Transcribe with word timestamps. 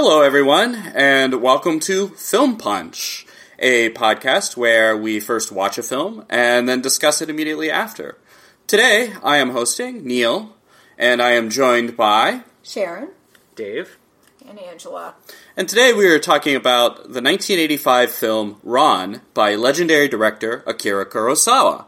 Hello, 0.00 0.22
everyone, 0.22 0.76
and 0.94 1.42
welcome 1.42 1.80
to 1.80 2.10
Film 2.10 2.56
Punch, 2.56 3.26
a 3.58 3.90
podcast 3.90 4.56
where 4.56 4.96
we 4.96 5.18
first 5.18 5.50
watch 5.50 5.76
a 5.76 5.82
film 5.82 6.24
and 6.30 6.68
then 6.68 6.80
discuss 6.80 7.20
it 7.20 7.28
immediately 7.28 7.68
after. 7.68 8.16
Today, 8.68 9.14
I 9.24 9.38
am 9.38 9.50
hosting 9.50 10.06
Neil, 10.06 10.54
and 10.96 11.20
I 11.20 11.32
am 11.32 11.50
joined 11.50 11.96
by. 11.96 12.42
Sharon. 12.62 13.08
Dave. 13.56 13.98
And 14.48 14.60
Angela. 14.60 15.16
And 15.56 15.68
today 15.68 15.92
we 15.92 16.06
are 16.06 16.20
talking 16.20 16.54
about 16.54 16.98
the 16.98 17.20
1985 17.20 18.12
film 18.12 18.60
Ran 18.62 19.22
by 19.34 19.56
legendary 19.56 20.06
director 20.06 20.62
Akira 20.64 21.06
Kurosawa. 21.06 21.86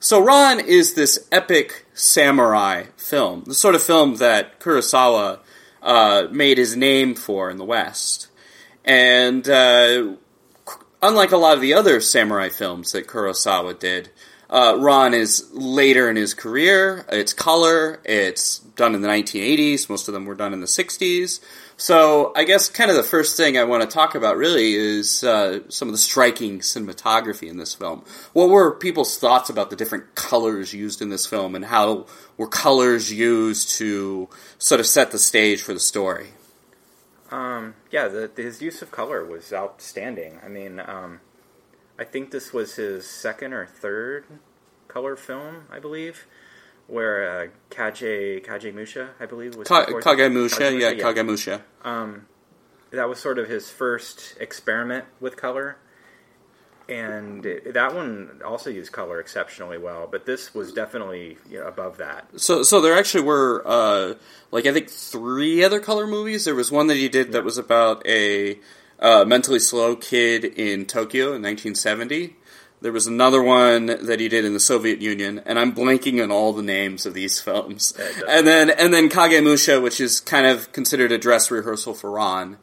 So, 0.00 0.20
Ran 0.20 0.58
is 0.58 0.94
this 0.94 1.28
epic 1.30 1.86
samurai 1.94 2.86
film, 2.96 3.44
the 3.46 3.54
sort 3.54 3.76
of 3.76 3.84
film 3.84 4.16
that 4.16 4.58
Kurosawa 4.58 5.38
uh, 5.82 6.28
made 6.30 6.58
his 6.58 6.76
name 6.76 7.14
for 7.14 7.50
in 7.50 7.56
the 7.56 7.64
West. 7.64 8.28
And 8.84 9.48
uh, 9.48 10.14
unlike 11.02 11.32
a 11.32 11.36
lot 11.36 11.54
of 11.54 11.60
the 11.60 11.74
other 11.74 12.00
samurai 12.00 12.48
films 12.48 12.92
that 12.92 13.06
Kurosawa 13.06 13.78
did, 13.78 14.10
uh, 14.50 14.76
Ran 14.78 15.12
is 15.12 15.48
later 15.52 16.08
in 16.08 16.16
his 16.16 16.32
career. 16.32 17.04
It's 17.10 17.32
color. 17.32 18.00
It's 18.04 18.58
done 18.58 18.94
in 18.94 19.02
the 19.02 19.08
1980s. 19.08 19.90
Most 19.90 20.08
of 20.08 20.14
them 20.14 20.24
were 20.24 20.34
done 20.34 20.54
in 20.54 20.60
the 20.60 20.66
60s. 20.66 21.40
So 21.80 22.32
I 22.34 22.42
guess 22.42 22.68
kind 22.68 22.90
of 22.90 22.96
the 22.96 23.04
first 23.04 23.36
thing 23.36 23.56
I 23.56 23.62
want 23.62 23.84
to 23.84 23.88
talk 23.88 24.16
about 24.16 24.36
really 24.36 24.74
is 24.74 25.22
uh, 25.22 25.60
some 25.68 25.86
of 25.86 25.92
the 25.92 25.98
striking 25.98 26.58
cinematography 26.58 27.48
in 27.48 27.56
this 27.56 27.72
film. 27.72 28.04
What 28.32 28.48
were 28.48 28.74
people's 28.74 29.16
thoughts 29.16 29.48
about 29.48 29.70
the 29.70 29.76
different 29.76 30.16
colors 30.16 30.74
used 30.74 31.00
in 31.00 31.08
this 31.08 31.24
film, 31.24 31.54
and 31.54 31.64
how 31.64 32.06
were 32.36 32.48
colors 32.48 33.12
used 33.12 33.70
to 33.76 34.28
sort 34.58 34.80
of 34.80 34.86
set 34.86 35.12
the 35.12 35.20
stage 35.20 35.62
for 35.62 35.72
the 35.72 35.78
story? 35.78 36.30
Um, 37.30 37.74
yeah, 37.92 38.08
the, 38.08 38.28
his 38.34 38.60
use 38.60 38.82
of 38.82 38.90
color 38.90 39.24
was 39.24 39.52
outstanding. 39.52 40.40
I 40.44 40.48
mean, 40.48 40.80
um, 40.80 41.20
I 41.96 42.02
think 42.02 42.32
this 42.32 42.52
was 42.52 42.74
his 42.74 43.06
second 43.06 43.52
or 43.52 43.66
third 43.66 44.24
color 44.88 45.14
film, 45.14 45.66
I 45.70 45.78
believe 45.78 46.26
where 46.88 47.42
uh, 47.42 47.46
Kage 47.70 48.42
Kagemusha, 48.42 49.10
I 49.20 49.26
believe, 49.26 49.54
was 49.54 49.68
Ka- 49.68 49.86
Kagemusha, 49.86 50.02
Kagemusha, 50.02 50.80
yeah, 50.80 50.90
yeah, 50.90 51.04
Kagemusha. 51.04 51.62
Um, 51.84 52.26
that 52.90 53.08
was 53.08 53.20
sort 53.20 53.38
of 53.38 53.48
his 53.48 53.70
first 53.70 54.34
experiment 54.40 55.04
with 55.20 55.36
color, 55.36 55.76
and 56.88 57.44
it, 57.44 57.74
that 57.74 57.94
one 57.94 58.40
also 58.44 58.70
used 58.70 58.90
color 58.90 59.20
exceptionally 59.20 59.76
well. 59.78 60.08
But 60.10 60.24
this 60.24 60.54
was 60.54 60.72
definitely 60.72 61.36
you 61.48 61.60
know, 61.60 61.66
above 61.66 61.98
that. 61.98 62.28
So, 62.40 62.62
so 62.62 62.80
there 62.80 62.96
actually 62.96 63.24
were 63.24 63.62
uh, 63.66 64.14
like 64.50 64.66
I 64.66 64.72
think 64.72 64.88
three 64.88 65.62
other 65.62 65.80
color 65.80 66.06
movies. 66.06 66.46
There 66.46 66.54
was 66.54 66.72
one 66.72 66.86
that 66.86 66.96
he 66.96 67.08
did 67.08 67.32
that 67.32 67.44
was 67.44 67.58
about 67.58 68.04
a 68.06 68.58
uh, 68.98 69.24
mentally 69.26 69.60
slow 69.60 69.94
kid 69.94 70.44
in 70.44 70.86
Tokyo 70.86 71.26
in 71.26 71.42
1970. 71.42 72.36
There 72.80 72.92
was 72.92 73.08
another 73.08 73.42
one 73.42 73.86
that 73.86 74.20
he 74.20 74.28
did 74.28 74.44
in 74.44 74.54
the 74.54 74.60
Soviet 74.60 75.00
Union, 75.00 75.42
and 75.44 75.58
I'm 75.58 75.74
blanking 75.74 76.22
on 76.22 76.30
all 76.30 76.52
the 76.52 76.62
names 76.62 77.06
of 77.06 77.14
these 77.14 77.40
films. 77.40 77.92
and 78.28 78.46
then 78.46 78.70
and 78.70 78.94
then 78.94 79.08
Kagemusha, 79.08 79.82
which 79.82 80.00
is 80.00 80.20
kind 80.20 80.46
of 80.46 80.70
considered 80.72 81.10
a 81.10 81.18
dress 81.18 81.50
rehearsal 81.50 81.94
for 81.94 82.10
Ran, 82.12 82.58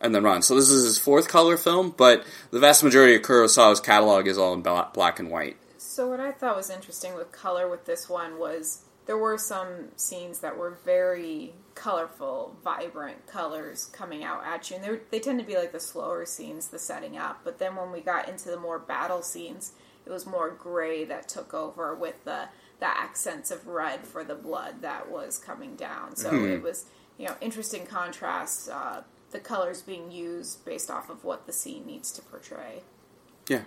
and 0.00 0.14
then 0.14 0.24
Ran. 0.24 0.42
So 0.42 0.54
this 0.54 0.70
is 0.70 0.84
his 0.84 0.98
fourth 0.98 1.28
color 1.28 1.56
film, 1.56 1.92
but 1.96 2.24
the 2.50 2.60
vast 2.60 2.82
majority 2.82 3.14
of 3.16 3.22
Kurosawa's 3.22 3.80
catalog 3.80 4.26
is 4.26 4.38
all 4.38 4.54
in 4.54 4.62
black 4.62 5.18
and 5.18 5.30
white. 5.30 5.56
So 5.76 6.08
what 6.08 6.20
I 6.20 6.32
thought 6.32 6.56
was 6.56 6.70
interesting 6.70 7.14
with 7.14 7.32
color 7.32 7.68
with 7.68 7.84
this 7.84 8.08
one 8.08 8.38
was 8.38 8.84
there 9.08 9.16
were 9.16 9.38
some 9.38 9.88
scenes 9.96 10.40
that 10.40 10.58
were 10.58 10.78
very 10.84 11.54
colorful, 11.74 12.54
vibrant 12.62 13.26
colors 13.26 13.86
coming 13.86 14.22
out 14.22 14.44
at 14.44 14.68
you, 14.68 14.76
and 14.76 14.84
they, 14.84 14.98
they 15.10 15.18
tend 15.18 15.40
to 15.40 15.46
be 15.46 15.56
like 15.56 15.72
the 15.72 15.80
slower 15.80 16.26
scenes, 16.26 16.68
the 16.68 16.78
setting 16.78 17.16
up. 17.16 17.40
But 17.42 17.58
then 17.58 17.74
when 17.74 17.90
we 17.90 18.00
got 18.02 18.28
into 18.28 18.50
the 18.50 18.58
more 18.58 18.78
battle 18.78 19.22
scenes, 19.22 19.72
it 20.04 20.10
was 20.10 20.26
more 20.26 20.50
gray 20.50 21.06
that 21.06 21.26
took 21.26 21.54
over 21.54 21.94
with 21.94 22.22
the 22.24 22.48
the 22.80 22.86
accents 22.86 23.50
of 23.50 23.66
red 23.66 24.04
for 24.04 24.22
the 24.22 24.36
blood 24.36 24.82
that 24.82 25.10
was 25.10 25.38
coming 25.38 25.74
down. 25.74 26.14
So 26.14 26.30
mm-hmm. 26.30 26.52
it 26.52 26.62
was 26.62 26.84
you 27.16 27.26
know 27.28 27.34
interesting 27.40 27.86
contrast. 27.86 28.68
Uh, 28.68 29.00
the 29.30 29.40
colors 29.40 29.80
being 29.80 30.10
used 30.10 30.66
based 30.66 30.90
off 30.90 31.08
of 31.08 31.24
what 31.24 31.46
the 31.46 31.52
scene 31.54 31.86
needs 31.86 32.12
to 32.12 32.22
portray. 32.22 32.82
Yeah. 33.48 33.62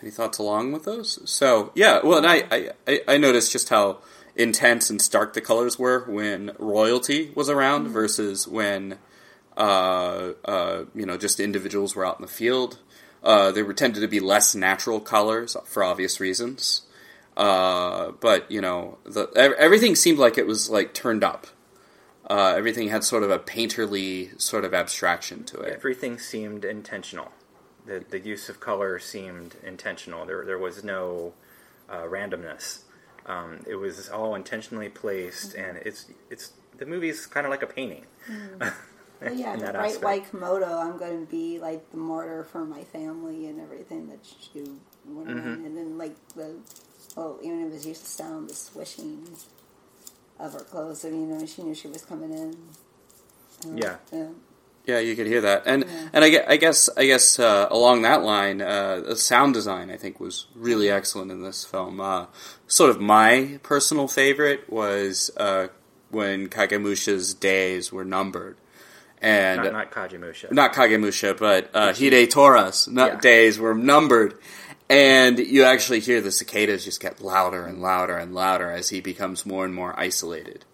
Any 0.00 0.10
thoughts 0.10 0.38
along 0.38 0.72
with 0.72 0.84
those? 0.84 1.18
So 1.30 1.70
yeah, 1.74 2.00
well, 2.02 2.16
and 2.16 2.26
I 2.26 2.72
I, 2.86 3.00
I 3.06 3.18
noticed 3.18 3.52
just 3.52 3.68
how 3.68 3.98
intense 4.38 4.88
and 4.88 5.02
stark 5.02 5.34
the 5.34 5.40
colors 5.40 5.78
were 5.78 6.04
when 6.08 6.52
royalty 6.58 7.32
was 7.34 7.50
around 7.50 7.84
mm-hmm. 7.84 7.92
versus 7.92 8.46
when 8.46 8.98
uh, 9.56 10.32
uh, 10.44 10.84
you 10.94 11.04
know 11.04 11.18
just 11.18 11.40
individuals 11.40 11.94
were 11.94 12.06
out 12.06 12.18
in 12.18 12.22
the 12.22 12.32
field. 12.32 12.78
Uh, 13.22 13.50
there 13.50 13.64
were 13.64 13.74
tended 13.74 14.00
to 14.00 14.08
be 14.08 14.20
less 14.20 14.54
natural 14.54 15.00
colors 15.00 15.56
for 15.64 15.82
obvious 15.82 16.20
reasons. 16.20 16.82
Uh, 17.36 18.12
but 18.20 18.50
you 18.50 18.60
know, 18.60 18.98
the, 19.04 19.28
everything 19.58 19.94
seemed 19.94 20.18
like 20.18 20.38
it 20.38 20.46
was 20.46 20.68
like 20.68 20.92
turned 20.94 21.22
up. 21.22 21.46
Uh, 22.28 22.54
everything 22.56 22.88
had 22.88 23.02
sort 23.04 23.22
of 23.22 23.30
a 23.30 23.38
painterly 23.38 24.38
sort 24.40 24.64
of 24.64 24.74
abstraction 24.74 25.44
to 25.44 25.58
it. 25.60 25.72
Everything 25.72 26.18
seemed 26.18 26.64
intentional. 26.64 27.32
The 27.86 28.04
the 28.08 28.20
use 28.20 28.48
of 28.48 28.60
color 28.60 28.98
seemed 28.98 29.56
intentional. 29.64 30.26
There 30.26 30.44
there 30.44 30.58
was 30.58 30.84
no 30.84 31.32
uh, 31.88 32.02
randomness. 32.02 32.80
Um, 33.28 33.60
it 33.66 33.76
was 33.76 34.08
all 34.08 34.34
intentionally 34.34 34.88
placed, 34.88 35.50
mm-hmm. 35.50 35.70
and 35.70 35.78
it's 35.84 36.06
it's 36.30 36.52
the 36.78 36.86
movie's 36.86 37.26
kind 37.26 37.46
of 37.46 37.50
like 37.50 37.62
a 37.62 37.66
painting. 37.66 38.06
Mm. 38.30 38.58
well, 39.20 39.34
yeah, 39.34 39.56
the 39.56 39.72
bright 39.72 40.02
white 40.02 40.30
kimono. 40.30 40.78
I'm 40.78 40.96
going 40.96 41.26
to 41.26 41.30
be 41.30 41.58
like 41.58 41.90
the 41.90 41.98
martyr 41.98 42.44
for 42.44 42.64
my 42.64 42.84
family 42.84 43.46
and 43.46 43.60
everything 43.60 44.08
that 44.08 44.20
you 44.54 44.80
went 45.04 45.28
mm-hmm. 45.28 45.64
and 45.64 45.76
then 45.76 45.98
like 45.98 46.16
the 46.34 46.56
well, 47.16 47.38
even 47.42 47.60
if 47.60 47.68
it 47.68 47.72
was 47.72 47.86
used 47.86 48.04
to 48.04 48.10
sound 48.10 48.48
the 48.48 48.54
swishing 48.54 49.28
of 50.38 50.52
her 50.52 50.60
clothes. 50.60 51.04
I 51.04 51.10
mean, 51.10 51.28
you 51.28 51.34
know, 51.34 51.46
she 51.46 51.62
knew 51.62 51.74
she 51.74 51.88
was 51.88 52.04
coming 52.04 52.32
in. 52.32 52.56
Yeah. 53.76 53.96
yeah. 54.12 54.28
Yeah, 54.88 55.00
you 55.00 55.16
could 55.16 55.26
hear 55.26 55.42
that, 55.42 55.64
and 55.66 55.84
yeah. 55.86 56.08
and 56.14 56.24
I, 56.24 56.44
I, 56.48 56.56
guess 56.56 56.88
I 56.96 57.04
guess 57.04 57.38
uh, 57.38 57.68
along 57.70 58.02
that 58.02 58.22
line, 58.22 58.62
uh, 58.62 59.02
the 59.06 59.16
sound 59.16 59.52
design 59.52 59.90
I 59.90 59.98
think 59.98 60.18
was 60.18 60.46
really 60.54 60.88
excellent 60.88 61.30
in 61.30 61.42
this 61.42 61.62
film. 61.62 62.00
Uh, 62.00 62.24
sort 62.68 62.88
of 62.88 62.98
my 62.98 63.60
personal 63.62 64.08
favorite 64.08 64.72
was 64.72 65.30
uh, 65.36 65.68
when 66.10 66.48
Kagemusha's 66.48 67.34
days 67.34 67.92
were 67.92 68.04
numbered, 68.06 68.56
and 69.20 69.62
not, 69.62 69.72
not 69.74 69.92
Kagemusha, 69.92 70.50
not 70.52 70.72
Kagemusha, 70.72 71.38
but 71.38 71.68
uh, 71.74 71.92
Hidetora's 71.92 72.88
yeah. 72.90 73.16
days 73.16 73.58
were 73.58 73.74
numbered, 73.74 74.38
and 74.88 75.38
you 75.38 75.64
actually 75.64 76.00
hear 76.00 76.22
the 76.22 76.32
cicadas 76.32 76.86
just 76.86 77.02
get 77.02 77.20
louder 77.20 77.66
and 77.66 77.82
louder 77.82 78.16
and 78.16 78.34
louder 78.34 78.70
as 78.70 78.88
he 78.88 79.02
becomes 79.02 79.44
more 79.44 79.66
and 79.66 79.74
more 79.74 79.92
isolated. 80.00 80.64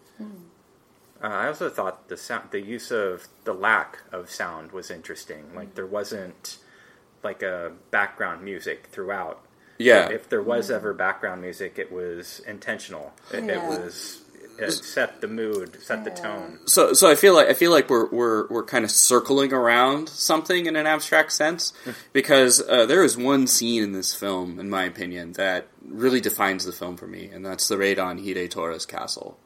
Uh, 1.25 1.29
I 1.29 1.47
also 1.47 1.71
thought 1.71 2.09
the 2.09 2.19
sound, 2.19 2.50
the 2.50 2.61
use 2.61 2.91
of 2.91 3.29
the 3.44 3.55
lack 3.55 4.00
of 4.12 4.31
sound 4.31 4.73
was 4.73 4.91
interesting. 4.91 5.55
Like 5.55 5.75
there 5.75 5.87
wasn't 5.87 6.59
like 7.23 7.43
a 7.43 7.73
background 7.91 8.44
music 8.44 8.88
throughout. 8.93 9.43
Yeah. 9.79 10.11
If 10.11 10.29
there 10.29 10.43
was 10.43 10.71
ever 10.71 10.93
background 10.93 11.41
music, 11.41 11.79
it 11.79 11.91
was 11.91 12.41
intentional. 12.47 13.15
It, 13.32 13.44
yeah. 13.44 13.53
it 13.53 13.69
was 13.69 14.21
it 14.59 14.71
set 14.71 15.23
the 15.23 15.26
mood, 15.26 15.82
set 15.82 16.05
the 16.05 16.11
tone. 16.11 16.61
So, 16.67 16.93
so 16.93 17.11
I 17.11 17.15
feel 17.15 17.35
like 17.35 17.49
I 17.49 17.55
feel 17.55 17.70
like 17.70 17.88
we're 17.88 18.09
we're 18.11 18.47
we're 18.49 18.62
kind 18.62 18.85
of 18.85 18.91
circling 18.91 19.55
around 19.55 20.11
something 20.11 20.67
in 20.67 20.77
an 20.77 20.87
abstract 20.87 21.32
sense 21.32 21.73
because 22.12 22.62
uh, 22.69 22.85
there 22.85 23.03
is 23.03 23.17
one 23.17 23.47
scene 23.47 23.82
in 23.82 23.93
this 23.93 24.15
film, 24.15 24.61
in 24.61 24.69
my 24.69 24.85
opinion, 24.85 25.32
that 25.32 25.69
really 25.82 26.20
defines 26.20 26.67
the 26.67 26.73
film 26.73 26.99
for 26.99 27.06
me, 27.06 27.31
and 27.32 27.47
that's 27.47 27.67
the 27.67 27.79
raid 27.79 27.99
on 27.99 28.19
Hide 28.19 28.37
Hidetora's 28.37 28.85
castle. 28.85 29.38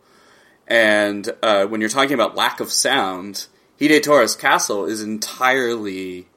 And 0.69 1.31
uh, 1.43 1.67
when 1.67 1.81
you're 1.81 1.91
talking 1.91 2.12
about 2.12 2.37
lack 2.37 2.61
of 2.61 2.70
sound, 2.70 3.47
Hide 3.81 3.91
Hidetora's 3.91 4.37
castle 4.37 4.85
is 4.85 5.03
entirely 5.03 6.29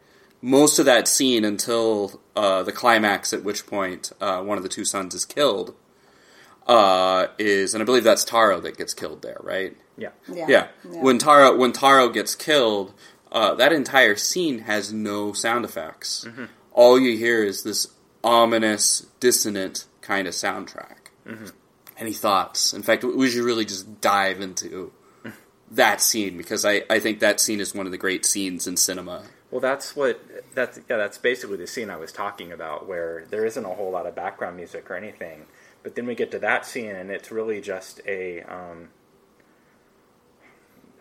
most 0.41 0.79
of 0.79 0.85
that 0.85 1.07
scene 1.07 1.43
until 1.45 2.19
uh, 2.35 2.63
the 2.63 2.71
climax, 2.71 3.33
at 3.33 3.43
which 3.43 3.67
point 3.67 4.11
uh, 4.21 4.41
one 4.41 4.57
of 4.57 4.63
the 4.63 4.69
two 4.69 4.85
sons 4.85 5.13
is 5.13 5.25
killed. 5.25 5.75
Uh, 6.65 7.27
is 7.37 7.73
and 7.73 7.81
I 7.81 7.85
believe 7.85 8.03
that's 8.03 8.23
Taro 8.23 8.61
that 8.61 8.77
gets 8.77 8.93
killed 8.93 9.21
there, 9.21 9.37
right? 9.41 9.75
Yeah. 9.97 10.09
Yeah. 10.31 10.45
yeah. 10.47 10.67
yeah. 10.89 11.01
When 11.01 11.17
Taro 11.17 11.57
when 11.57 11.73
Taro 11.73 12.07
gets 12.09 12.35
killed, 12.35 12.93
uh, 13.31 13.55
that 13.55 13.73
entire 13.73 14.15
scene 14.15 14.59
has 14.59 14.93
no 14.93 15.33
sound 15.33 15.65
effects. 15.65 16.25
Mm-hmm. 16.27 16.45
All 16.71 16.99
you 16.99 17.17
hear 17.17 17.43
is 17.43 17.63
this 17.63 17.87
ominous, 18.23 19.07
dissonant 19.19 19.85
kind 20.01 20.27
of 20.27 20.33
soundtrack. 20.33 21.09
Mm-hmm. 21.25 21.47
Any 22.01 22.13
thoughts? 22.13 22.73
In 22.73 22.81
fact, 22.81 23.03
we 23.03 23.29
should 23.29 23.43
really 23.43 23.63
just 23.63 24.01
dive 24.01 24.41
into 24.41 24.91
that 25.69 26.01
scene 26.01 26.35
because 26.35 26.65
I, 26.65 26.81
I 26.89 26.99
think 26.99 27.19
that 27.19 27.39
scene 27.39 27.59
is 27.59 27.75
one 27.75 27.85
of 27.85 27.91
the 27.91 27.97
great 27.97 28.25
scenes 28.25 28.65
in 28.65 28.75
cinema. 28.75 29.23
Well, 29.51 29.61
that's 29.61 29.95
what 29.95 30.19
that's 30.55 30.79
yeah 30.89 30.97
that's 30.97 31.17
basically 31.17 31.57
the 31.57 31.67
scene 31.67 31.89
I 31.89 31.97
was 31.97 32.11
talking 32.11 32.51
about 32.51 32.87
where 32.87 33.25
there 33.29 33.45
isn't 33.45 33.63
a 33.63 33.69
whole 33.69 33.91
lot 33.91 34.07
of 34.07 34.15
background 34.15 34.57
music 34.57 34.89
or 34.89 34.95
anything, 34.95 35.45
but 35.83 35.95
then 35.95 36.07
we 36.07 36.15
get 36.15 36.31
to 36.31 36.39
that 36.39 36.65
scene 36.65 36.95
and 36.95 37.11
it's 37.11 37.31
really 37.31 37.61
just 37.61 38.01
a 38.07 38.41
um, 38.41 38.89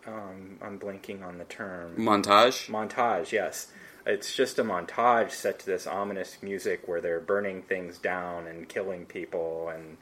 um, 0.07 0.59
I'm 0.63 0.79
blanking 0.79 1.25
on 1.25 1.39
the 1.39 1.45
term. 1.45 1.97
Montage. 1.97 2.69
Montage, 2.69 3.33
yes. 3.33 3.69
It's 4.07 4.35
just 4.35 4.59
a 4.59 4.65
montage 4.65 5.31
set 5.31 5.59
to 5.61 5.67
this 5.67 5.87
ominous 5.87 6.39
music 6.43 6.89
where 6.89 7.01
they're 7.01 7.21
burning 7.21 7.63
things 7.63 7.99
down 7.99 8.47
and 8.47 8.69
killing 8.69 9.05
people, 9.05 9.69
and 9.69 9.99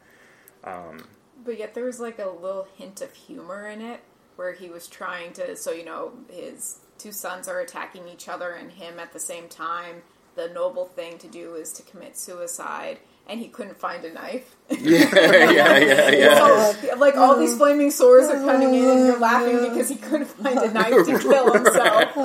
um, 0.68 1.04
but 1.44 1.58
yet 1.58 1.74
there 1.74 1.84
was 1.84 2.00
like 2.00 2.18
a 2.18 2.28
little 2.28 2.68
hint 2.76 3.00
of 3.00 3.12
humor 3.14 3.68
in 3.68 3.80
it, 3.80 4.00
where 4.36 4.52
he 4.52 4.68
was 4.68 4.86
trying 4.86 5.32
to. 5.34 5.56
So 5.56 5.72
you 5.72 5.84
know, 5.84 6.12
his 6.30 6.80
two 6.98 7.12
sons 7.12 7.48
are 7.48 7.60
attacking 7.60 8.08
each 8.08 8.28
other 8.28 8.50
and 8.52 8.70
him 8.72 8.98
at 8.98 9.12
the 9.12 9.20
same 9.20 9.48
time. 9.48 10.02
The 10.34 10.48
noble 10.48 10.86
thing 10.86 11.18
to 11.18 11.26
do 11.26 11.54
is 11.54 11.72
to 11.74 11.82
commit 11.82 12.16
suicide, 12.16 12.98
and 13.28 13.40
he 13.40 13.48
couldn't 13.48 13.76
find 13.76 14.04
a 14.04 14.12
knife. 14.12 14.54
yeah, 14.70 15.50
yeah, 15.50 15.78
yeah, 15.78 16.10
yeah. 16.10 16.72
So, 16.72 16.96
like 16.98 17.16
all 17.16 17.38
these 17.38 17.54
mm. 17.54 17.58
flaming 17.58 17.90
swords 17.90 18.28
are 18.28 18.34
coming 18.34 18.74
in, 18.74 18.84
and 18.84 19.06
you're 19.06 19.18
laughing 19.18 19.56
mm. 19.56 19.70
because 19.70 19.88
he 19.88 19.94
couldn't 19.96 20.26
find 20.26 20.58
a 20.58 20.70
knife 20.70 21.06
to 21.06 21.18
kill 21.22 21.52
himself. 21.54 22.16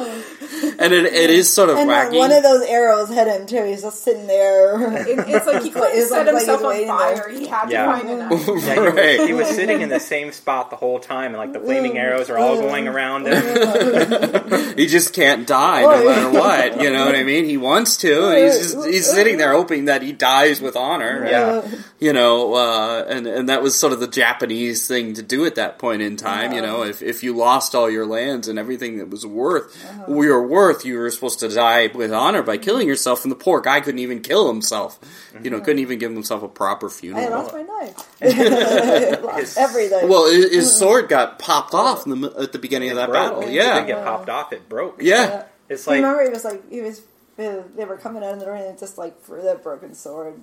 and 0.78 0.94
it, 0.94 1.06
it 1.06 1.30
is 1.30 1.52
sort 1.52 1.70
of 1.70 1.78
and 1.78 1.90
wacky. 1.90 2.18
one 2.18 2.34
of 2.34 2.44
those 2.44 2.62
arrows 2.64 3.08
hit 3.08 3.28
him 3.28 3.48
too. 3.48 3.64
He's 3.64 3.82
just 3.82 4.04
sitting 4.04 4.28
there. 4.28 4.98
It, 5.08 5.20
it's 5.30 5.46
like 5.48 5.64
he 5.64 5.70
couldn't 5.72 5.98
It's 5.98 6.10
set 6.10 6.26
like 6.26 6.36
himself 6.36 6.64
on 6.64 6.86
fire. 6.86 7.16
there. 7.16 7.30
He 7.30 7.48
had 7.48 7.70
Yeah. 7.70 7.86
to 7.86 7.92
find 7.94 8.10
a 8.10 8.18
knife. 8.18 8.48
yeah, 8.48 8.74
he, 8.74 8.80
was, 8.82 8.94
Right. 8.94 9.28
he 9.28 9.34
was 9.34 9.48
sitting 9.48 9.82
in 9.82 9.88
the 9.88 10.02
same 10.02 10.34
spot 10.34 10.70
the 10.70 10.76
whole 10.76 11.00
time, 11.00 11.28
and 11.28 11.38
like 11.38 11.54
the 11.54 11.62
flaming 11.62 11.94
mm. 11.94 12.00
arrows 12.00 12.30
are 12.30 12.38
all 12.38 12.58
going 12.58 12.90
around 12.90 13.26
him. 13.26 14.76
he 14.78 14.86
just 14.88 15.14
can't 15.14 15.48
die 15.48 15.82
no 15.84 16.06
matter 16.06 16.30
what. 16.30 16.82
You 16.82 16.92
know 16.92 17.06
what 17.06 17.16
I 17.16 17.24
mean? 17.24 17.46
He 17.46 17.56
wants 17.56 17.96
to, 17.98 18.28
and 18.28 18.44
he's 18.44 18.74
just 18.74 18.86
he's 18.86 19.10
sitting 19.10 19.38
there 19.38 19.54
hoping 19.54 19.86
that 19.86 20.02
he 20.02 20.12
dies 20.12 20.60
with 20.60 20.76
honor. 20.76 20.93
Yeah. 21.02 21.62
you 22.00 22.14
know, 22.14 22.54
uh, 22.54 23.06
and 23.08 23.26
and 23.28 23.50
that 23.50 23.62
was 23.62 23.78
sort 23.78 23.94
of 23.94 24.00
the 24.00 24.08
Japanese 24.08 24.88
thing 24.88 25.14
to 25.16 25.22
do 25.22 25.46
at 25.46 25.56
that 25.56 25.80
point 25.80 26.02
in 26.02 26.18
time. 26.18 26.54
You 26.54 26.62
know, 26.62 26.82
uh-huh. 26.82 26.90
if 26.90 27.02
if 27.02 27.24
you 27.24 27.36
lost 27.36 27.76
all 27.76 27.90
your 27.90 28.06
lands 28.06 28.48
and 28.48 28.60
everything 28.60 28.98
that 28.98 29.10
was 29.10 29.26
worth 29.26 29.76
uh-huh. 29.86 30.22
your 30.22 30.46
worth, 30.46 30.86
you 30.86 30.98
were 30.98 31.10
supposed 31.12 31.40
to 31.40 31.50
die 31.50 31.88
with 31.88 32.14
honor 32.14 32.44
by 32.44 32.58
killing 32.58 32.88
yourself. 32.88 33.24
And 33.24 33.32
the 33.32 33.36
poor 33.36 33.62
guy 33.62 33.80
couldn't 33.82 34.00
even 34.00 34.22
kill 34.22 34.48
himself. 34.48 35.00
You 35.42 35.50
know, 35.50 35.58
mm-hmm. 35.58 35.66
couldn't 35.66 35.80
even 35.80 36.00
give 36.00 36.12
himself 36.12 36.44
a 36.44 36.48
proper 36.48 36.90
funeral. 36.90 37.24
I 37.24 37.28
funeral. 37.28 37.44
lost 37.44 37.54
my 37.54 37.62
knife. 37.64 39.24
lost 39.24 39.58
everything. 39.58 40.10
Well, 40.10 40.32
his, 40.32 40.54
his 40.54 40.76
sword 40.76 41.10
got 41.10 41.40
popped 41.40 41.74
off 41.74 42.04
oh. 42.08 42.12
in 42.12 42.22
the, 42.22 42.34
at 42.40 42.52
the 42.52 42.60
beginning 42.60 42.90
of 42.92 42.98
that 42.98 43.10
Broke. 43.10 43.24
battle. 43.24 43.42
It 43.42 43.46
didn't 43.48 43.56
Yeah, 43.56 43.86
get 43.86 44.04
popped 44.04 44.30
off; 44.30 44.54
it 44.54 44.70
broke. 44.70 45.02
yeah. 45.02 45.46
It's 45.70 45.88
I 45.88 45.92
like 45.92 45.98
remember 45.98 46.24
he 46.24 46.30
was 46.30 46.44
like 46.44 46.70
he 46.70 46.82
was. 46.82 47.02
They 47.36 47.86
were 47.86 47.98
coming 47.98 48.24
out 48.24 48.34
of 48.36 48.40
the 48.40 48.52
ring 48.52 48.64
and 48.64 48.78
just 48.78 48.98
like 49.00 49.20
threw 49.22 49.42
that 49.42 49.64
broken 49.64 49.96
sword. 49.96 50.40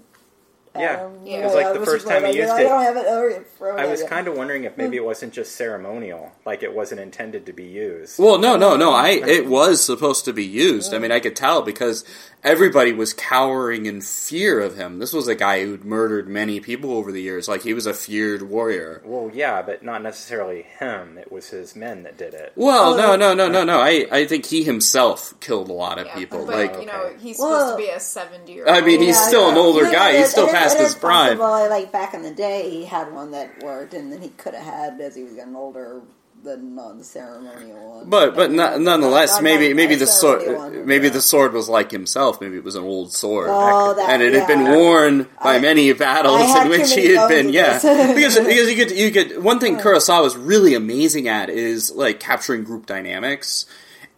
At 0.75 0.81
Yeah. 0.81 1.05
Um, 1.05 1.27
it 1.27 1.45
was 1.45 1.55
like 1.55 1.73
the 1.73 1.85
first 1.85 2.07
time 2.07 2.23
he 2.23 2.29
like, 2.29 2.37
used 2.37 2.51
I 2.51 2.61
it. 2.61 2.65
don't 2.65 2.83
have 2.83 2.97
it. 2.97 3.47
I 3.63 3.87
was 3.87 4.03
kind 4.05 4.29
of 4.29 4.37
wondering 4.37 4.65
if 4.65 4.77
maybe 4.77 4.97
it 4.97 5.01
hmm. 5.01 5.07
wasn't 5.07 5.33
just 5.33 5.57
ceremonial, 5.57 6.33
like 6.45 6.63
it 6.63 6.75
wasn't 6.75 7.01
intended 7.01 7.47
to 7.47 7.53
be 7.53 7.65
used. 7.65 8.19
Well, 8.19 8.39
no, 8.39 8.57
no, 8.57 8.77
no. 8.77 8.93
I 8.93 9.09
it 9.27 9.47
was 9.47 9.85
supposed 9.85 10.25
to 10.27 10.33
be 10.33 10.45
used. 10.45 10.95
I 10.95 10.99
mean, 10.99 11.13
I 11.13 11.21
could 11.21 11.37
tell 11.37 11.63
because 11.63 12.05
everybody 12.43 12.93
was 12.93 13.13
cowering 13.13 13.87
in 13.87 14.01
fear 14.01 14.61
of 14.61 14.77
him. 14.77 14.99
This 14.99 15.13
was 15.13 15.29
a 15.29 15.35
guy 15.35 15.65
who'd 15.65 15.85
murdered 15.85 16.29
many 16.29 16.61
people 16.61 16.93
over 16.93 17.13
the 17.13 17.21
years. 17.21 17.49
Like 17.49 17.63
he 17.63 17.75
was 17.75 17.87
a 17.87 17.95
feared 17.95 18.43
warrior. 18.43 19.03
Well, 19.05 19.31
yeah, 19.33 19.63
but 19.63 19.83
not 19.83 20.03
necessarily 20.03 20.63
him. 20.63 21.19
It 21.19 21.31
was 21.31 21.49
his 21.51 21.77
men 21.77 22.03
that 22.05 22.17
did 22.17 22.35
it. 22.35 22.53
Well, 22.57 22.97
no, 22.97 23.17
no, 23.17 23.35
no, 23.35 23.49
no, 23.49 23.65
no. 23.65 23.81
I 23.81 24.07
I 24.11 24.27
think 24.27 24.47
he 24.47 24.63
himself 24.65 25.35
killed 25.41 25.69
a 25.69 25.73
lot 25.73 25.99
of 25.99 26.07
Yeah, 26.07 26.15
people. 26.15 26.47
but 26.47 26.55
like 26.57 26.81
you 26.81 26.87
know, 26.87 27.13
he's 27.21 27.39
Well- 27.39 27.59
supposed 27.59 27.79
to 27.79 27.83
be 27.85 27.91
a 27.91 28.01
seventy 28.01 28.53
year 28.55 28.67
old. 28.67 28.77
I 28.77 28.81
mean, 28.81 29.01
he's 29.01 29.17
Yeah, 29.17 29.27
still 29.29 29.49
an 29.49 29.57
yeah. 29.57 29.61
older 29.63 29.85
Yeah, 29.85 29.93
guy. 29.93 30.11
it- 30.13 30.19
He's 30.21 30.31
still 30.31 30.47
it- 30.47 30.53
past 30.53 30.77
it 30.79 30.83
his 30.83 30.95
prime. 30.95 31.39
Well, 31.39 31.69
Like 31.71 31.93
back 31.93 32.15
in 32.15 32.23
the 32.23 32.31
day, 32.33 32.69
he 32.71 32.85
had 32.85 33.13
one 33.13 33.31
that 33.33 33.63
worked, 33.63 33.95
and 33.95 34.13
then 34.13 34.21
he 34.23 34.29
could 34.31 34.55
have 34.55 34.65
had 34.65 35.01
as 35.01 35.15
he 35.15 35.23
was 35.23 35.35
getting 35.35 35.55
older 35.55 36.01
the 36.43 36.57
non-ceremonial 36.57 37.97
one. 37.97 38.09
But 38.09 38.35
but 38.35 38.51
no, 38.51 38.79
nonetheless, 38.79 39.33
Not- 39.35 39.43
maybe 39.43 39.75
maybe 39.75 39.95
the 39.95 40.07
sword 40.07 40.47
one, 40.57 40.77
uh, 40.79 40.83
maybe 40.85 41.07
yeah. 41.09 41.13
the 41.13 41.21
sword 41.23 41.53
was 41.53 41.69
like 41.69 41.91
himself. 41.91 42.41
Maybe 42.41 42.57
it 42.57 42.65
was 42.65 42.77
an 42.77 42.85
old 42.85 43.13
sword. 43.13 43.49
Oh, 43.51 43.95
that, 43.95 44.09
and 44.11 44.23
it 44.23 44.33
had 44.35 44.47
been 44.47 44.65
worn 44.65 45.29
by 45.43 45.57
I- 45.57 45.59
many 45.61 45.93
battles 45.93 46.55
in 46.57 46.69
which 46.69 46.93
he 46.93 47.15
had 47.15 47.29
been. 47.29 47.51
Yeah, 47.51 47.75
because 47.75 48.39
because 48.45 48.71
you 48.71 48.77
could 48.77 48.91
you 48.97 49.11
could 49.11 49.43
one 49.43 49.59
thing 49.59 49.77
Kurosawa 49.77 50.27
is 50.27 50.37
really 50.37 50.75
amazing 50.75 51.29
at 51.29 51.51
is 51.51 51.91
like 51.91 52.21
capturing 52.21 52.65
group 52.65 52.87
dynamics, 52.87 53.67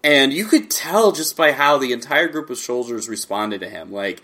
and 0.04 0.32
you 0.32 0.44
could 0.46 0.70
tell 0.70 1.12
just 1.12 1.36
by 1.36 1.52
how 1.52 1.78
the 1.78 1.92
entire 1.92 2.28
group 2.28 2.50
of 2.50 2.58
soldiers 2.58 3.08
responded 3.08 3.60
to 3.62 3.68
him. 3.68 3.90
Like 3.92 4.22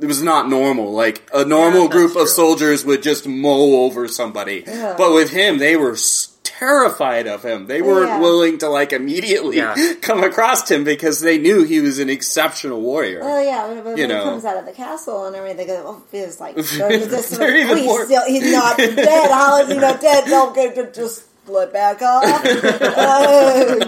it 0.00 0.06
was 0.06 0.22
not 0.22 0.48
normal. 0.48 0.92
Like 0.92 1.28
a 1.34 1.44
normal 1.44 1.82
Yeah, 1.84 1.88
group 1.90 2.16
of 2.16 2.28
soldiers 2.28 2.84
would 2.84 3.02
just 3.02 3.26
mow 3.26 3.82
over 3.84 4.08
somebody, 4.08 4.64
Yeah. 4.66 4.94
but 4.96 5.12
with 5.12 5.30
him, 5.30 5.58
they 5.58 5.76
were. 5.76 5.92
s- 5.92 6.32
Terrified 6.58 7.26
of 7.26 7.42
him, 7.44 7.66
they 7.66 7.82
weren't 7.82 8.08
Yeah. 8.08 8.20
willing 8.20 8.58
to 8.58 8.68
like 8.68 8.92
immediately 8.94 9.58
Yeah. 9.58 9.74
come 10.00 10.22
across 10.24 10.70
him 10.70 10.84
because 10.84 11.20
they 11.20 11.36
knew 11.38 11.64
he 11.64 11.80
was 11.80 11.98
an 11.98 12.08
exceptional 12.08 12.80
warrior. 12.80 13.20
Well, 13.20 13.44
yeah, 13.44 13.66
but 13.74 13.84
when 13.84 13.96
You 13.98 14.04
he 14.04 14.08
know. 14.08 14.24
comes 14.24 14.44
out 14.46 14.56
of 14.56 14.64
the 14.64 14.72
castle 14.72 15.26
and 15.26 15.36
everything, 15.36 15.58
they 15.58 15.66
go, 15.66 15.82
oh, 15.86 16.02
like 16.40 16.54
they're 16.56 16.88
They're 16.98 17.56
even 17.56 17.70
oh, 17.72 17.74
he's, 17.76 17.84
more- 17.84 18.04
still, 18.06 18.24
he's 18.26 18.52
not 18.52 18.76
dead. 18.78 19.30
How 19.30 19.58
is 19.62 19.68
he 19.68 19.76
not 19.76 20.00
dead? 20.00 20.24
Don't 20.26 20.54
get 20.54 20.74
to 20.76 20.90
just 20.92 21.24
split 21.44 21.72
back 21.72 22.00
off. 22.02 22.24
Uh, 22.24 23.86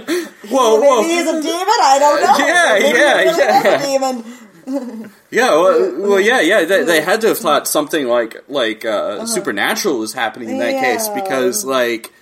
whoa, 0.49 0.81
maybe 0.81 0.87
whoa! 0.87 1.03
he's 1.03 1.27
a 1.27 1.43
demon. 1.43 1.79
I 1.83 1.97
don't 1.99 2.21
know. 2.23 2.47
Yeah, 2.47 2.79
Maybe 2.79 2.99
yeah, 2.99 3.23
he's 3.25 3.37
really 3.37 3.49
yeah. 3.49 3.83
a 3.83 3.87
demon. 3.87 5.13
Yeah, 5.31 5.49
well, 5.51 6.01
well, 6.09 6.21
yeah, 6.21 6.41
yeah. 6.41 6.65
They, 6.65 6.85
they 6.85 7.01
had 7.01 7.21
to 7.23 7.29
have 7.29 7.39
thought 7.39 7.67
something 7.67 8.07
like 8.07 8.37
like 8.49 8.85
uh, 8.85 9.27
supernatural 9.27 9.99
was 9.99 10.13
happening 10.13 10.51
in 10.51 10.59
that 10.59 10.83
case 10.83 11.07
Uh-huh. 11.09 11.21
Because 11.23 11.65
like. 11.65 12.13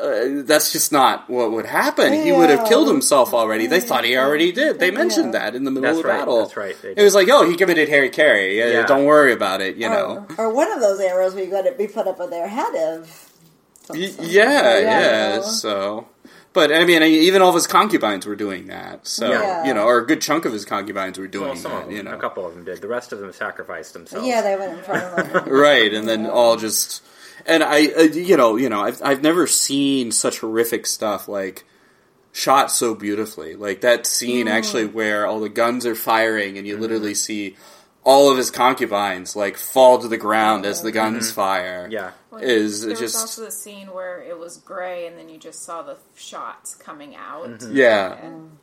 Uh, 0.00 0.42
that's 0.44 0.72
just 0.72 0.90
not 0.90 1.28
what 1.28 1.52
would 1.52 1.66
happen. 1.66 2.12
He 2.14 2.32
would 2.32 2.48
have 2.48 2.66
killed 2.66 2.88
himself 2.88 3.34
already. 3.34 3.66
They 3.66 3.80
thought 3.80 4.04
he 4.04 4.16
already 4.16 4.50
did. 4.50 4.78
They 4.78 4.90
mentioned 4.90 5.34
that 5.34 5.54
in 5.54 5.64
the 5.64 5.70
middle 5.70 5.82
That's 5.88 5.98
of 5.98 6.02
the 6.04 6.08
right, 6.08 6.18
battle. 6.20 6.38
that's 6.40 6.56
right, 6.56 6.76
they 6.80 6.94
It 6.96 7.02
was 7.02 7.14
like, 7.14 7.28
oh, 7.30 7.48
he 7.48 7.56
committed 7.56 7.88
hara-kiri. 7.90 8.62
Uh, 8.62 8.66
Yeah. 8.68 8.86
Don't 8.86 9.04
worry 9.04 9.32
about 9.32 9.60
it. 9.60 9.76
You 9.76 9.90
know. 9.90 10.26
Or, 10.38 10.46
or 10.46 10.54
one 10.54 10.72
of 10.72 10.80
those 10.80 10.98
arrows 10.98 11.34
we 11.34 11.44
got 11.46 11.62
to 11.62 11.72
be 11.72 11.86
put 11.88 12.06
up 12.06 12.20
on 12.20 12.30
their 12.30 12.48
head 12.48 12.74
of. 12.74 13.28
some 13.82 13.98
Y- 13.98 14.10
yeah, 14.20 14.78
Yeah, 14.78 14.80
yeah. 14.80 15.40
So, 15.42 16.06
but 16.54 16.72
I 16.72 16.86
mean, 16.86 17.02
even 17.02 17.42
all 17.42 17.50
of 17.50 17.54
his 17.54 17.66
concubines 17.66 18.24
were 18.26 18.36
doing 18.36 18.68
that. 18.68 19.06
So 19.06 19.28
Yeah. 19.30 19.66
you 19.66 19.74
know, 19.74 19.84
or 19.84 19.98
a 19.98 20.06
good 20.06 20.22
chunk 20.22 20.46
of 20.46 20.54
his 20.54 20.64
concubines 20.64 21.18
were 21.18 21.26
doing 21.26 21.48
Well, 21.48 21.56
some 21.56 21.70
that. 21.72 21.78
of 21.82 21.86
them, 21.88 21.96
You 21.96 22.02
know, 22.02 22.14
a 22.14 22.18
couple 22.18 22.46
of 22.46 22.54
them 22.54 22.64
did. 22.64 22.80
The 22.80 22.88
rest 22.88 23.12
of 23.12 23.18
them 23.20 23.30
sacrificed 23.34 23.92
themselves. 23.92 24.26
Yeah, 24.26 24.40
they 24.40 24.56
went 24.56 24.72
in 24.78 24.82
front 24.84 25.04
of 25.18 25.32
them. 25.44 25.48
right? 25.52 25.92
And 25.92 26.08
then 26.08 26.24
all 26.26 26.56
just, 26.56 27.02
and 27.46 27.62
I, 27.62 27.86
uh, 27.88 28.02
you 28.02 28.36
know, 28.36 28.56
you 28.56 28.68
know, 28.68 28.80
I've 28.80 29.00
I've 29.02 29.22
never 29.22 29.46
seen 29.46 30.12
such 30.12 30.40
horrific 30.40 30.86
stuff 30.86 31.28
like 31.28 31.64
shot 32.32 32.70
so 32.70 32.94
beautifully. 32.94 33.54
Like 33.54 33.82
that 33.82 34.06
scene 34.06 34.48
actually 34.48 34.86
where 34.86 35.26
all 35.26 35.40
the 35.40 35.48
guns 35.48 35.84
are 35.86 35.94
firing 35.94 36.56
and 36.58 36.66
you 36.66 36.76
literally 36.78 37.14
see 37.14 37.56
all 38.04 38.30
of 38.30 38.36
his 38.36 38.50
concubines 38.50 39.36
like 39.36 39.56
fall 39.56 39.98
to 39.98 40.08
the 40.08 40.16
ground 40.16 40.64
as 40.66 40.82
the 40.82 40.90
guns 40.92 41.30
fire. 41.30 41.88
yeah. 41.90 42.12
Is 42.40 42.80
there 42.80 42.90
was 42.90 42.98
just 42.98 43.16
also 43.16 43.44
the 43.44 43.50
scene 43.50 43.92
where 43.92 44.22
it 44.22 44.38
was 44.38 44.56
gray 44.56 45.06
and 45.06 45.18
then 45.18 45.28
you 45.28 45.38
just 45.38 45.62
saw 45.62 45.82
the 45.82 45.98
shots 46.16 46.74
coming 46.74 47.14
out. 47.14 47.46
Mm-hmm. 47.46 47.76
yeah. 47.76 48.14
And, 48.14 48.56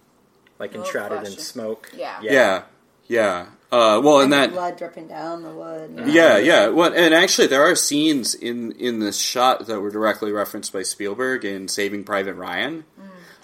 Like 0.58 0.72
Little 0.72 0.86
enshrouded 0.86 1.20
in 1.20 1.34
flesh. 1.34 1.38
smoke. 1.38 1.92
Yeah. 1.96 2.20
Yeah, 2.22 2.64
yeah. 3.08 3.46
Uh, 3.72 4.02
well, 4.04 4.20
and 4.22 4.34
that 4.34 4.52
blood 4.52 4.78
dripping 4.78 5.08
down 5.08 5.44
the 5.44 5.52
wood. 5.52 6.04
Yeah, 6.08 6.38
yeah. 6.40 6.70
Well, 6.70 6.92
and 6.94 7.14
actually, 7.14 7.48
there 7.48 7.62
are 7.64 7.76
scenes 7.76 8.34
in 8.34 8.72
in 8.74 9.00
this 9.00 9.20
shot 9.20 9.68
that 9.68 9.80
were 9.80 9.92
directly 9.92 10.32
referenced 10.32 10.74
by 10.74 10.82
Spielberg 10.84 11.46
in 11.46 11.68
Saving 11.68 12.04
Private 12.04 12.34
Ryan. 12.34 12.86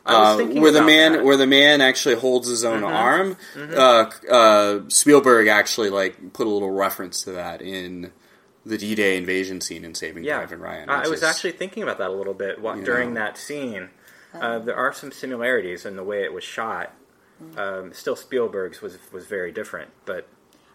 I 0.07 0.35
was 0.35 0.41
Uh, 0.41 0.59
where 0.61 0.71
the 0.71 0.83
man 0.83 1.13
that. 1.13 1.23
where 1.23 1.37
the 1.37 1.45
man 1.47 1.81
actually 1.81 2.15
holds 2.15 2.47
his 2.47 2.63
own 2.63 2.83
arm, 2.83 3.37
Uh, 3.75 4.09
uh, 4.29 4.79
Spielberg 4.87 5.47
actually 5.47 5.89
like 5.91 6.33
put 6.33 6.47
a 6.47 6.49
little 6.49 6.71
reference 6.71 7.21
to 7.23 7.31
that 7.33 7.61
in 7.61 8.11
the 8.65 8.77
D-Day 8.79 9.17
invasion 9.17 9.61
scene 9.61 9.85
in 9.85 9.93
Saving 9.93 10.23
Yeah, 10.23 10.37
Private 10.37 10.57
Ryan. 10.57 10.89
I 10.89 11.07
was 11.07 11.19
is- 11.19 11.23
actually 11.23 11.51
thinking 11.51 11.83
about 11.83 11.99
that 11.99 12.09
a 12.09 12.13
little 12.13 12.33
bit 12.33 12.59
wa- 12.59 12.73
You 12.73 12.83
during 12.83 13.13
know. 13.13 13.19
that 13.21 13.37
scene. 13.37 13.89
Uh, 14.33 14.57
there 14.59 14.75
are 14.75 14.91
some 14.91 15.11
similarities 15.11 15.85
in 15.85 15.95
the 15.95 16.03
way 16.03 16.23
it 16.23 16.33
was 16.33 16.43
shot. 16.43 16.91
Um, 17.57 17.93
still, 17.93 18.15
Spielberg's 18.15 18.81
was 18.81 18.97
was 19.11 19.25
very 19.25 19.51
different, 19.51 19.91
but 20.05 20.27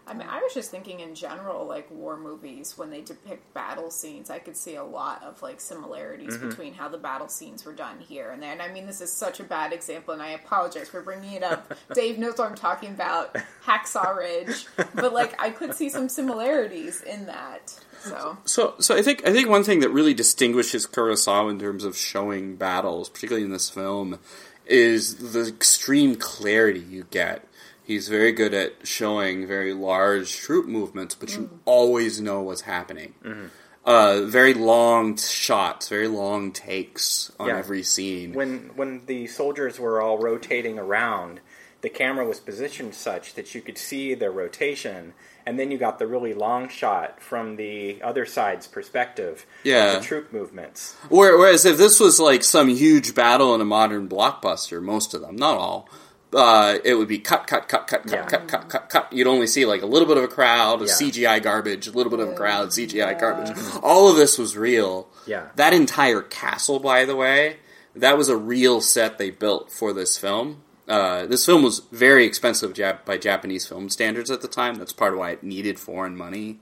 I 0.07 0.13
mean, 0.13 0.27
I 0.27 0.39
was 0.41 0.53
just 0.53 0.71
thinking 0.71 0.99
in 0.99 1.15
general, 1.15 1.65
like 1.65 1.89
war 1.89 2.17
movies, 2.17 2.77
when 2.77 2.89
they 2.89 3.01
depict 3.01 3.53
battle 3.53 3.89
scenes, 3.91 4.29
I 4.29 4.39
could 4.39 4.57
see 4.57 4.75
a 4.75 4.83
lot 4.83 5.23
of 5.23 5.41
like 5.41 5.61
similarities 5.61 6.35
Mm-hmm. 6.35 6.49
between 6.49 6.73
how 6.73 6.89
the 6.89 6.97
battle 6.97 7.29
scenes 7.29 7.63
were 7.63 7.71
done 7.73 7.99
here 7.99 8.31
and 8.31 8.41
there. 8.43 8.51
And 8.51 8.61
I 8.61 8.71
mean, 8.73 8.87
this 8.87 8.99
is 8.99 9.11
such 9.13 9.39
a 9.39 9.43
bad 9.43 9.71
example, 9.73 10.13
and 10.13 10.21
I 10.21 10.29
apologize 10.31 10.89
for 10.89 11.01
bringing 11.01 11.33
it 11.33 11.43
up. 11.43 11.73
Dave 11.93 12.17
knows 12.19 12.37
what 12.37 12.49
I'm 12.49 12.55
talking 12.55 12.89
about, 12.89 13.35
Hacksaw 13.65 14.17
Ridge, 14.17 14.65
but 14.95 15.13
like 15.13 15.39
I 15.41 15.49
could 15.49 15.75
see 15.75 15.89
some 15.89 16.09
similarities 16.09 17.01
in 17.01 17.27
that. 17.27 17.73
So 18.01 18.37
So, 18.45 18.73
so 18.79 18.95
I 18.95 19.03
think 19.03 19.25
I 19.27 19.31
think 19.31 19.47
one 19.47 19.63
thing 19.63 19.79
that 19.81 19.89
really 19.89 20.13
distinguishes 20.15 20.87
Kurosawa 20.87 21.51
in 21.51 21.59
terms 21.59 21.83
of 21.83 21.95
showing 21.95 22.55
battles, 22.55 23.07
particularly 23.09 23.45
in 23.45 23.51
this 23.51 23.69
film, 23.69 24.19
is 24.71 25.33
the 25.33 25.47
extreme 25.47 26.15
clarity 26.15 26.79
you 26.79 27.05
get. 27.11 27.47
He's 27.83 28.07
very 28.07 28.31
good 28.31 28.53
at 28.53 28.87
showing 28.87 29.45
very 29.45 29.73
large 29.73 30.37
troop 30.37 30.67
movements, 30.67 31.13
but 31.13 31.35
you 31.35 31.59
always 31.65 32.21
know 32.21 32.41
what's 32.41 32.61
happening. 32.61 33.15
uh, 33.85 34.21
very 34.21 34.53
long 34.53 35.17
shots, 35.17 35.89
very 35.89 36.07
long 36.07 36.51
takes 36.51 37.31
on 37.39 37.49
yeah. 37.49 37.57
every 37.57 37.83
scene. 37.83 38.33
When 38.33 38.71
when 38.75 39.05
the 39.07 39.27
soldiers 39.27 39.79
were 39.79 40.01
all 40.01 40.17
rotating 40.19 40.77
around, 40.77 41.41
the 41.81 41.89
camera 41.89 42.25
was 42.25 42.39
positioned 42.39 42.93
such 42.93 43.33
that 43.33 43.53
you 43.55 43.61
could 43.61 43.77
see 43.77 44.13
their 44.13 44.31
rotation, 44.31 45.13
and 45.45 45.59
then 45.59 45.71
you 45.71 45.77
got 45.77 45.99
the 45.99 46.07
really 46.07 46.33
long 46.33 46.69
shot 46.69 47.21
from 47.21 47.55
the 47.55 48.01
other 48.01 48.25
side's 48.25 48.67
perspective. 48.67 49.45
Yeah, 49.63 49.95
the 49.95 50.01
troop 50.01 50.31
movements. 50.31 50.95
Whereas 51.09 51.65
if 51.65 51.77
this 51.77 51.99
was 51.99 52.19
like 52.19 52.43
some 52.43 52.69
huge 52.69 53.15
battle 53.15 53.55
in 53.55 53.61
a 53.61 53.65
modern 53.65 54.07
blockbuster, 54.07 54.81
most 54.81 55.13
of 55.13 55.21
them, 55.21 55.35
not 55.35 55.57
all, 55.57 55.89
uh, 56.33 56.77
it 56.83 56.95
would 56.95 57.07
be 57.07 57.19
cut, 57.19 57.47
cut, 57.47 57.67
cut, 57.67 57.87
cut, 57.87 58.03
cut, 58.03 58.11
yeah. 58.11 58.25
cut, 58.25 58.47
cut, 58.47 58.69
cut, 58.69 58.89
cut. 58.89 59.13
You'd 59.13 59.27
only 59.27 59.47
see 59.47 59.65
like 59.65 59.81
a 59.81 59.85
little 59.85 60.07
bit 60.07 60.17
of 60.17 60.23
a 60.23 60.27
crowd 60.27 60.81
of 60.81 60.87
yeah. 60.87 60.93
CGI 60.93 61.43
garbage, 61.43 61.87
a 61.87 61.91
little 61.91 62.09
bit 62.09 62.19
of 62.19 62.29
a 62.29 62.35
crowd, 62.35 62.69
CGI 62.69 62.93
yeah. 62.93 63.19
garbage. 63.19 63.57
All 63.83 64.09
of 64.09 64.15
this 64.15 64.37
was 64.37 64.55
real. 64.55 65.09
Yeah. 65.25 65.49
That 65.55 65.73
entire 65.73 66.21
castle, 66.21 66.79
by 66.79 67.05
the 67.05 67.15
way, 67.15 67.57
that 67.95 68.17
was 68.17 68.29
a 68.29 68.37
real 68.37 68.81
set 68.81 69.17
they 69.17 69.29
built 69.29 69.71
for 69.71 69.93
this 69.93 70.17
film. 70.17 70.63
Uh, 70.91 71.25
this 71.25 71.45
film 71.45 71.63
was 71.63 71.79
very 71.91 72.25
expensive 72.25 72.73
Jap- 72.73 73.05
by 73.05 73.17
Japanese 73.17 73.65
film 73.65 73.87
standards 73.89 74.29
at 74.29 74.41
the 74.41 74.47
time. 74.49 74.75
That's 74.75 74.91
part 74.91 75.13
of 75.13 75.19
why 75.19 75.31
it 75.31 75.41
needed 75.41 75.79
foreign 75.79 76.17
money. 76.17 76.59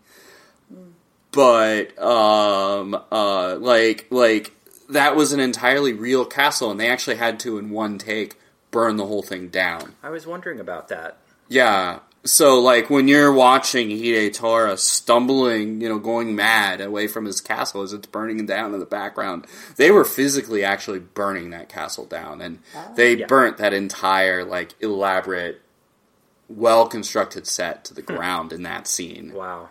But 1.32 1.98
um, 2.00 2.96
uh, 3.12 3.56
like 3.56 4.06
like 4.12 4.54
that 4.90 5.16
was 5.16 5.34
an 5.34 5.40
entirely 5.40 5.94
real 5.94 6.26
castle, 6.26 6.70
and 6.70 6.80
they 6.80 6.90
actually 6.90 7.16
had 7.16 7.40
to 7.42 7.58
in 7.58 7.72
one 7.72 7.98
take 7.98 8.36
burn 8.70 8.98
the 8.98 9.08
whole 9.08 9.24
thing 9.24 9.50
down. 9.50 9.96
I 10.04 10.12
was 10.12 10.28
wondering 10.28 10.60
about 10.60 10.90
that. 10.90 11.18
Yeah. 11.48 12.00
So, 12.30 12.60
like, 12.60 12.92
when 12.92 13.08
you're 13.08 13.34
watching 13.34 13.90
Hidetora 13.90 14.78
stumbling, 14.78 15.82
you 15.82 15.90
know, 15.90 15.98
going 15.98 16.36
mad 16.36 16.80
away 16.80 17.08
from 17.08 17.26
his 17.26 17.42
castle 17.42 17.82
as 17.82 17.92
it's 17.92 18.06
burning 18.06 18.46
down 18.46 18.74
in 18.76 18.80
the 18.80 18.86
background, 18.86 19.48
they 19.78 19.90
were 19.90 20.06
physically 20.06 20.64
actually 20.64 21.00
burning 21.00 21.50
that 21.50 21.70
castle 21.70 22.06
down. 22.06 22.40
And 22.40 22.60
oh. 22.76 22.94
they 22.96 23.16
yeah. 23.16 23.26
burnt 23.26 23.58
that 23.58 23.74
entire, 23.74 24.46
like, 24.46 24.76
elaborate, 24.80 25.62
well 26.48 26.88
constructed 26.88 27.48
set 27.48 27.84
to 27.86 27.96
the 27.96 28.02
hmm. 28.02 28.16
ground 28.16 28.54
in 28.54 28.62
that 28.62 28.86
scene. 28.86 29.34
Wow. 29.34 29.70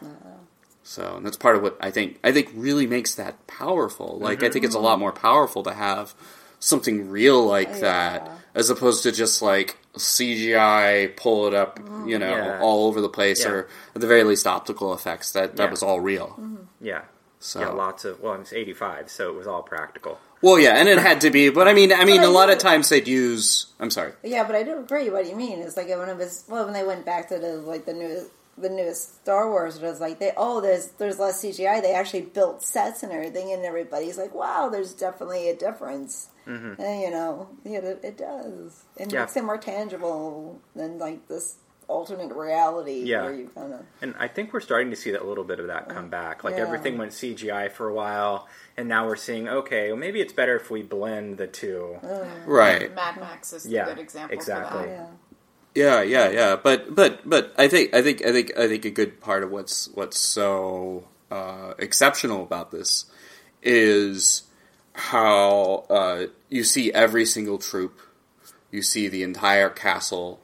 So 0.82 1.20
that's 1.22 1.36
part 1.36 1.54
of 1.54 1.62
what 1.62 1.76
I 1.80 1.90
think 1.90 2.18
I 2.24 2.32
think 2.32 2.50
really 2.54 2.86
makes 2.86 3.14
that 3.16 3.46
powerful. 3.46 4.18
Like 4.18 4.38
mm-hmm. 4.38 4.46
I 4.46 4.50
think 4.50 4.64
it's 4.64 4.74
a 4.74 4.80
lot 4.80 4.98
more 4.98 5.12
powerful 5.12 5.62
to 5.64 5.74
have 5.74 6.14
something 6.60 7.10
real 7.10 7.44
like 7.44 7.68
oh, 7.68 7.80
that 7.80 8.24
yeah. 8.24 8.36
as 8.54 8.70
opposed 8.70 9.02
to 9.02 9.12
just 9.12 9.42
like 9.42 9.76
CGI 9.96 11.16
pull 11.16 11.46
it 11.46 11.54
up, 11.54 11.80
you 12.06 12.18
know, 12.18 12.36
yeah. 12.36 12.60
all 12.60 12.86
over 12.86 13.00
the 13.00 13.08
place, 13.08 13.44
yeah. 13.44 13.50
or 13.50 13.68
at 13.94 14.00
the 14.00 14.06
very 14.06 14.24
least 14.24 14.46
optical 14.46 14.94
effects. 14.94 15.32
That 15.32 15.56
that 15.56 15.70
was 15.70 15.82
all 15.82 16.00
real. 16.00 16.28
Mm-hmm. 16.28 16.56
Yeah. 16.80 17.02
So 17.40 17.60
yeah, 17.60 17.68
lots 17.68 18.04
of 18.04 18.20
well, 18.20 18.34
it's 18.34 18.52
eighty 18.52 18.74
five, 18.74 19.10
so 19.10 19.30
it 19.30 19.34
was 19.34 19.46
all 19.46 19.62
practical. 19.62 20.18
Well, 20.40 20.58
yeah, 20.58 20.76
and 20.76 20.88
it 20.88 20.98
had 20.98 21.20
to 21.22 21.30
be, 21.30 21.50
but 21.50 21.66
I 21.66 21.74
mean, 21.74 21.92
I 21.92 22.04
mean, 22.04 22.22
a 22.22 22.28
lot 22.28 22.48
of 22.48 22.58
times 22.58 22.88
they'd 22.88 23.08
use. 23.08 23.66
I'm 23.80 23.90
sorry. 23.90 24.12
Yeah, 24.22 24.44
but 24.44 24.54
I 24.54 24.62
do 24.62 24.78
agree. 24.78 25.10
What 25.10 25.24
do 25.24 25.30
you 25.30 25.36
mean 25.36 25.58
It's 25.60 25.76
like 25.76 25.88
one 25.88 26.08
of 26.08 26.18
his. 26.18 26.44
Well, 26.48 26.64
when 26.64 26.74
they 26.74 26.84
went 26.84 27.04
back 27.04 27.28
to 27.30 27.38
the 27.38 27.54
like 27.56 27.86
the 27.86 27.94
new 27.94 28.30
the 28.56 28.68
newest 28.68 29.22
Star 29.22 29.48
Wars 29.48 29.76
it 29.76 29.82
was 29.82 30.00
like 30.00 30.18
they 30.18 30.32
oh 30.36 30.60
there's 30.60 30.88
there's 30.98 31.18
less 31.18 31.42
CGI. 31.42 31.80
They 31.80 31.94
actually 31.94 32.22
built 32.22 32.62
sets 32.62 33.02
and 33.02 33.12
everything, 33.12 33.52
and 33.52 33.64
everybody's 33.64 34.18
like, 34.18 34.34
wow, 34.34 34.68
there's 34.68 34.94
definitely 34.94 35.48
a 35.48 35.56
difference. 35.56 36.28
Mm-hmm. 36.48 36.80
And 36.80 37.02
you 37.02 37.10
know, 37.10 37.48
yeah, 37.64 37.78
it, 37.78 38.00
it 38.02 38.18
does. 38.18 38.84
It 38.96 39.12
yeah. 39.12 39.20
makes 39.20 39.36
it 39.36 39.44
more 39.44 39.58
tangible 39.58 40.60
than 40.74 40.98
like 40.98 41.28
this 41.28 41.56
alternate 41.88 42.34
reality 42.34 43.02
yeah. 43.04 43.22
where 43.22 43.34
you 43.34 43.50
kind 43.54 43.72
of. 43.72 43.80
And 44.00 44.14
I 44.18 44.28
think 44.28 44.52
we're 44.52 44.60
starting 44.60 44.90
to 44.90 44.96
see 44.96 45.10
that 45.10 45.22
a 45.22 45.26
little 45.26 45.44
bit 45.44 45.58
of 45.58 45.66
that 45.66 45.88
come 45.88 46.08
back. 46.08 46.44
Like 46.44 46.56
yeah. 46.56 46.62
everything 46.62 46.96
went 46.98 47.12
CGI 47.12 47.70
for 47.72 47.88
a 47.88 47.94
while, 47.94 48.46
and 48.76 48.88
now 48.88 49.06
we're 49.06 49.16
seeing 49.16 49.48
okay, 49.48 49.88
well, 49.88 49.96
maybe 49.96 50.20
it's 50.20 50.32
better 50.32 50.56
if 50.56 50.70
we 50.70 50.82
blend 50.82 51.38
the 51.38 51.46
two. 51.46 51.98
Uh, 52.02 52.24
right. 52.46 52.94
Mad 52.94 53.18
Max 53.18 53.52
is 53.52 53.66
yeah, 53.66 53.86
a 53.86 53.94
good 53.94 53.98
example. 53.98 54.36
Exactly. 54.36 54.86
Yeah. 54.86 55.06
Yeah, 55.74 56.02
yeah, 56.02 56.30
yeah. 56.30 56.56
But 56.56 56.94
but 56.94 57.28
but 57.28 57.54
I 57.56 57.68
think 57.68 57.94
I 57.94 58.02
think 58.02 58.24
I 58.24 58.32
think 58.32 58.56
I 58.58 58.66
think 58.66 58.84
a 58.84 58.90
good 58.90 59.20
part 59.20 59.42
of 59.42 59.50
what's 59.50 59.88
what's 59.88 60.18
so 60.18 61.04
uh, 61.30 61.74
exceptional 61.78 62.42
about 62.42 62.70
this 62.70 63.04
is 63.62 64.42
how 64.94 65.84
uh, 65.88 66.26
you 66.48 66.64
see 66.64 66.92
every 66.92 67.24
single 67.24 67.58
troop, 67.58 68.00
you 68.70 68.82
see 68.82 69.08
the 69.08 69.22
entire 69.22 69.70
castle 69.70 70.40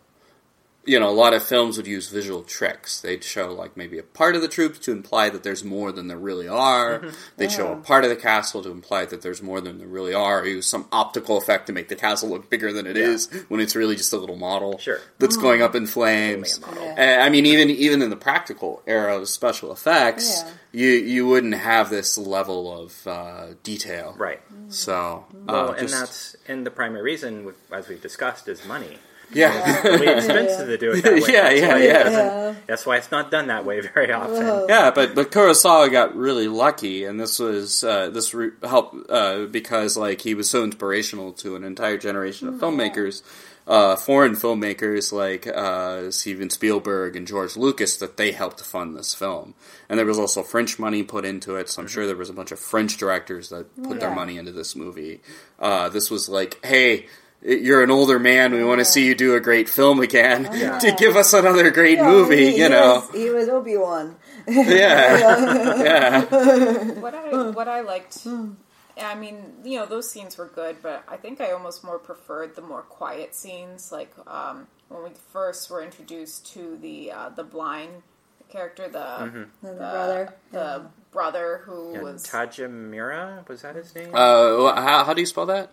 you 0.86 1.00
know, 1.00 1.08
a 1.08 1.12
lot 1.12 1.32
of 1.32 1.42
films 1.42 1.76
would 1.76 1.86
use 1.86 2.08
visual 2.08 2.42
tricks. 2.42 3.00
They'd 3.00 3.24
show 3.24 3.52
like 3.52 3.76
maybe 3.76 3.98
a 3.98 4.02
part 4.02 4.36
of 4.36 4.42
the 4.42 4.48
troops 4.48 4.78
to 4.80 4.92
imply 4.92 5.30
that 5.30 5.42
there's 5.42 5.64
more 5.64 5.92
than 5.92 6.08
there 6.08 6.18
really 6.18 6.48
are. 6.48 7.00
Mm-hmm. 7.00 7.16
They'd 7.36 7.50
yeah. 7.50 7.56
show 7.56 7.72
a 7.72 7.76
part 7.76 8.04
of 8.04 8.10
the 8.10 8.16
castle 8.16 8.62
to 8.62 8.70
imply 8.70 9.06
that 9.06 9.22
there's 9.22 9.42
more 9.42 9.60
than 9.60 9.78
there 9.78 9.86
really 9.86 10.14
are. 10.14 10.40
Or 10.40 10.46
use 10.46 10.66
some 10.66 10.86
optical 10.92 11.36
effect 11.36 11.66
to 11.68 11.72
make 11.72 11.88
the 11.88 11.96
castle 11.96 12.28
look 12.28 12.50
bigger 12.50 12.72
than 12.72 12.86
it 12.86 12.96
yeah. 12.96 13.04
is 13.04 13.30
when 13.48 13.60
it's 13.60 13.74
really 13.74 13.96
just 13.96 14.12
a 14.12 14.18
little 14.18 14.36
model 14.36 14.78
sure. 14.78 15.00
that's 15.18 15.36
going 15.36 15.62
up 15.62 15.74
in 15.74 15.86
flames. 15.86 16.60
Yeah. 16.76 17.22
I 17.22 17.30
mean, 17.30 17.46
even 17.46 17.70
even 17.70 18.02
in 18.02 18.10
the 18.10 18.16
practical 18.16 18.82
era 18.86 19.16
of 19.18 19.28
special 19.28 19.72
effects, 19.72 20.44
you 20.72 20.88
you 20.88 21.26
wouldn't 21.26 21.54
have 21.54 21.88
this 21.88 22.18
level 22.18 22.84
of 22.84 23.06
uh, 23.06 23.46
detail, 23.62 24.14
right? 24.18 24.42
So, 24.68 25.24
well, 25.32 25.70
uh, 25.70 25.72
and 25.74 25.88
that's 25.88 26.36
and 26.46 26.66
the 26.66 26.70
primary 26.70 27.02
reason, 27.02 27.52
as 27.72 27.88
we've 27.88 28.02
discussed, 28.02 28.48
is 28.48 28.64
money. 28.66 28.98
Yeah, 29.32 29.52
it's 29.54 29.84
really 29.84 30.06
expensive 30.16 30.66
to 30.66 30.78
do 30.78 30.92
it 30.92 31.02
that 31.02 31.12
way. 31.12 31.18
yeah, 31.28 31.42
that's 31.42 31.60
yeah, 31.60 31.76
yeah. 31.76 32.10
yeah. 32.10 32.54
That's 32.66 32.86
why 32.86 32.96
it's 32.96 33.10
not 33.10 33.30
done 33.30 33.48
that 33.48 33.64
way 33.64 33.80
very 33.80 34.12
often. 34.12 34.66
Yeah, 34.68 34.90
but 34.90 35.14
but 35.14 35.30
Kurosawa 35.30 35.90
got 35.90 36.14
really 36.14 36.48
lucky, 36.48 37.04
and 37.04 37.18
this 37.18 37.38
was 37.38 37.84
uh, 37.84 38.10
this 38.10 38.34
re- 38.34 38.52
helped 38.62 39.10
uh, 39.10 39.46
because 39.46 39.96
like 39.96 40.20
he 40.20 40.34
was 40.34 40.48
so 40.48 40.64
inspirational 40.64 41.32
to 41.34 41.56
an 41.56 41.64
entire 41.64 41.98
generation 41.98 42.48
of 42.48 42.54
filmmakers. 42.54 43.22
Uh, 43.66 43.96
foreign 43.96 44.32
filmmakers 44.32 45.10
like 45.10 45.46
uh, 45.46 46.10
Steven 46.10 46.50
Spielberg 46.50 47.16
and 47.16 47.26
George 47.26 47.56
Lucas 47.56 47.96
that 47.96 48.18
they 48.18 48.30
helped 48.32 48.60
fund 48.60 48.94
this 48.94 49.14
film, 49.14 49.54
and 49.88 49.98
there 49.98 50.04
was 50.04 50.18
also 50.18 50.42
French 50.42 50.78
money 50.78 51.02
put 51.02 51.24
into 51.24 51.56
it. 51.56 51.70
So 51.70 51.80
I'm 51.80 51.86
mm-hmm. 51.86 51.94
sure 51.94 52.06
there 52.06 52.14
was 52.14 52.28
a 52.28 52.34
bunch 52.34 52.52
of 52.52 52.58
French 52.58 52.98
directors 52.98 53.48
that 53.48 53.74
put 53.82 53.92
yeah. 53.92 54.00
their 54.00 54.14
money 54.14 54.36
into 54.36 54.52
this 54.52 54.76
movie. 54.76 55.20
Uh, 55.58 55.88
this 55.88 56.10
was 56.10 56.28
like, 56.28 56.62
hey, 56.62 57.06
you're 57.44 57.82
an 57.82 57.90
older 57.90 58.18
man. 58.18 58.52
We 58.52 58.64
want 58.64 58.80
to 58.80 58.84
see 58.84 59.06
you 59.06 59.14
do 59.14 59.34
a 59.34 59.40
great 59.40 59.68
film 59.68 60.00
again 60.00 60.48
yeah. 60.52 60.78
to 60.80 60.92
give 60.92 61.16
us 61.16 61.32
another 61.32 61.70
great 61.70 61.98
yeah, 61.98 62.08
movie. 62.08 62.52
He, 62.52 62.58
you 62.58 62.68
know, 62.68 63.04
was, 63.06 63.10
he 63.14 63.30
was 63.30 63.48
Obi 63.48 63.76
Wan. 63.76 64.16
yeah, 64.48 65.78
yeah. 65.82 66.24
What 67.00 67.14
I 67.14 67.50
what 67.50 67.68
I 67.68 67.80
liked. 67.80 68.26
I 68.96 69.14
mean, 69.16 69.54
you 69.64 69.78
know, 69.78 69.86
those 69.86 70.10
scenes 70.10 70.38
were 70.38 70.46
good, 70.46 70.76
but 70.80 71.02
I 71.08 71.16
think 71.16 71.40
I 71.40 71.50
almost 71.50 71.82
more 71.82 71.98
preferred 71.98 72.54
the 72.54 72.62
more 72.62 72.82
quiet 72.82 73.34
scenes, 73.34 73.90
like 73.90 74.12
um, 74.26 74.68
when 74.88 75.02
we 75.02 75.10
first 75.32 75.68
were 75.70 75.82
introduced 75.82 76.52
to 76.54 76.78
the 76.80 77.12
uh, 77.12 77.28
the 77.30 77.44
blind 77.44 78.02
character, 78.48 78.88
the 78.88 78.98
mm-hmm. 78.98 79.42
the, 79.62 79.72
the, 79.72 79.74
brother, 79.74 80.34
the 80.52 80.58
yeah. 80.58 80.82
brother 81.10 81.62
who 81.64 81.94
yeah, 81.94 82.02
was 82.02 82.24
Tajimura. 82.24 83.46
Was 83.48 83.62
that 83.62 83.74
his 83.76 83.94
name? 83.94 84.10
Uh, 84.14 84.74
how, 84.80 85.04
how 85.04 85.14
do 85.14 85.20
you 85.20 85.26
spell 85.26 85.46
that? 85.46 85.72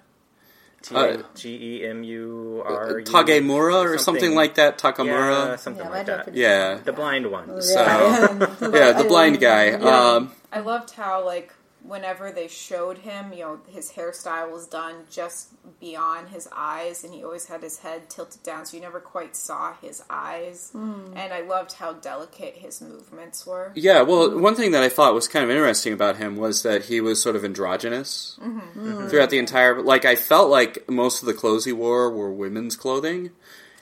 Uh, 0.92 1.22
G 1.36 1.78
E 1.82 1.88
M 1.88 2.04
U 2.04 2.64
R 2.66 3.02
Tagemura 3.02 3.84
or 3.86 3.98
something 3.98 4.34
like 4.34 4.56
that. 4.56 4.78
Takamura, 4.78 5.50
yeah, 5.50 5.56
something 5.58 5.86
yeah, 5.86 5.90
like 5.90 6.06
that. 6.08 6.36
Yeah, 6.36 6.80
the 6.84 6.94
blind 6.94 7.30
one. 7.30 7.62
So 7.62 7.82
yeah, 8.74 8.92
the 8.94 9.06
blind 9.08 9.40
guy. 9.40 9.74
Um, 9.74 10.32
I 10.52 10.60
loved 10.60 10.92
how 10.92 11.24
like 11.26 11.54
whenever 11.84 12.32
they 12.32 12.48
showed 12.48 13.00
him, 13.00 13.34
you 13.34 13.40
know, 13.40 13.60
his 13.68 13.92
hairstyle 13.92 14.52
was 14.52 14.68
done 14.68 14.96
just 15.10 15.50
beyond 15.80 16.30
his 16.30 16.48
eyes, 16.56 17.04
and 17.04 17.14
he 17.14 17.24
always 17.24 17.48
had 17.48 17.64
his 17.64 17.80
head 17.80 18.10
tilted 18.10 18.44
down, 18.44 18.66
so 18.66 18.78
you 18.78 18.84
never 18.84 19.00
quite 19.00 19.36
saw 19.36 19.74
his 19.82 20.04
eyes. 20.10 20.72
Mm. 20.76 21.16
And 21.16 21.34
I 21.34 21.42
loved 21.42 21.74
how 21.74 21.94
delicate 21.94 22.56
his 22.58 22.82
movements 22.82 23.46
were. 23.46 23.72
Yeah, 23.76 24.02
well, 24.02 24.40
one 24.40 24.56
thing 24.56 24.72
that 24.72 24.84
I 24.84 24.90
thought 24.90 25.14
was 25.14 25.28
kind 25.28 25.44
of 25.44 25.50
interesting 25.50 25.94
about 25.94 26.18
him 26.18 26.36
was 26.36 26.64
that 26.64 26.86
he 26.86 27.02
was 27.02 27.22
sort 27.22 27.36
of 27.36 27.44
androgynous 27.44 28.38
mm-hmm. 28.42 28.60
Mm-hmm. 28.60 29.08
throughout 29.08 29.30
the 29.30 29.40
entire. 29.40 29.82
Like, 29.82 30.06
I 30.06 30.16
felt 30.16 30.50
like 30.50 30.90
most 30.90 31.22
of 31.22 31.26
the 31.28 31.34
clothes 31.34 31.66
he 31.66 31.74
wore 31.74 32.12
were 32.12 32.32
women's 32.32 32.76
clothing. 32.76 33.32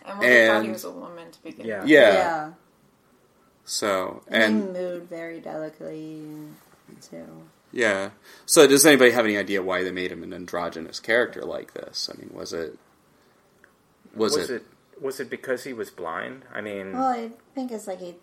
And, 0.06 0.24
and 0.24 0.52
thought 0.52 0.66
he 0.66 0.72
was 0.72 0.84
a 0.86 0.92
woman 0.92 1.32
to 1.32 1.44
begin 1.44 1.66
yeah. 1.66 1.82
with. 1.82 1.90
Yeah. 1.90 2.14
yeah. 2.14 2.52
So 3.66 4.24
and, 4.28 4.44
and 4.44 4.76
he 4.76 4.82
moved 4.82 5.10
very 5.10 5.40
delicately 5.40 6.26
too. 7.08 7.28
Yeah. 7.72 8.12
So 8.46 8.68
does 8.68 8.86
anybody 8.86 9.12
have 9.12 9.26
any 9.26 9.38
idea 9.38 9.62
why 9.62 9.84
they 9.84 9.92
made 9.92 10.12
him 10.12 10.24
an 10.24 10.34
androgynous 10.34 11.00
character 11.00 11.42
like 11.42 11.74
this? 11.74 12.10
I 12.12 12.18
mean, 12.20 12.32
was 12.34 12.54
it 12.54 12.78
was, 14.16 14.36
was 14.36 14.50
it, 14.50 14.56
it, 14.56 14.66
was 15.02 15.20
it 15.20 15.30
because 15.30 15.64
he 15.64 15.74
was 15.74 15.90
blind? 15.90 16.44
I 16.54 16.62
mean, 16.62 16.94
well, 16.94 17.10
I 17.10 17.32
think 17.54 17.72
it's 17.72 17.88
like 17.88 18.00
he 18.00 18.16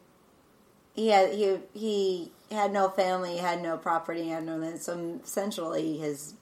he 0.95 1.09
had 1.09 1.33
he 1.33 1.59
he 1.75 2.33
had 2.50 2.73
no 2.73 2.88
family, 2.88 3.33
he 3.33 3.38
had 3.38 3.62
no 3.62 3.76
property, 3.76 4.25
he 4.25 4.31
had 4.31 4.45
no 4.45 4.57
land. 4.57 4.81
so 4.81 5.21
essentially 5.23 5.99
his 5.99 6.35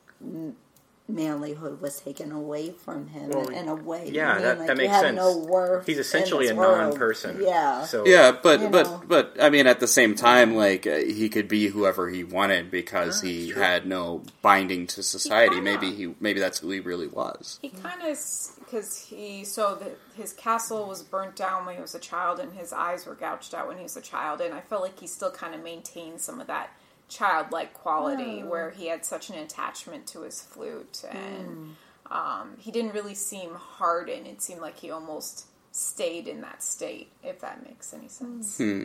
manlyhood 1.11 1.81
was 1.81 2.01
taken 2.01 2.33
away 2.33 2.71
from 2.71 3.09
him 3.09 3.29
well, 3.29 3.49
in 3.49 3.69
a 3.69 3.75
way. 3.75 4.11
Yeah, 4.11 4.31
I 4.31 4.35
mean, 4.35 4.43
that, 4.43 4.59
like, 4.59 4.67
that 4.69 4.77
makes 4.79 5.01
sense. 5.01 5.17
No 5.17 5.37
worth 5.37 5.87
He's 5.87 5.99
essentially 5.99 6.49
a 6.49 6.55
non-person. 6.55 7.43
Yeah. 7.43 7.85
So 7.85 8.07
yeah, 8.07 8.33
but 8.33 8.71
but 8.71 8.87
know. 8.87 9.03
but 9.07 9.37
I 9.41 9.51
mean, 9.51 9.67
at 9.67 9.81
the 9.81 9.87
same 9.87 10.15
time, 10.15 10.55
like 10.55 10.87
uh, 10.87 10.97
he 10.97 11.29
could 11.29 11.47
be 11.47 11.69
whoever 11.69 12.09
he 12.09 12.25
wanted 12.25 12.71
because 12.71 13.23
ah, 13.23 13.27
he 13.27 13.51
true. 13.51 13.61
had 13.61 13.87
no 13.87 14.23
binding 14.41 14.87
to 14.89 15.03
society. 15.03 15.57
He 15.57 15.61
maybe 15.61 15.93
he 15.93 16.15
maybe 16.21 16.41
that's 16.41 16.61
who 16.61 16.71
he 16.71 16.81
really 16.81 17.09
was. 17.09 17.59
He 17.61 17.69
kind 17.69 18.01
of 18.01 18.19
because 18.61 18.99
he 18.99 19.45
so 19.45 19.75
the, 19.75 19.93
his 20.21 20.33
castle 20.33 20.89
was 20.89 21.03
burnt 21.03 21.37
down 21.37 21.67
when 21.67 21.75
he 21.75 21.83
was 21.83 21.95
a 21.95 22.01
child, 22.01 22.39
and 22.39 22.55
his 22.55 22.73
eyes 22.73 23.05
were 23.05 23.15
gouged 23.15 23.55
out 23.55 23.69
when 23.69 23.77
he 23.77 23.83
was 23.83 23.97
a 23.99 24.03
child, 24.03 24.41
and 24.41 24.55
I 24.55 24.63
felt 24.63 24.81
like 24.81 24.99
he 24.99 25.07
still 25.07 25.31
kind 25.31 25.55
of 25.55 25.63
maintained 25.63 26.23
some 26.23 26.41
of 26.41 26.47
that 26.47 26.71
childlike 27.15 27.75
quality 27.75 28.43
oh. 28.43 28.47
where 28.47 28.71
he 28.71 28.89
had 28.89 29.05
such 29.05 29.31
an 29.31 29.37
attachment 29.37 30.07
to 30.07 30.23
his 30.23 30.41
flute 30.43 31.05
and 31.11 31.49
mm. 31.49 32.13
um, 32.13 32.55
he 32.59 32.71
didn't 32.71 32.93
really 32.93 33.15
seem 33.15 33.55
hardened 33.55 34.27
it 34.27 34.43
seemed 34.43 34.61
like 34.61 34.79
he 34.79 34.91
almost 34.91 35.47
stayed 35.71 36.27
in 36.27 36.41
that 36.41 36.63
state 36.63 37.11
if 37.23 37.41
that 37.41 37.65
makes 37.67 37.93
any 37.95 38.09
sense 38.09 38.59
hmm. 38.59 38.85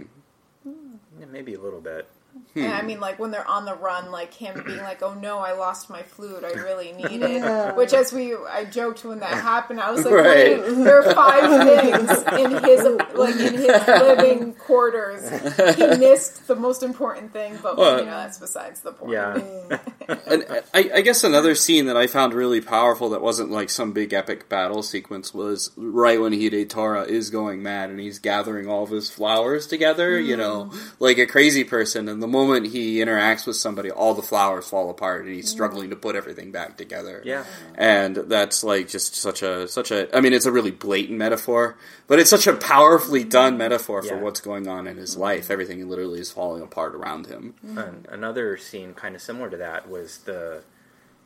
yeah, 1.19 1.25
maybe 1.31 1.53
a 1.53 1.59
little 1.59 1.81
bit 1.81 2.07
Hmm. 2.53 2.63
And 2.63 2.73
I 2.73 2.81
mean, 2.81 2.99
like 2.99 3.19
when 3.19 3.31
they're 3.31 3.47
on 3.47 3.65
the 3.65 3.75
run, 3.75 4.11
like 4.11 4.33
him 4.33 4.63
being 4.65 4.79
like, 4.79 5.03
"Oh 5.03 5.13
no, 5.13 5.37
I 5.37 5.53
lost 5.53 5.89
my 5.89 6.01
flute. 6.01 6.43
I 6.43 6.51
really 6.53 6.91
need 6.93 7.21
it." 7.21 7.29
Yeah. 7.29 7.73
Which, 7.73 7.93
as 7.93 8.11
we, 8.11 8.35
I 8.35 8.65
joked 8.65 9.05
when 9.05 9.19
that 9.19 9.33
happened. 9.33 9.79
I 9.79 9.91
was 9.91 10.03
like, 10.03 10.13
right. 10.13 10.57
"There 10.65 10.99
are 10.99 11.13
five 11.13 11.63
things 11.67 12.09
in 12.39 12.63
his, 12.63 12.83
like 13.13 13.35
in 13.35 13.53
his 13.53 13.87
living 13.87 14.53
quarters. 14.53 15.29
He 15.75 15.85
missed 15.97 16.47
the 16.47 16.55
most 16.55 16.81
important 16.81 17.33
thing, 17.33 17.57
but 17.61 17.77
well, 17.77 17.99
you 17.99 18.05
know 18.05 18.11
that's 18.11 18.39
besides 18.39 18.81
the 18.81 18.93
point." 18.93 19.13
Yeah. 19.13 19.77
and 20.27 20.45
I, 20.73 20.91
I 20.95 21.01
guess 21.01 21.23
another 21.23 21.55
scene 21.55 21.85
that 21.85 21.97
I 21.97 22.07
found 22.07 22.33
really 22.33 22.61
powerful 22.61 23.09
that 23.09 23.21
wasn't 23.21 23.51
like 23.51 23.69
some 23.69 23.91
big 23.91 24.13
epic 24.13 24.49
battle 24.49 24.83
sequence 24.83 25.33
was 25.33 25.71
right 25.75 26.19
when 26.19 26.33
Hidetora 26.33 27.07
is 27.07 27.29
going 27.29 27.61
mad 27.63 27.89
and 27.89 27.99
he's 27.99 28.19
gathering 28.19 28.67
all 28.67 28.83
of 28.83 28.89
his 28.89 29.09
flowers 29.09 29.67
together. 29.67 30.19
Mm. 30.19 30.25
You 30.25 30.37
know, 30.37 30.73
like 30.99 31.17
a 31.17 31.25
crazy 31.25 31.63
person 31.63 32.07
and 32.07 32.21
the 32.21 32.27
moment 32.27 32.67
he 32.67 32.97
interacts 32.97 33.45
with 33.45 33.55
somebody, 33.55 33.91
all 33.91 34.13
the 34.13 34.21
flowers 34.21 34.67
fall 34.67 34.89
apart, 34.89 35.25
and 35.25 35.33
he's 35.33 35.49
struggling 35.49 35.89
to 35.89 35.95
put 35.95 36.15
everything 36.15 36.51
back 36.51 36.77
together. 36.77 37.21
Yeah, 37.25 37.45
and 37.75 38.15
that's 38.15 38.63
like 38.63 38.87
just 38.87 39.15
such 39.15 39.41
a 39.43 39.67
such 39.67 39.91
a. 39.91 40.15
I 40.15 40.21
mean, 40.21 40.33
it's 40.33 40.45
a 40.45 40.51
really 40.51 40.71
blatant 40.71 41.17
metaphor, 41.17 41.77
but 42.07 42.19
it's 42.19 42.29
such 42.29 42.47
a 42.47 42.53
powerfully 42.53 43.23
done 43.23 43.57
metaphor 43.57 44.01
for 44.01 44.17
what's 44.17 44.41
going 44.41 44.67
on 44.67 44.87
in 44.87 44.97
his 44.97 45.17
life. 45.17 45.51
Everything 45.51 45.87
literally 45.87 46.19
is 46.19 46.31
falling 46.31 46.61
apart 46.61 46.95
around 46.95 47.27
him. 47.27 47.53
And 47.63 48.07
another 48.09 48.57
scene, 48.57 48.93
kind 48.93 49.15
of 49.15 49.21
similar 49.21 49.49
to 49.49 49.57
that, 49.57 49.89
was 49.89 49.98
the 50.19 50.63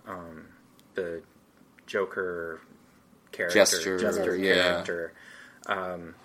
um, 0.08 0.46
the 0.96 1.22
Joker 1.86 2.62
character, 3.32 3.60
Jester, 3.60 4.00
Jester 4.00 4.36
yeah. 4.36 4.54
character, 4.54 5.14
um, 5.68 6.16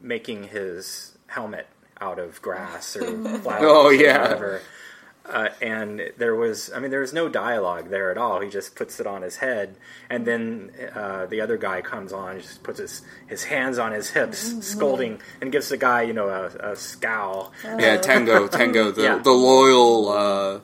making 0.00 0.44
his 0.44 1.16
helmet 1.26 1.66
out 2.00 2.18
of 2.18 2.42
grass 2.42 2.96
or 2.96 3.38
flowers 3.40 3.62
oh, 3.64 3.90
yeah. 3.90 4.22
whatever. 4.22 4.62
Uh, 5.24 5.48
and 5.60 6.02
there 6.18 6.34
was, 6.34 6.72
I 6.74 6.80
mean, 6.80 6.90
there 6.90 7.00
was 7.00 7.12
no 7.12 7.28
dialogue 7.28 7.90
there 7.90 8.10
at 8.10 8.18
all. 8.18 8.40
He 8.40 8.50
just 8.50 8.74
puts 8.74 8.98
it 8.98 9.06
on 9.06 9.22
his 9.22 9.36
head, 9.36 9.76
and 10.10 10.26
then 10.26 10.72
uh, 10.94 11.26
the 11.26 11.40
other 11.40 11.56
guy 11.56 11.80
comes 11.80 12.12
on, 12.12 12.40
just 12.40 12.64
puts 12.64 12.80
his, 12.80 13.02
his 13.28 13.44
hands 13.44 13.78
on 13.78 13.92
his 13.92 14.10
hips, 14.10 14.48
mm-hmm. 14.50 14.60
scolding, 14.60 15.20
and 15.40 15.52
gives 15.52 15.68
the 15.68 15.76
guy, 15.76 16.02
you 16.02 16.12
know, 16.12 16.28
a, 16.28 16.72
a 16.72 16.76
scowl. 16.76 17.52
Yeah, 17.64 17.98
Tango, 17.98 18.48
Tengo, 18.48 18.90
the 18.90 19.02
yeah. 19.02 19.18
the 19.18 19.30
loyal, 19.30 20.08
uh, 20.08 20.60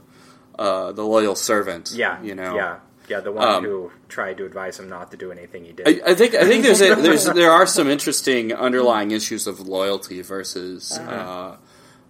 uh, 0.58 0.92
the 0.92 1.04
loyal 1.04 1.34
servant. 1.34 1.92
Yeah, 1.94 2.20
you 2.22 2.34
know, 2.34 2.54
yeah. 2.54 2.78
Yeah, 3.08 3.20
the 3.20 3.32
one 3.32 3.48
um, 3.48 3.64
who 3.64 3.90
tried 4.08 4.36
to 4.36 4.44
advise 4.44 4.78
him 4.78 4.90
not 4.90 5.10
to 5.12 5.16
do 5.16 5.32
anything 5.32 5.64
he 5.64 5.72
did. 5.72 5.88
I, 5.88 6.10
I 6.10 6.14
think 6.14 6.34
I 6.34 6.44
think 6.44 6.62
there's 6.62 6.82
a, 6.82 6.94
there's 6.94 7.24
there 7.34 7.50
are 7.50 7.66
some 7.66 7.88
interesting 7.88 8.52
underlying 8.52 9.12
issues 9.12 9.46
of 9.46 9.60
loyalty 9.60 10.20
versus 10.20 10.92
uh-huh. 10.92 11.56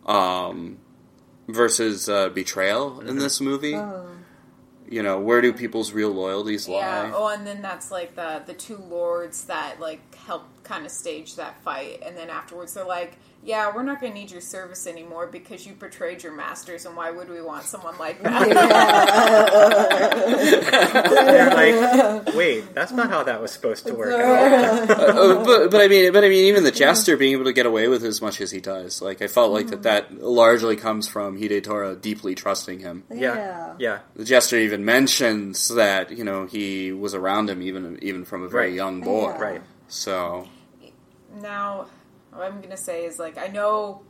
uh, 0.07 0.11
um, 0.11 0.79
versus 1.47 2.09
uh, 2.09 2.31
betrayal 2.31 2.93
mm-hmm. 2.93 3.09
in 3.09 3.19
this 3.19 3.41
movie. 3.41 3.77
Oh. 3.77 4.07
You 4.91 5.03
know, 5.03 5.21
where 5.21 5.41
do 5.41 5.53
people's 5.53 5.93
real 5.93 6.11
loyalties 6.11 6.67
lie? 6.67 6.81
Yeah. 6.81 7.13
Oh, 7.15 7.29
and 7.29 7.47
then 7.47 7.63
that's 7.63 7.91
like 7.91 8.17
the 8.17 8.43
the 8.45 8.55
two 8.55 8.79
lords 8.79 9.45
that 9.45 9.79
like 9.79 10.15
help 10.15 10.49
kind 10.69 10.85
of 10.85 10.93
stage 10.93 11.37
that 11.37 11.61
fight, 11.63 12.03
and 12.05 12.17
then 12.17 12.31
afterwards 12.31 12.75
they're 12.75 12.85
like 12.85 13.19
yeah, 13.43 13.75
we're 13.75 13.83
not 13.85 14.01
going 14.01 14.13
to 14.13 14.19
need 14.19 14.33
your 14.33 14.41
service 14.41 14.87
anymore 14.87 15.27
because 15.29 15.67
you 15.67 15.73
betrayed 15.73 16.23
your 16.23 16.35
masters, 16.35 16.87
and 16.87 16.97
why 16.97 17.11
would 17.11 17.31
we 17.31 17.41
want 17.41 17.65
someone 17.65 17.97
like 17.97 18.21
that? 18.23 18.49
they're 21.15 21.55
like, 21.55 22.27
wait, 22.35 22.75
that's 22.75 22.91
not 22.91 23.11
how 23.11 23.23
that 23.23 23.41
was 23.41 23.53
supposed 23.53 23.87
to 23.87 23.95
work. 23.95 24.13
uh, 24.21 25.45
but, 25.45 25.71
but 25.71 25.81
I 25.81 25.87
mean, 25.87 26.13
but 26.13 26.25
I 26.25 26.29
mean, 26.29 26.47
even 26.47 26.65
the 26.65 26.73
jester 26.73 27.17
being 27.17 27.35
able 27.35 27.45
to 27.45 27.53
get 27.53 27.65
away 27.65 27.87
with 27.87 28.03
as 28.03 28.21
much 28.21 28.41
as 28.41 28.51
he 28.51 28.61
does, 28.61 29.01
like 29.01 29.23
I 29.23 29.29
felt 29.29 29.53
like 29.53 29.69
that 29.69 29.85
that 29.85 30.21
largely 30.21 30.75
comes 30.75 31.07
from 31.07 31.39
Hidetora 31.39 32.01
deeply 32.01 32.35
trusting 32.35 32.81
him. 32.81 33.05
Yeah, 33.09 33.77
yeah. 33.79 34.01
The 34.17 34.25
jester 34.25 34.57
even 34.57 34.85
mentions 34.85 35.69
that 35.69 36.11
you 36.11 36.25
know 36.25 36.47
he 36.47 36.91
was 36.91 37.15
around 37.15 37.51
him 37.51 37.63
even 37.63 38.01
even 38.03 38.25
from 38.25 38.43
a 38.43 38.49
very 38.49 38.67
right. 38.67 38.75
young 38.75 39.01
boy. 39.01 39.29
Yeah. 39.29 39.41
Right. 39.41 39.63
So 39.87 40.49
now 41.43 41.87
what 42.33 42.47
I'm 42.47 42.59
going 42.59 42.71
to 42.71 42.77
say 42.77 43.05
is 43.05 43.19
like 43.19 43.39
I 43.39 43.47
know 43.49 44.03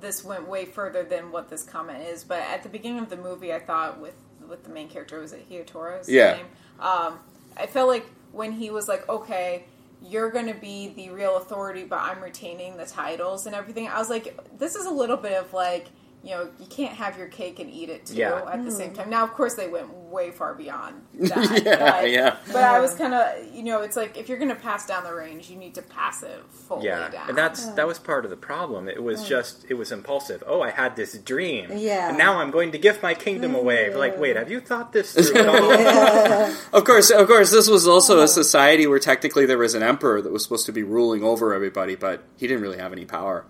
this 0.00 0.24
went 0.24 0.48
way 0.48 0.64
further 0.64 1.02
than 1.02 1.32
what 1.32 1.48
this 1.48 1.64
comment 1.64 2.02
is, 2.04 2.24
but 2.24 2.40
at 2.40 2.62
the 2.62 2.68
beginning 2.68 3.00
of 3.00 3.10
the 3.10 3.16
movie, 3.16 3.52
I 3.52 3.60
thought 3.60 4.00
with 4.00 4.14
with 4.48 4.64
the 4.64 4.70
main 4.70 4.88
character 4.88 5.20
was 5.20 5.32
it 5.32 5.48
Hidetora? 5.48 6.04
Yeah. 6.08 6.36
Name? 6.36 6.46
Um, 6.80 7.18
I 7.56 7.66
felt 7.66 7.88
like 7.88 8.06
when 8.32 8.52
he 8.52 8.70
was 8.70 8.88
like, 8.88 9.08
okay, 9.08 9.64
you're 10.02 10.30
going 10.30 10.46
to 10.46 10.54
be 10.54 10.88
the 10.94 11.10
real 11.10 11.36
authority, 11.36 11.84
but 11.84 11.98
I'm 12.00 12.22
retaining 12.22 12.76
the 12.76 12.86
titles 12.86 13.46
and 13.46 13.54
everything. 13.54 13.88
I 13.88 13.98
was 13.98 14.08
like, 14.08 14.58
this 14.58 14.76
is 14.76 14.86
a 14.86 14.90
little 14.90 15.16
bit 15.16 15.32
of 15.32 15.52
like 15.52 15.88
you 16.22 16.30
know, 16.30 16.50
you 16.58 16.66
can't 16.66 16.94
have 16.94 17.16
your 17.16 17.28
cake 17.28 17.60
and 17.60 17.70
eat 17.70 17.88
it 17.88 18.06
too 18.06 18.16
yeah. 18.16 18.42
at 18.50 18.64
the 18.64 18.70
same 18.72 18.90
mm. 18.90 18.96
time. 18.96 19.10
Now, 19.10 19.22
of 19.22 19.32
course, 19.32 19.54
they 19.54 19.68
went 19.68 19.92
way 19.92 20.32
far 20.32 20.54
beyond 20.54 21.02
that. 21.14 21.64
yeah, 21.64 22.00
but, 22.00 22.10
yeah. 22.10 22.36
But 22.48 22.64
I 22.64 22.80
was 22.80 22.94
kind 22.94 23.14
of, 23.14 23.54
you 23.54 23.62
know, 23.62 23.82
it's 23.82 23.96
like 23.96 24.16
if 24.16 24.28
you're 24.28 24.38
going 24.38 24.50
to 24.50 24.56
pass 24.56 24.86
down 24.86 25.04
the 25.04 25.14
range, 25.14 25.48
you 25.48 25.56
need 25.56 25.76
to 25.76 25.82
pass 25.82 26.22
it 26.24 26.42
fully 26.50 26.86
yeah. 26.86 27.08
down. 27.08 27.28
And 27.28 27.38
that's 27.38 27.66
that 27.66 27.86
was 27.86 27.98
part 27.98 28.24
of 28.24 28.30
the 28.30 28.36
problem. 28.36 28.88
It 28.88 29.02
was 29.02 29.22
mm. 29.22 29.28
just 29.28 29.66
it 29.68 29.74
was 29.74 29.92
impulsive. 29.92 30.42
Oh, 30.46 30.60
I 30.60 30.70
had 30.70 30.96
this 30.96 31.16
dream. 31.18 31.70
Yeah. 31.76 32.08
And 32.08 32.18
now 32.18 32.40
I'm 32.40 32.50
going 32.50 32.72
to 32.72 32.78
give 32.78 33.00
my 33.00 33.14
kingdom 33.14 33.54
away. 33.54 33.94
Like, 33.94 34.14
mm-hmm. 34.14 34.22
wait, 34.22 34.36
have 34.36 34.50
you 34.50 34.60
thought 34.60 34.92
this 34.92 35.14
through 35.30 35.40
at 35.40 35.48
all? 35.48 36.52
Of 36.72 36.84
course, 36.84 37.10
of 37.10 37.28
course, 37.28 37.50
this 37.52 37.68
was 37.68 37.86
also 37.86 38.20
a 38.20 38.28
society 38.28 38.86
where 38.86 38.98
technically 38.98 39.46
there 39.46 39.58
was 39.58 39.74
an 39.74 39.84
emperor 39.84 40.20
that 40.20 40.32
was 40.32 40.42
supposed 40.42 40.66
to 40.66 40.72
be 40.72 40.82
ruling 40.82 41.22
over 41.22 41.54
everybody, 41.54 41.94
but 41.94 42.24
he 42.36 42.48
didn't 42.48 42.62
really 42.62 42.78
have 42.78 42.92
any 42.92 43.04
power. 43.04 43.44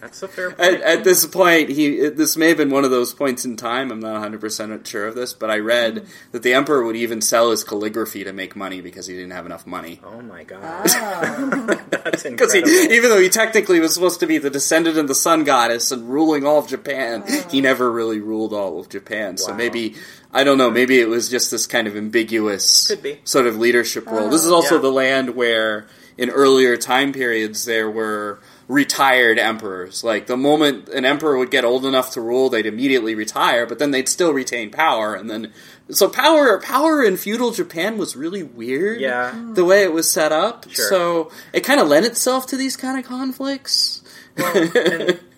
That's 0.00 0.22
a 0.22 0.28
fair 0.28 0.50
at, 0.60 0.80
at, 0.80 1.04
this 1.04 1.26
point, 1.26 1.70
he 1.70 2.08
this 2.08 2.36
may 2.36 2.48
have 2.48 2.56
been 2.56 2.70
one 2.70 2.84
of 2.84 2.90
those 2.90 3.12
points 3.12 3.44
in 3.44 3.56
time. 3.56 3.90
I'm 3.90 4.00
not 4.00 4.12
100 4.12 4.40
percent 4.40 4.86
sure 4.86 5.06
of 5.06 5.14
this, 5.14 5.32
but 5.32 5.50
I 5.50 5.58
read 5.58 5.94
mm. 5.94 6.08
that 6.32 6.42
the 6.42 6.54
emperor 6.54 6.84
would 6.84 6.96
even 6.96 7.20
sell 7.20 7.50
his 7.50 7.64
calligraphy 7.64 8.24
to 8.24 8.32
make 8.32 8.54
money 8.54 8.80
because 8.80 9.06
he 9.06 9.14
didn't 9.14 9.32
have 9.32 9.46
enough 9.46 9.66
money. 9.66 10.00
Oh 10.04 10.20
my 10.20 10.44
god, 10.44 10.62
oh. 10.86 11.80
that's 11.90 12.24
incredible! 12.24 12.68
He, 12.68 12.94
even 12.94 13.10
though 13.10 13.20
he 13.20 13.28
technically 13.28 13.80
was 13.80 13.92
supposed 13.94 14.20
to 14.20 14.26
be 14.26 14.38
the 14.38 14.50
descendant 14.50 14.98
of 14.98 15.08
the 15.08 15.14
sun 15.14 15.44
goddess 15.44 15.90
and 15.90 16.08
ruling 16.08 16.46
all 16.46 16.58
of 16.58 16.68
Japan, 16.68 17.24
oh. 17.28 17.48
he 17.50 17.60
never 17.60 17.90
really 17.90 18.20
ruled 18.20 18.52
all 18.52 18.78
of 18.78 18.88
Japan. 18.88 19.30
Wow. 19.30 19.36
So 19.36 19.54
maybe 19.54 19.96
I 20.32 20.44
don't 20.44 20.58
know. 20.58 20.70
Maybe 20.70 21.00
it 21.00 21.08
was 21.08 21.28
just 21.28 21.50
this 21.50 21.66
kind 21.66 21.86
of 21.86 21.96
ambiguous 21.96 22.92
sort 23.24 23.46
of 23.46 23.56
leadership 23.56 24.06
role. 24.06 24.28
This 24.28 24.44
is 24.44 24.50
also 24.50 24.76
yeah. 24.76 24.82
the 24.82 24.92
land 24.92 25.34
where, 25.34 25.86
in 26.18 26.30
earlier 26.30 26.76
time 26.76 27.12
periods, 27.12 27.64
there 27.64 27.90
were 27.90 28.40
retired 28.68 29.38
emperors. 29.38 30.04
Like 30.04 30.26
the 30.26 30.36
moment 30.36 30.88
an 30.90 31.04
emperor 31.04 31.36
would 31.38 31.50
get 31.50 31.64
old 31.64 31.84
enough 31.84 32.12
to 32.12 32.20
rule, 32.20 32.50
they'd 32.50 32.66
immediately 32.66 33.14
retire, 33.14 33.66
but 33.66 33.78
then 33.78 33.90
they'd 33.90 34.08
still 34.08 34.32
retain 34.32 34.70
power. 34.70 35.14
And 35.14 35.28
then, 35.28 35.52
so 35.90 36.08
power 36.08 36.60
power 36.60 37.02
in 37.02 37.16
feudal 37.16 37.50
Japan 37.50 37.96
was 37.98 38.14
really 38.14 38.42
weird. 38.42 39.00
Yeah, 39.00 39.34
the 39.54 39.64
way 39.64 39.82
it 39.82 39.92
was 39.92 40.08
set 40.10 40.30
up. 40.30 40.70
Sure. 40.70 40.88
So 40.88 41.32
it 41.52 41.64
kind 41.64 41.80
of 41.80 41.88
lent 41.88 42.06
itself 42.06 42.46
to 42.48 42.56
these 42.56 42.76
kind 42.76 42.98
of 42.98 43.04
conflicts. 43.04 44.02
Well, 44.36 44.52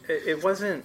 it 0.09 0.43
wasn't 0.43 0.85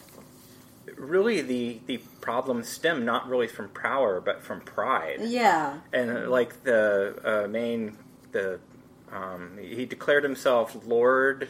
really 0.95 1.41
the 1.41 1.79
the 1.87 1.97
problem 2.21 2.63
stem 2.63 3.05
not 3.05 3.27
really 3.27 3.47
from 3.47 3.69
power 3.69 4.21
but 4.21 4.43
from 4.43 4.61
pride. 4.61 5.17
Yeah, 5.21 5.79
and 5.91 6.11
uh, 6.11 6.29
like 6.29 6.63
the 6.63 7.15
uh, 7.23 7.47
main 7.47 7.97
the 8.31 8.59
um, 9.11 9.57
he 9.59 9.85
declared 9.85 10.23
himself 10.23 10.77
Lord 10.85 11.49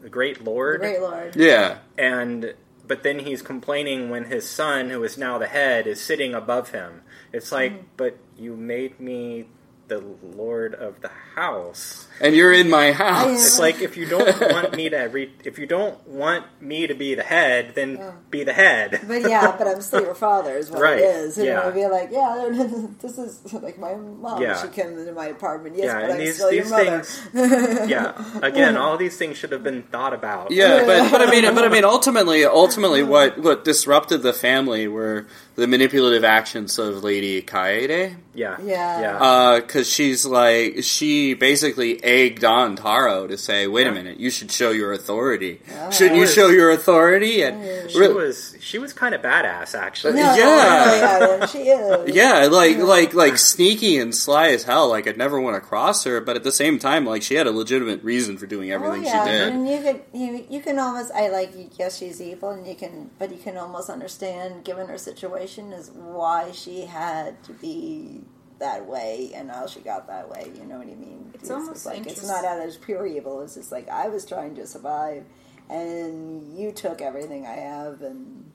the 0.00 0.08
Great 0.08 0.42
Lord. 0.44 0.80
The 0.80 0.86
Great 0.86 1.00
Lord. 1.00 1.36
Yeah. 1.36 1.78
And 1.98 2.54
but 2.86 3.02
then 3.02 3.20
he's 3.20 3.42
complaining 3.42 4.10
when 4.10 4.26
his 4.26 4.48
son, 4.48 4.90
who 4.90 5.02
is 5.02 5.18
now 5.18 5.38
the 5.38 5.46
head, 5.46 5.86
is 5.86 6.00
sitting 6.00 6.34
above 6.34 6.70
him. 6.70 7.02
It's 7.32 7.50
like, 7.50 7.72
mm. 7.72 7.84
but 7.96 8.16
you 8.38 8.56
made 8.56 9.00
me 9.00 9.46
the 9.88 10.02
lord 10.22 10.74
of 10.74 11.00
the 11.00 11.10
house. 11.34 12.08
And 12.20 12.34
you're 12.34 12.52
in 12.52 12.68
my 12.70 12.92
house. 12.92 13.30
It's 13.46 13.58
like 13.58 13.80
if 13.80 13.96
you 13.96 14.06
don't 14.06 14.40
want 14.52 14.74
me 14.74 14.88
to 14.88 14.98
re- 15.04 15.32
if 15.44 15.58
you 15.58 15.66
don't 15.66 16.04
want 16.08 16.44
me 16.60 16.86
to 16.86 16.94
be 16.94 17.14
the 17.14 17.22
head, 17.22 17.72
then 17.74 17.96
Yeah. 17.96 18.12
be 18.30 18.42
the 18.42 18.52
head. 18.52 19.00
But 19.06 19.22
yeah, 19.28 19.54
but 19.56 19.66
I'm 19.68 19.80
still 19.82 20.02
your 20.02 20.14
father 20.28 20.56
is 20.56 20.70
what 20.70 20.80
Right, 20.82 20.98
it 20.98 21.02
is. 21.04 21.38
And 21.38 21.46
yeah. 21.46 21.66
I'd 21.66 21.74
be 21.74 21.86
like, 21.86 22.08
yeah, 22.10 22.48
this 23.00 23.18
is 23.18 23.52
like 23.52 23.78
my 23.78 23.94
mom. 23.94 24.40
Yeah. 24.42 24.60
She 24.60 24.68
came 24.68 24.98
into 24.98 25.12
my 25.12 25.26
apartment. 25.26 25.76
Yes, 25.76 25.86
yeah, 25.86 25.94
but 25.94 26.02
and 26.04 26.12
I'm 26.14 26.18
these 26.18 26.34
still 26.34 26.50
these 26.50 26.68
your 26.70 26.84
mother. 26.84 27.02
things. 27.04 27.90
yeah, 27.90 28.40
again, 28.42 28.76
all 28.76 28.96
these 28.96 29.16
things 29.16 29.36
should 29.36 29.52
have 29.52 29.62
been 29.62 29.82
thought 29.84 30.14
about. 30.14 30.50
Yeah, 30.50 30.84
but 30.86 31.10
but 31.10 31.20
I 31.22 31.30
mean, 31.30 31.44
but 31.54 31.64
I 31.64 31.68
mean, 31.68 31.84
ultimately, 31.84 32.44
ultimately, 32.44 33.02
what 33.02 33.38
what 33.38 33.64
disrupted 33.64 34.22
the 34.22 34.32
family 34.32 34.88
were 34.88 35.26
the 35.56 35.66
manipulative 35.66 36.22
actions 36.22 36.78
of 36.78 37.02
Lady 37.02 37.40
Kaede. 37.42 38.14
yeah, 38.34 38.56
Yeah. 38.62 39.00
yeah. 39.00 39.16
Uh, 39.16 39.60
because 39.60 39.90
she's 39.90 40.26
like, 40.26 40.78
she 40.82 41.32
basically 41.32 42.02
egged 42.04 42.44
on 42.44 42.76
Taro 42.76 43.26
to 43.26 43.38
say, 43.38 43.66
"Wait 43.66 43.86
a 43.86 43.90
minute, 43.92 44.20
you 44.20 44.28
should 44.30 44.52
show 44.52 44.70
your 44.70 44.92
authority. 44.92 45.62
Yeah. 45.66 45.88
Shouldn't 45.90 46.16
you 46.16 46.22
Was- 46.22 46.34
show 46.34 46.48
your 46.48 46.70
authority?" 46.70 47.42
And 47.42 47.90
she 47.90 47.98
re- 47.98 48.08
was 48.12 48.54
she 48.60 48.78
was 48.78 48.92
kind 48.92 49.14
of 49.14 49.22
badass 49.22 49.74
actually. 49.74 50.14
No, 50.14 50.34
Yeah. 50.34 50.36
no, 50.36 51.26
oh, 51.30 51.36
yeah, 51.40 51.46
she 51.46 51.58
is. 51.60 52.14
yeah, 52.14 52.46
like 52.46 52.76
like 52.78 53.14
like 53.14 53.38
sneaky 53.38 53.96
and 53.98 54.14
sly 54.14 54.48
as 54.48 54.64
hell. 54.64 54.90
Like 54.90 55.06
I'd 55.06 55.16
never 55.16 55.40
want 55.40 55.56
to 55.56 55.66
cross 55.66 56.04
her, 56.04 56.20
but 56.20 56.36
at 56.36 56.44
the 56.44 56.52
same 56.52 56.78
time, 56.78 57.06
like 57.06 57.22
she 57.22 57.34
had 57.34 57.46
a 57.46 57.50
legitimate 57.52 58.02
reason 58.04 58.36
for 58.36 58.44
doing 58.46 58.70
oh, 58.72 58.74
everything 58.74 59.00
oh, 59.00 59.04
yeah. 59.08 59.24
she 59.24 59.30
did. 59.30 59.52
And 59.54 59.68
you 59.68 59.78
can 59.80 60.00
you, 60.12 60.44
you 60.50 60.60
can 60.60 60.78
almost 60.78 61.10
I 61.12 61.28
like 61.28 61.52
yes 61.78 61.96
she's 61.96 62.20
evil 62.20 62.50
and 62.50 62.66
you 62.66 62.74
can 62.74 63.10
but 63.18 63.30
you 63.32 63.38
can 63.38 63.56
almost 63.56 63.88
understand 63.88 64.62
given 64.64 64.86
her 64.88 64.98
situation 64.98 65.45
is 65.72 65.90
why 65.90 66.52
she 66.52 66.82
had 66.82 67.42
to 67.44 67.52
be 67.52 68.22
that 68.58 68.86
way 68.86 69.32
and 69.34 69.50
how 69.50 69.66
she 69.66 69.80
got 69.80 70.06
that 70.08 70.28
way. 70.28 70.50
You 70.54 70.64
know 70.64 70.78
what 70.78 70.86
I 70.86 70.94
mean? 70.94 71.30
It's 71.34 71.50
almost 71.50 71.86
like 71.86 72.06
it's 72.06 72.26
not 72.26 72.44
out 72.44 72.66
of 72.66 72.80
pure 72.82 73.06
evil. 73.06 73.42
It's 73.42 73.54
just 73.54 73.72
like 73.72 73.88
I 73.88 74.08
was 74.08 74.24
trying 74.24 74.54
to 74.56 74.66
survive 74.66 75.24
and 75.68 76.58
you 76.58 76.72
took 76.72 77.00
everything 77.00 77.46
I 77.46 77.56
have 77.56 78.02
and, 78.02 78.52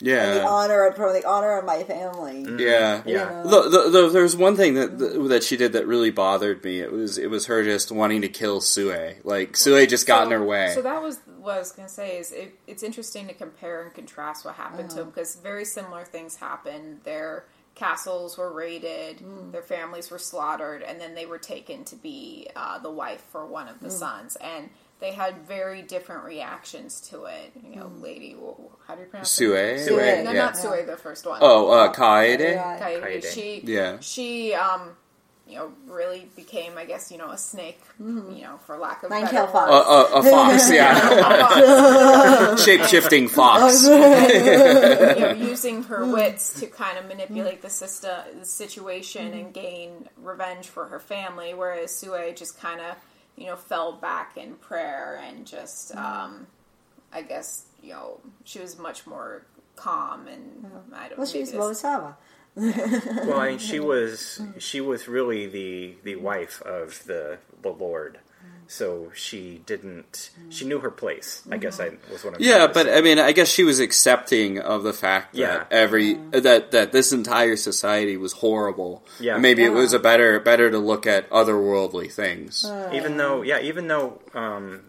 and 0.00 0.08
the 0.08 0.12
Yeah, 0.40 0.46
honor 0.48 0.86
of 0.86 0.96
from 0.96 1.12
the 1.12 1.26
honor 1.26 1.58
of 1.58 1.64
my 1.64 1.82
family. 1.84 2.42
yeah. 2.64 3.02
you 3.04 3.14
Yeah. 3.14 3.42
know? 3.44 3.62
The, 3.62 3.68
the, 3.68 3.90
the, 3.90 4.08
there's 4.10 4.36
one 4.36 4.56
thing 4.56 4.74
that 4.74 4.98
that 5.28 5.42
she 5.44 5.56
did 5.56 5.72
that 5.72 5.86
really 5.86 6.10
bothered 6.10 6.62
me. 6.64 6.80
It 6.80 6.92
was 6.92 7.18
it 7.18 7.28
was 7.30 7.46
her 7.46 7.64
just 7.64 7.90
wanting 7.90 8.22
to 8.22 8.28
kill 8.28 8.60
Sue. 8.60 9.14
Like 9.24 9.56
Sue 9.56 9.86
just 9.86 10.06
got 10.06 10.26
in 10.26 10.32
her 10.32 10.44
way. 10.44 10.72
So 10.74 10.82
that 10.82 11.02
was 11.02 11.18
what 11.38 11.56
I 11.56 11.58
was 11.58 11.72
going 11.72 11.88
to 11.88 11.94
say. 11.94 12.18
Is 12.18 12.32
it, 12.32 12.58
it's 12.66 12.82
interesting 12.82 13.26
to 13.28 13.34
compare 13.34 13.82
and 13.82 13.92
contrast 13.94 14.44
what 14.44 14.54
happened 14.54 14.80
Uh-huh. 14.88 14.88
to 14.90 14.94
them 14.96 15.06
because 15.10 15.36
very 15.36 15.64
similar 15.64 16.04
things 16.04 16.36
happened. 16.36 17.00
Their 17.04 17.44
castles 17.74 18.36
were 18.36 18.52
raided, 18.52 19.18
Mm. 19.18 19.52
their 19.52 19.62
families 19.62 20.10
were 20.10 20.18
slaughtered, 20.18 20.82
and 20.82 21.00
then 21.00 21.14
they 21.14 21.26
were 21.26 21.38
taken 21.38 21.84
to 21.84 21.94
be 21.96 22.48
uh, 22.56 22.78
the 22.80 22.90
wife 22.90 23.22
for 23.30 23.46
one 23.46 23.68
of 23.68 23.76
Mm. 23.76 23.82
the 23.82 23.90
sons. 23.92 24.36
And 24.40 24.70
they 25.00 25.12
had 25.12 25.46
very 25.46 25.82
different 25.82 26.24
reactions 26.24 27.00
to 27.10 27.24
it. 27.26 27.52
You 27.62 27.76
know, 27.76 27.86
Mm. 27.86 28.02
lady, 28.02 28.32
wh- 28.34 28.86
how 28.88 28.94
do 28.94 29.02
you 29.02 29.06
pronounce 29.06 29.30
Sue? 29.30 29.54
it? 29.54 29.84
Sue, 29.84 29.96
No, 29.96 30.02
yeah. 30.02 30.32
not 30.32 30.56
Sue, 30.56 30.82
the 30.86 30.96
first 30.96 31.24
one. 31.26 31.38
Oh, 31.42 31.68
uh, 31.70 31.92
Kaede. 31.92 32.56
Kaede. 32.80 33.00
Kaede. 33.02 33.24
She, 33.32 33.60
Yeah. 33.64 33.96
she, 34.00 34.54
um, 34.54 34.96
you 35.46 35.56
know, 35.56 35.72
really 35.86 36.28
became, 36.36 36.76
I 36.76 36.84
guess, 36.84 37.10
you 37.10 37.16
know, 37.16 37.30
a 37.30 37.38
snake. 37.38 37.80
Mm-hmm. 38.02 38.32
You 38.34 38.42
know, 38.42 38.58
for 38.66 38.76
lack 38.76 39.02
of 39.02 39.08
Nine 39.10 39.22
better 39.22 39.34
tail 39.34 39.44
word. 39.46 39.52
fox. 39.52 39.70
A, 39.70 39.74
a, 39.74 40.04
a 40.18 40.22
fox, 40.30 40.70
yeah, 40.70 42.56
shape 42.56 42.82
shifting 42.82 43.28
fox. 43.28 43.82
you 43.86 43.90
know, 43.90 45.34
using 45.38 45.84
her 45.84 46.00
Mm. 46.00 46.12
wits 46.12 46.60
to 46.60 46.66
kind 46.66 46.98
of 46.98 47.06
manipulate 47.06 47.62
the 47.62 47.70
system, 47.70 48.18
the 48.40 48.44
situation, 48.46 49.32
and 49.32 49.54
gain 49.54 50.08
revenge 50.16 50.66
for 50.68 50.86
her 50.86 50.98
family. 51.00 51.54
Whereas 51.54 51.94
Sue 51.94 52.32
just 52.36 52.60
kind 52.60 52.80
of, 52.80 52.96
you 53.38 53.46
know, 53.46 53.56
fell 53.56 53.92
back 53.92 54.36
in 54.36 54.54
prayer 54.54 55.20
and 55.24 55.46
just, 55.46 55.94
mm-hmm. 55.94 56.04
um, 56.04 56.46
I 57.12 57.22
guess, 57.22 57.66
you 57.82 57.90
know, 57.90 58.20
she 58.44 58.58
was 58.60 58.78
much 58.78 59.06
more 59.06 59.44
calm 59.76 60.26
and 60.28 60.64
mm-hmm. 60.64 60.94
I 60.94 61.08
don't. 61.08 61.18
Well, 61.18 61.26
she 61.26 61.40
was 61.40 61.52
Bodhisattva. 61.52 62.16
Well, 62.56 63.40
I 63.40 63.50
mean, 63.50 63.58
she 63.58 63.80
was 63.94 64.40
mm-hmm. 64.42 64.58
she 64.58 64.80
was 64.80 65.08
really 65.08 65.46
the 65.46 65.94
the 66.02 66.16
wife 66.16 66.60
of 66.62 67.04
the 67.04 67.38
the 67.62 67.70
Lord, 67.70 68.18
so 68.70 69.10
she 69.14 69.62
didn't 69.64 70.30
she 70.50 70.64
knew 70.66 70.78
her 70.80 70.90
place. 70.90 71.42
I 71.50 71.56
guess 71.56 71.80
I 71.80 71.92
was 72.12 72.22
what 72.24 72.34
I'm. 72.34 72.40
Yeah, 72.40 72.66
but 72.66 72.84
say. 72.86 72.98
I 72.98 73.00
mean, 73.00 73.18
I 73.18 73.32
guess 73.32 73.48
she 73.48 73.64
was 73.64 73.80
accepting 73.80 74.58
of 74.60 74.82
the 74.82 74.92
fact 74.92 75.32
that 75.32 75.38
Yeah. 75.40 75.64
every 75.70 76.14
that 76.30 76.70
that 76.72 76.92
this 76.92 77.10
entire 77.10 77.56
society 77.56 78.16
was 78.18 78.34
horrible. 78.34 79.02
Yeah. 79.18 79.32
And 79.34 79.42
maybe 79.42 79.64
it 79.64 79.72
was 79.72 79.92
a 79.94 79.98
better 79.98 80.38
better 80.38 80.70
to 80.70 80.78
look 80.78 81.06
at 81.06 81.28
otherworldly 81.30 82.12
things. 82.12 82.64
even 82.92 83.16
though 83.16 83.40
yeah, 83.42 83.58
even 83.60 83.88
though 83.88 84.20
um, 84.34 84.82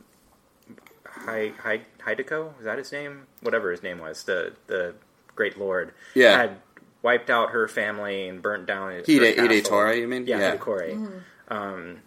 Hi 1.05 1.53
Hi 1.63 1.81
Hideko 2.05 2.57
is 2.59 2.65
that 2.65 2.77
his 2.77 2.91
name? 2.91 3.27
Whatever 3.41 3.71
his 3.71 3.81
name 3.83 3.99
was, 3.99 4.23
the 4.23 4.53
the 4.67 4.95
Great 5.35 5.57
Lord 5.57 5.93
Yeah. 6.15 6.37
had 6.37 6.57
wiped 7.01 7.29
out 7.29 7.51
her 7.51 7.67
family 7.69 8.27
and 8.27 8.41
burnt 8.41 8.65
down 8.65 8.91
his 8.91 9.07
Hide, 9.07 9.21
her 9.37 9.47
castle. 9.47 9.47
Hidetora, 9.77 9.97
you 9.99 10.07
mean? 10.07 10.27
Yeah, 10.27 10.39
Yeah. 10.39 10.57
Hidekore. 10.57 11.21
Um, 11.47 12.01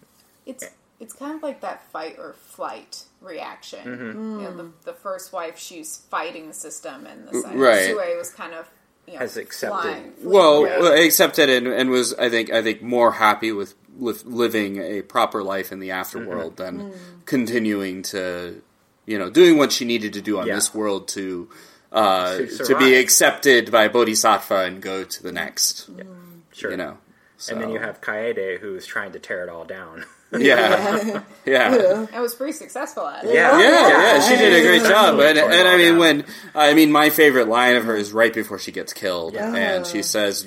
It's 0.45 0.65
it's 1.03 1.13
kind 1.13 1.35
of 1.35 1.43
like 1.43 1.61
that 1.61 1.83
fight 1.91 2.15
or 2.17 2.33
flight 2.33 3.03
reaction. 3.21 3.79
Mm-hmm. 3.85 4.39
You 4.39 4.43
know, 4.45 4.57
the, 4.57 4.71
the 4.85 4.93
first 4.93 5.31
wife, 5.33 5.57
she's 5.57 5.97
fighting 6.09 6.47
the 6.47 6.53
system, 6.53 7.05
and 7.05 7.27
the 7.27 7.41
second 7.41 7.59
Right. 7.59 7.85
Sue 7.85 8.17
was 8.17 8.29
kind 8.31 8.53
of 8.53 8.69
you 9.07 9.13
know, 9.13 9.19
Has 9.19 9.35
accepted. 9.37 9.81
flying, 9.81 10.13
Well, 10.23 10.61
well, 10.63 10.87
away. 10.93 11.05
accepted 11.05 11.49
and, 11.49 11.67
and 11.67 11.89
was 11.89 12.13
I 12.15 12.29
think 12.29 12.51
I 12.51 12.61
think 12.63 12.81
more 12.81 13.11
happy 13.11 13.51
with 13.51 13.75
with 13.99 14.23
living 14.25 14.77
a 14.77 15.01
proper 15.01 15.43
life 15.43 15.71
in 15.73 15.79
the 15.79 15.89
afterworld 15.89 16.55
than 16.55 16.93
continuing 17.25 18.01
to 18.03 18.61
you 19.05 19.19
know 19.19 19.29
doing 19.29 19.57
what 19.57 19.71
she 19.73 19.83
needed 19.85 20.13
to 20.13 20.21
do 20.21 20.39
on 20.39 20.47
Yeah. 20.47 20.55
this 20.55 20.73
world 20.73 21.07
to 21.09 21.49
uh, 21.91 22.37
To 22.37 22.47
to, 22.65 22.77
be 22.77 22.95
accepted 22.95 23.71
by 23.71 23.87
Bodhisattva 23.89 24.59
and 24.67 24.81
go 24.81 25.03
to 25.03 25.21
the 25.23 25.31
next. 25.33 25.89
sure. 26.53 26.71
You 26.71 26.77
know. 26.77 26.97
And 27.49 27.61
then 27.61 27.69
you 27.69 27.79
have 27.79 28.01
Kaede 28.01 28.59
who's 28.59 28.85
trying 28.85 29.11
to 29.13 29.19
tear 29.19 29.43
it 29.43 29.49
all 29.49 29.65
down. 29.65 30.05
yeah, 30.39 31.21
yeah. 31.45 32.07
I 32.11 32.19
was 32.19 32.33
pretty 32.33 32.53
successful 32.53 33.07
at 33.07 33.23
it. 33.23 33.35
Yeah. 33.35 33.59
Yeah, 33.59 33.87
yeah, 33.89 34.19
she 34.27 34.35
did 34.35 34.53
a 34.53 34.67
great 34.67 34.81
job, 34.89 35.15
what 35.17 35.27
and, 35.27 35.37
and 35.37 35.67
I 35.67 35.77
mean 35.77 35.97
when 35.99 36.25
I 36.55 36.73
mean 36.73 36.91
my 36.91 37.11
favorite 37.11 37.47
line 37.47 37.75
of 37.75 37.83
her 37.85 37.95
is 37.95 38.11
right 38.11 38.33
before 38.33 38.57
she 38.57 38.71
gets 38.71 38.93
killed, 38.93 39.35
Yeah. 39.35 39.53
and 39.55 39.85
she 39.85 40.01
says, 40.01 40.43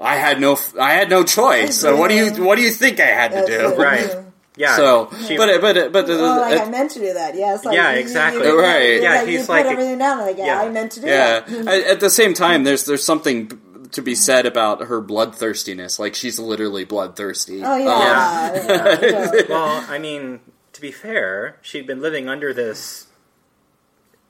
"I 0.00 0.16
had 0.16 0.40
no, 0.40 0.58
I 0.80 0.92
had 0.94 1.10
no 1.10 1.24
choice. 1.24 1.76
So 1.78 1.94
what 1.96 2.08
do 2.08 2.14
you, 2.14 2.42
what 2.42 2.56
do 2.56 2.62
you 2.62 2.70
think 2.70 2.98
I 2.98 3.06
had 3.06 3.32
to 3.32 3.46
do?" 3.46 3.74
Right. 3.76 4.16
Yeah. 4.56 4.76
So, 4.76 5.10
she- 5.26 5.36
but 5.36 5.60
but 5.60 5.92
but 5.92 6.06
the, 6.06 6.14
Well, 6.16 6.40
like 6.40 6.58
uh, 6.58 6.64
I 6.64 6.70
meant 6.70 6.90
to 6.92 6.98
do 6.98 7.12
that. 7.12 7.34
Yes. 7.34 7.62
Like, 7.66 7.76
Yeah, 7.76 7.90
you- 7.90 7.96
you- 7.96 8.00
exactly. 8.00 8.46
you- 8.46 8.58
Right. 8.58 9.02
Yeah, 9.02 9.14
like, 9.16 9.28
he's 9.28 9.42
you 9.42 9.46
like- 9.54 9.64
put 9.66 9.72
everything 9.72 9.98
down. 9.98 10.20
Like, 10.20 10.38
yeah, 10.38 10.46
yeah. 10.46 10.60
I 10.62 10.68
meant 10.70 10.92
to 10.92 11.00
do 11.02 11.06
yeah. 11.06 11.40
that. 11.40 11.68
I- 11.68 11.82
At 11.82 12.00
the 12.00 12.08
same 12.08 12.32
time, 12.32 12.64
there's 12.64 12.86
there's 12.86 13.04
something 13.04 13.44
b- 13.48 13.56
to 13.92 14.02
be 14.02 14.14
said 14.14 14.46
about 14.46 14.82
her 14.86 15.00
bloodthirstiness. 15.00 15.98
Like 15.98 16.14
she's 16.14 16.38
literally 16.38 16.84
bloodthirsty. 16.84 17.62
Oh 17.64 17.72
Um, 17.74 17.80
yeah. 17.80 18.54
yeah, 18.66 19.00
yeah. 19.02 19.42
well, 19.48 19.84
I 19.88 19.98
mean, 19.98 20.40
to 20.72 20.80
be 20.80 20.90
fair, 20.92 21.56
she'd 21.62 21.86
been 21.86 22.00
living 22.00 22.28
under 22.28 22.52
this, 22.52 23.06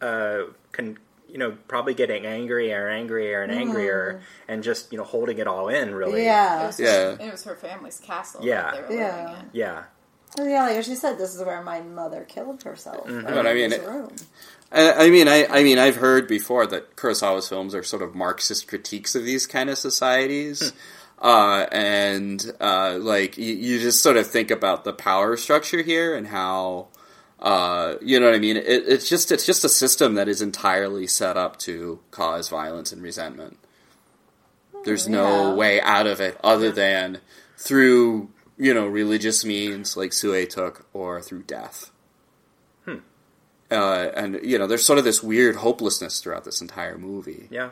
uh, 0.00 0.42
con- 0.72 0.98
you 1.28 1.38
know, 1.38 1.56
probably 1.68 1.94
getting 1.94 2.24
angrier, 2.24 2.86
and 2.88 2.96
angrier, 3.00 3.42
and 3.42 3.52
angrier, 3.52 4.20
and 4.48 4.62
just 4.62 4.92
you 4.92 4.98
know 4.98 5.04
holding 5.04 5.38
it 5.38 5.46
all 5.46 5.68
in. 5.68 5.94
Really. 5.94 6.24
yeah, 6.24 6.56
It 6.56 6.60
yeah. 6.60 6.66
was, 6.66 6.80
Yeah. 6.80 7.26
it 7.26 7.32
was 7.32 7.44
her 7.44 7.56
family's 7.56 7.98
castle 8.00 8.44
Yeah. 8.44 8.70
that 8.72 8.88
they 8.88 8.94
were 8.96 9.00
Yeah. 9.00 9.40
in. 9.40 9.50
Yeah. 9.52 9.82
Yeah, 10.38 10.66
like 10.66 10.84
she 10.84 10.94
said, 10.94 11.16
this 11.18 11.34
is 11.34 11.42
where 11.42 11.62
my 11.62 11.80
mother 11.80 12.24
killed 12.28 12.62
herself. 12.64 13.06
Mm-hmm. 13.06 13.24
right 13.24 13.34
But 13.34 13.46
I 13.46 13.54
mean, 13.54 13.72
it- 13.72 13.82
room. 13.82 14.14
I, 14.72 15.06
I 15.06 15.10
mean, 15.10 15.28
I, 15.28 15.46
I 15.46 15.62
mean, 15.62 15.78
I've 15.78 15.96
heard 15.96 16.26
before 16.28 16.66
that 16.68 16.96
Kurosawa's 16.96 17.48
films 17.48 17.74
are 17.74 17.82
sort 17.82 18.02
of 18.02 18.14
Marxist 18.14 18.66
critiques 18.68 19.14
of 19.14 19.24
these 19.24 19.46
kind 19.46 19.70
of 19.70 19.78
societies, 19.78 20.72
uh, 21.20 21.66
and 21.72 22.52
uh, 22.60 22.98
like 23.00 23.38
you, 23.38 23.54
you 23.54 23.80
just 23.80 24.02
sort 24.02 24.16
of 24.16 24.26
think 24.26 24.50
about 24.50 24.84
the 24.84 24.92
power 24.92 25.36
structure 25.36 25.82
here 25.82 26.14
and 26.16 26.28
how, 26.28 26.88
uh, 27.40 27.94
you 28.02 28.18
know 28.20 28.26
what 28.26 28.34
I 28.34 28.38
mean. 28.38 28.56
It, 28.56 28.66
it's 28.66 29.08
just 29.08 29.30
it's 29.32 29.46
just 29.46 29.64
a 29.64 29.68
system 29.68 30.14
that 30.14 30.28
is 30.28 30.42
entirely 30.42 31.06
set 31.06 31.36
up 31.36 31.58
to 31.60 32.00
cause 32.10 32.48
violence 32.48 32.92
and 32.92 33.02
resentment. 33.02 33.58
There's 34.84 35.08
no 35.08 35.50
Yeah. 35.50 35.54
way 35.54 35.80
out 35.80 36.06
of 36.06 36.20
it 36.20 36.38
other 36.44 36.70
than 36.72 37.20
through 37.56 38.30
you 38.58 38.74
know 38.74 38.86
religious 38.86 39.44
means 39.44 39.96
like 39.96 40.12
Sue 40.12 40.46
took 40.46 40.86
or 40.92 41.20
through 41.22 41.42
death 41.44 41.90
uh, 43.70 44.10
and 44.14 44.40
you 44.42 44.58
know, 44.58 44.66
there's 44.66 44.84
sort 44.84 44.98
of 44.98 45.04
this 45.04 45.22
weird 45.22 45.56
hopelessness 45.56 46.20
throughout 46.20 46.44
this 46.44 46.60
entire 46.60 46.98
movie. 46.98 47.48
Yeah. 47.50 47.70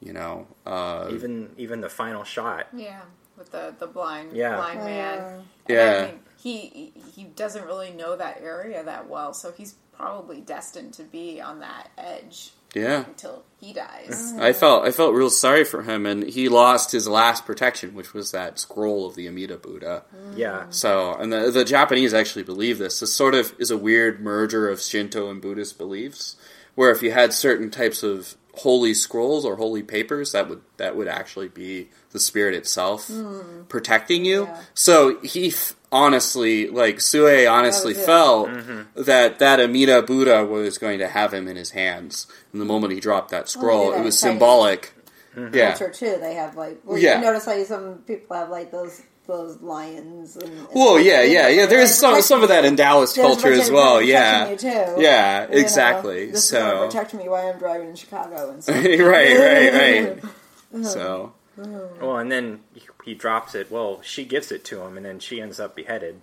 You 0.00 0.12
know, 0.12 0.46
uh, 0.66 1.08
Even 1.10 1.50
even 1.56 1.80
the 1.80 1.88
final 1.88 2.24
shot. 2.24 2.68
Yeah, 2.72 3.00
with 3.36 3.50
the 3.50 3.74
the 3.78 3.86
blind 3.86 4.32
Yeah. 4.32 4.56
blind 4.56 4.80
man. 4.80 5.18
Uh, 5.18 5.22
And 5.30 5.44
Yeah. 5.68 6.02
I 6.02 6.06
mean, 6.12 6.20
he 6.36 6.92
he 7.16 7.24
doesn't 7.24 7.64
really 7.66 7.90
know 7.90 8.16
that 8.16 8.40
area 8.40 8.82
that 8.84 9.08
well, 9.08 9.32
so 9.34 9.50
he's 9.52 9.74
probably 9.96 10.40
destined 10.40 10.94
to 10.94 11.02
be 11.02 11.40
on 11.40 11.58
that 11.60 11.90
edge 11.98 12.52
Yeah. 12.74 13.04
until 13.06 13.44
he 13.60 13.72
dies. 13.72 14.34
I 14.38 14.52
felt 14.52 14.84
I 14.84 14.92
felt 14.92 15.14
real 15.14 15.30
sorry 15.30 15.64
for 15.64 15.82
him, 15.82 16.06
and 16.06 16.24
he 16.24 16.48
lost 16.48 16.92
his 16.92 17.08
last 17.08 17.44
protection, 17.44 17.94
which 17.94 18.14
was 18.14 18.30
that 18.30 18.58
scroll 18.58 19.06
of 19.06 19.14
the 19.14 19.26
Amida 19.26 19.56
Buddha. 19.56 20.04
Mm. 20.14 20.38
Yeah. 20.38 20.66
So, 20.70 21.14
and 21.14 21.32
the 21.32 21.50
the 21.50 21.64
Japanese 21.64 22.14
actually 22.14 22.44
believe 22.44 22.78
this. 22.78 23.00
This 23.00 23.14
sort 23.14 23.34
of 23.34 23.54
is 23.58 23.70
a 23.70 23.76
weird 23.78 24.20
merger 24.20 24.68
of 24.68 24.80
Shinto 24.80 25.30
and 25.30 25.42
Buddhist 25.42 25.76
beliefs, 25.76 26.36
where 26.74 26.90
if 26.90 27.02
you 27.02 27.10
had 27.10 27.32
certain 27.32 27.70
types 27.70 28.02
of 28.02 28.36
holy 28.58 28.92
scrolls 28.94 29.44
or 29.44 29.56
holy 29.56 29.82
papers, 29.82 30.32
that 30.32 30.48
would 30.48 30.62
that 30.76 30.96
would 30.96 31.08
actually 31.08 31.48
be 31.48 31.88
the 32.10 32.20
spirit 32.20 32.54
itself 32.54 33.08
mm. 33.08 33.68
protecting 33.68 34.24
you. 34.24 34.44
Yeah. 34.44 34.62
So 34.74 35.20
he 35.20 35.48
f- 35.48 35.74
honestly, 35.90 36.68
like 36.68 37.00
Sue, 37.00 37.46
honestly 37.46 37.92
That 37.92 37.98
was 37.98 38.02
it. 38.04 38.06
felt 38.06 38.48
mm-hmm. 38.48 39.02
that 39.02 39.38
that 39.38 39.60
Amida 39.60 40.02
Buddha 40.02 40.44
was 40.44 40.78
going 40.78 40.98
to 40.98 41.08
have 41.08 41.32
him 41.34 41.48
in 41.48 41.56
his 41.56 41.70
hands. 41.70 42.26
And 42.52 42.60
the 42.60 42.64
mm-hmm. 42.64 42.72
moment 42.72 42.92
he 42.94 43.00
dropped 43.00 43.30
that 43.30 43.48
scroll, 43.48 43.90
that 43.90 44.00
it 44.00 44.04
was 44.04 44.22
in 44.22 44.28
Chinese 44.28 44.38
symbolic. 44.38 44.94
Mm-hmm. 45.36 45.54
Yeah. 45.54 45.70
culture 45.70 45.92
too. 45.92 46.18
They 46.20 46.34
have 46.34 46.56
like 46.56 46.80
well, 46.84 46.98
Yeah. 46.98 47.18
you 47.18 47.24
notice 47.24 47.46
like 47.46 47.64
some 47.66 47.98
people 48.06 48.36
have 48.36 48.50
like 48.50 48.70
those 48.70 49.02
those 49.26 49.60
lions. 49.60 50.36
And, 50.36 50.44
and 50.50 50.68
Well, 50.74 50.94
stuff. 50.94 51.04
yeah, 51.06 51.22
yeah, 51.22 51.48
yeah. 51.48 51.66
There 51.66 51.80
is 51.80 51.90
They're 52.00 52.12
some 52.12 52.22
some 52.22 52.42
of 52.42 52.48
that 52.48 52.64
in 52.64 52.76
Taoist 52.76 53.14
There's 53.14 53.26
culture 53.26 53.52
as 53.52 53.70
well. 53.70 54.00
Yeah, 54.02 54.48
you 54.50 54.56
too. 54.56 54.66
yeah, 54.68 55.42
You 55.42 55.50
know, 55.50 55.56
exactly. 55.58 56.30
this 56.30 56.48
so 56.48 56.58
gonna 56.60 56.80
right, 56.80 56.90
protect 56.90 57.14
me 57.14 57.28
while 57.28 57.46
I'm 57.52 57.58
driving 57.58 57.88
in 57.90 57.94
Chicago 57.94 58.50
and 58.50 58.62
stuff. 58.62 58.76
right, 58.76 58.98
right. 59.38 60.18
Uh-huh. 60.70 60.84
So 60.84 61.32
uh-huh. 61.58 61.78
Well, 62.00 62.18
and 62.18 62.30
then 62.30 62.60
he, 62.74 62.82
he 63.08 63.14
drops 63.14 63.54
it. 63.54 63.70
Well, 63.70 64.00
she 64.02 64.24
gives 64.24 64.52
it 64.52 64.64
to 64.66 64.82
him, 64.82 64.96
and 64.96 65.04
then 65.06 65.18
she 65.18 65.40
ends 65.40 65.58
up 65.58 65.74
beheaded. 65.74 66.20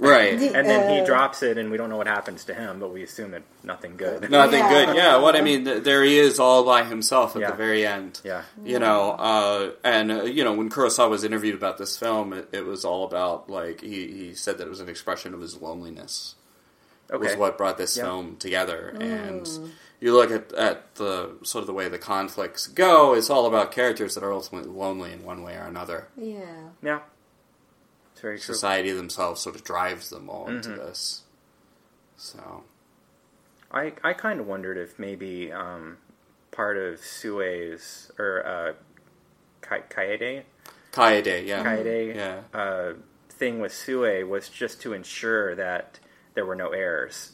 right, 0.00 0.34
And 0.34 0.68
then 0.68 0.88
he 0.94 1.00
Uh, 1.00 1.04
drops 1.04 1.42
it, 1.42 1.58
and 1.58 1.72
we 1.72 1.76
don't 1.76 1.90
know 1.90 1.96
what 1.96 2.06
happens 2.06 2.44
to 2.44 2.54
him, 2.54 2.78
but 2.78 2.92
we 2.92 3.02
assume 3.02 3.32
that 3.32 3.42
nothing 3.64 3.96
good. 3.96 4.30
nothing 4.30 4.60
Yeah. 4.60 4.86
good. 4.86 4.96
Yeah, 4.96 5.16
what 5.16 5.34
I 5.34 5.40
mean, 5.40 5.64
th- 5.64 5.82
there 5.82 6.04
he 6.04 6.18
is 6.20 6.38
all 6.38 6.62
by 6.64 6.84
himself 6.84 7.34
at 7.34 7.42
Yeah. 7.42 7.50
the 7.50 7.56
very 7.56 7.84
end. 7.84 8.20
Yeah. 8.22 8.42
You 8.64 8.78
know, 8.78 9.10
uh, 9.18 9.70
and 9.82 10.12
uh, 10.12 10.22
you 10.22 10.44
know 10.44 10.52
when 10.52 10.70
Kurosawa 10.70 11.10
was 11.10 11.24
interviewed 11.24 11.56
about 11.56 11.78
this 11.78 11.96
film, 11.96 12.32
it, 12.32 12.48
it 12.52 12.64
was 12.64 12.84
all 12.84 13.04
about 13.04 13.50
like 13.50 13.80
he, 13.80 14.06
he 14.06 14.34
said 14.34 14.58
that 14.58 14.66
it 14.68 14.70
was 14.70 14.80
an 14.80 14.88
expression 14.88 15.34
of 15.34 15.40
his 15.40 15.60
loneliness. 15.60 16.36
Okay. 17.10 17.26
was 17.28 17.36
what 17.36 17.56
brought 17.58 17.78
this 17.78 17.96
Yeah. 17.96 18.04
film 18.04 18.36
together. 18.36 18.94
And 19.00 19.48
you 20.00 20.14
look 20.14 20.30
at, 20.30 20.52
at 20.52 20.94
the 20.96 21.30
sort 21.42 21.62
of 21.62 21.66
the 21.66 21.72
way 21.72 21.88
the 21.88 21.98
conflicts 21.98 22.66
go, 22.66 23.14
it's 23.14 23.30
all 23.30 23.46
about 23.46 23.72
characters 23.72 24.14
that 24.14 24.22
are 24.24 24.32
ultimately 24.32 24.70
lonely 24.70 25.12
in 25.12 25.24
one 25.24 25.42
way 25.42 25.54
or 25.56 25.62
another. 25.64 26.08
Yeah. 26.16 26.40
Yeah. 26.82 27.00
It's 28.12 28.20
very 28.20 28.38
true. 28.38 28.54
Society 28.54 28.90
themselves 28.92 29.40
sort 29.40 29.56
of 29.56 29.64
drives 29.64 30.10
them 30.10 30.28
all 30.30 30.48
into 30.48 30.70
Mm-hmm. 30.70 30.78
this. 30.78 31.22
So 32.16 32.64
I, 33.70 33.92
I 34.02 34.12
kind 34.12 34.40
of 34.40 34.46
wondered 34.46 34.76
if 34.76 34.98
maybe 34.98 35.52
um, 35.52 35.98
part 36.50 36.76
of 36.76 37.00
Sue's 37.00 38.10
or 38.18 38.44
uh, 38.46 38.72
Ka- 39.60 39.86
Kaede 39.88 40.42
Kaede, 40.92 41.46
yeah, 41.46 41.62
Kaede 41.64 42.14
yeah, 42.16 42.40
uh, 42.58 42.94
thing 43.30 43.60
with 43.60 43.72
Sue 43.72 44.26
was 44.26 44.48
just 44.48 44.80
to 44.82 44.92
ensure 44.94 45.54
that 45.54 46.00
there 46.34 46.44
were 46.46 46.56
no 46.56 46.70
errors. 46.70 47.32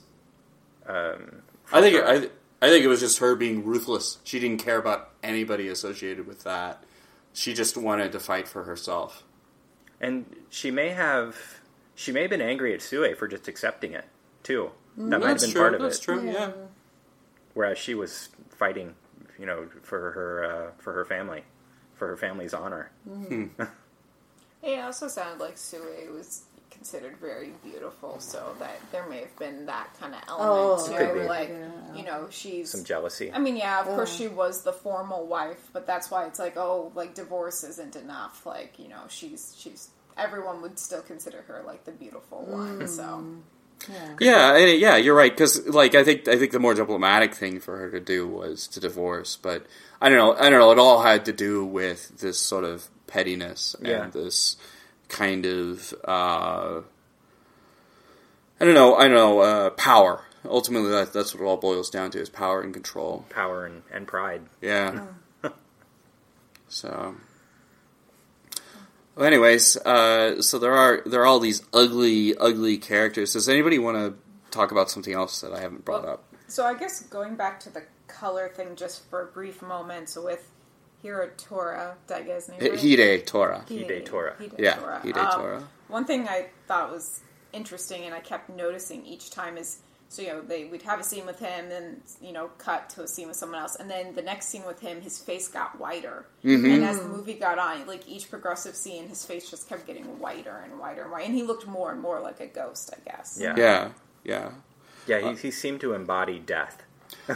Um, 0.87 1.43
I 1.73 1.81
think 1.81 1.97
her. 1.97 2.07
I, 2.07 2.29
I 2.65 2.69
think 2.71 2.85
it 2.85 2.89
was 2.89 3.01
just 3.01 3.19
her 3.19 3.35
being 3.35 3.65
ruthless. 3.65 4.19
She 4.25 4.41
didn't 4.41 4.65
care 4.65 4.79
about 4.79 5.11
anybody 5.23 5.69
associated 5.69 6.27
with 6.27 6.45
that. 6.45 6.83
She 7.33 7.53
just 7.53 7.77
wanted 7.77 8.13
to 8.13 8.21
fight 8.21 8.49
for 8.49 8.65
herself. 8.65 9.23
and 10.01 10.25
she 10.51 10.71
may 10.71 10.89
have 10.91 11.37
she 11.95 12.11
may 12.13 12.23
have 12.23 12.31
been 12.31 12.41
angry 12.41 12.73
at 12.75 12.81
Sue 12.83 13.15
for 13.17 13.29
just 13.29 13.49
accepting 13.49 13.93
it 13.93 14.07
too. 14.43 14.71
That 14.97 15.21
might 15.21 15.29
have 15.29 15.41
been 15.41 15.51
true. 15.51 15.61
part 15.61 15.75
of 15.75 15.83
That's 15.83 15.99
it. 15.99 16.03
true. 16.03 16.25
Yeah. 16.25 16.53
Whereas 17.55 17.79
she 17.79 17.95
was 17.95 18.31
fighting, 18.51 18.95
you 19.39 19.47
know, 19.47 19.69
for 19.83 20.13
her 20.13 20.45
uh, 20.45 20.71
for 20.79 20.93
her 20.93 21.05
family, 21.05 21.43
for 21.95 22.09
her 22.09 22.17
family's 22.17 22.55
honor. 22.55 22.91
It 24.67 24.79
also 24.81 25.09
sounded 25.09 25.41
like 25.45 25.59
Sue 25.59 25.83
was 26.17 26.45
considered 26.85 27.17
very 27.17 27.51
beautiful, 27.65 28.21
so 28.21 28.55
that 28.59 28.77
there 28.93 29.09
may 29.09 29.21
have 29.21 29.35
been 29.39 29.65
that 29.65 29.89
kind 29.99 30.15
of 30.15 30.21
oh, 30.29 30.77
element 30.77 30.81
Oh, 30.83 30.93
to 30.93 30.99
Could 30.99 31.15
be. 31.15 31.21
it. 31.21 31.29
Like, 31.29 31.49
Yeah. 31.49 31.97
you 31.97 32.05
know, 32.05 32.27
she's. 32.31 32.71
Some 32.71 32.85
jealousy. 32.85 33.33
I 33.33 33.39
mean, 33.39 33.57
yeah, 33.57 33.81
of 33.81 33.87
course 33.87 34.15
she 34.15 34.29
was 34.29 34.63
the 34.65 34.73
formal 34.73 35.27
wife, 35.27 35.71
but 35.73 35.87
that's 35.87 36.11
why 36.11 36.27
it's 36.27 36.39
like, 36.39 36.59
oh, 36.59 36.93
like 36.95 37.15
divorce 37.15 37.65
isn't 37.65 37.97
enough. 37.97 38.45
Like, 38.45 38.79
you 38.79 38.89
know, 38.89 39.01
she's 39.09 39.55
she's 39.57 39.89
everyone 40.19 40.61
would 40.61 40.79
still 40.79 41.01
consider 41.01 41.43
her 41.49 41.63
like 41.67 41.85
the 41.85 41.93
beautiful 41.93 42.45
one. 42.45 42.81
Mm. 42.81 42.89
So 42.89 43.25
Yeah. 43.91 44.17
Yeah, 44.21 44.57
yeah, 44.67 44.97
you're 44.97 45.17
right. 45.17 45.33
Because 45.33 45.67
like 45.67 45.95
I 45.95 46.05
think 46.05 46.29
I 46.29 46.37
think 46.37 46.53
the 46.53 46.61
more 46.61 46.75
diplomatic 46.75 47.35
thing 47.35 47.61
for 47.61 47.79
her 47.79 47.91
to 47.93 48.01
do 48.01 48.29
was 48.29 48.69
to 48.69 48.81
divorce, 48.81 49.37
but 49.41 49.65
I 50.03 50.11
don't 50.11 50.19
know. 50.19 50.35
I 50.35 50.51
don't 50.51 50.61
know. 50.61 50.71
It 50.71 50.79
all 50.79 51.01
had 51.03 51.25
to 51.25 51.33
do 51.33 51.65
with 51.65 52.19
this 52.19 52.39
sort 52.39 52.65
of 52.65 52.89
pettiness 53.07 53.75
Yeah. 53.81 54.05
and 54.05 54.13
this 54.13 54.57
kind 55.09 55.47
of 55.47 55.95
uh, 56.05 56.81
I 58.61 58.65
don't 58.65 58.75
know. 58.75 58.95
I 58.95 59.09
don't 59.09 59.17
know 59.17 59.41
uh, 59.41 59.71
power. 59.71 60.25
Ultimately, 60.45 60.91
that, 60.91 61.13
that's 61.13 61.35
what 61.35 61.43
it 61.43 61.47
all 61.47 61.57
boils 61.57 61.91
down 61.91 62.11
to: 62.13 62.21
is 62.21 62.29
power 62.29 62.61
and 62.61 62.73
control. 62.73 63.25
Power 63.31 63.67
and, 63.67 63.83
and 63.93 64.07
pride. 64.07 64.43
Yeah. 64.61 65.07
so. 66.69 67.17
Well, 69.17 69.27
anyways, 69.27 69.77
uh, 69.79 70.43
so 70.43 70.59
there 70.59 70.75
are 70.75 71.03
there 71.07 71.23
are 71.23 71.27
all 71.27 71.41
these 71.41 71.63
ugly, 71.73 72.37
ugly 72.37 72.79
characters. 72.79 73.33
Does 73.33 73.49
anybody 73.49 73.79
want 73.79 73.97
to 73.97 74.15
talk 74.51 74.71
about 74.71 74.91
something 74.91 75.13
else 75.13 75.41
that 75.41 75.53
I 75.53 75.61
haven't 75.61 75.85
brought 75.85 76.05
Well, 76.05 76.13
up? 76.15 76.25
So 76.49 76.65
I 76.65 76.75
guess 76.75 77.03
going 77.03 77.37
back 77.37 77.61
to 77.61 77.71
the 77.71 77.83
color 78.07 78.49
thing 78.49 78.77
just 78.77 79.09
for 79.11 79.23
a 79.23 79.27
brief 79.27 79.63
moment, 79.63 80.09
so 80.09 80.25
with 80.25 80.51
Hirotora, 81.05 81.95
did 82.07 82.17
I 82.17 82.23
get 82.23 82.35
his 82.37 82.49
name 82.49 82.61
right? 82.61 82.81
Hide 83.19 83.27
Torah. 83.27 83.65
Hide 83.69 84.07
Tora. 84.07 84.35
Hide 84.39 84.53
Yeah, 84.59 84.75
Tora. 84.75 85.01
Hide 85.01 85.17
Um, 85.19 85.41
Torah. 85.41 85.69
One 85.89 86.05
thing 86.07 86.27
I 86.29 86.47
thought 86.67 86.91
was 86.91 87.21
interesting 87.53 88.05
and 88.05 88.15
I 88.15 88.21
kept 88.21 88.49
noticing 88.51 89.05
each 89.07 89.31
time 89.31 89.57
is 89.57 89.79
so 90.09 90.23
you 90.23 90.29
know 90.29 90.41
they 90.43 90.65
we'd 90.65 90.83
have 90.83 90.99
a 90.99 91.05
scene 91.05 91.25
with 91.25 91.39
him 91.39 91.69
then 91.69 92.01
you 92.21 92.33
know 92.33 92.49
cut 92.59 92.91
to 92.91 93.03
a 93.05 93.09
scene 93.09 93.29
with 93.29 93.37
someone 93.37 93.61
else 93.61 93.77
and 93.77 93.89
then 93.89 94.13
the 94.15 94.23
next 94.23 94.47
scene 94.49 94.65
with 94.67 94.81
him 94.81 95.01
his 95.01 95.19
face 95.21 95.47
got 95.47 95.79
whiter 95.79 96.27
Mm-hmm. 96.45 96.65
and 96.69 96.85
as 96.85 96.99
the 97.01 97.07
movie 97.09 97.35
got 97.35 97.59
on 97.61 97.87
like 97.87 98.09
each 98.09 98.29
progressive 98.29 98.75
scene 98.75 99.09
his 99.09 99.25
face 99.25 99.49
just 99.49 99.69
kept 99.69 99.87
getting 99.87 100.19
whiter 100.19 100.63
and 100.65 100.81
whiter 100.81 101.03
and 101.03 101.13
whiter 101.13 101.25
and 101.27 101.35
he 101.35 101.45
looked 101.45 101.67
more 101.69 101.93
and 101.93 102.01
more 102.01 102.21
like 102.21 102.41
a 102.41 102.47
ghost 102.47 102.91
I 102.93 103.09
guess 103.09 103.39
Yeah. 103.41 103.55
Yeah, 103.57 103.89
yeah. 104.25 104.51
Yeah, 105.07 105.31
he, 105.33 105.37
he 105.37 105.51
seemed 105.53 105.81
to 105.83 105.93
embody 105.93 106.39
death. 106.41 106.83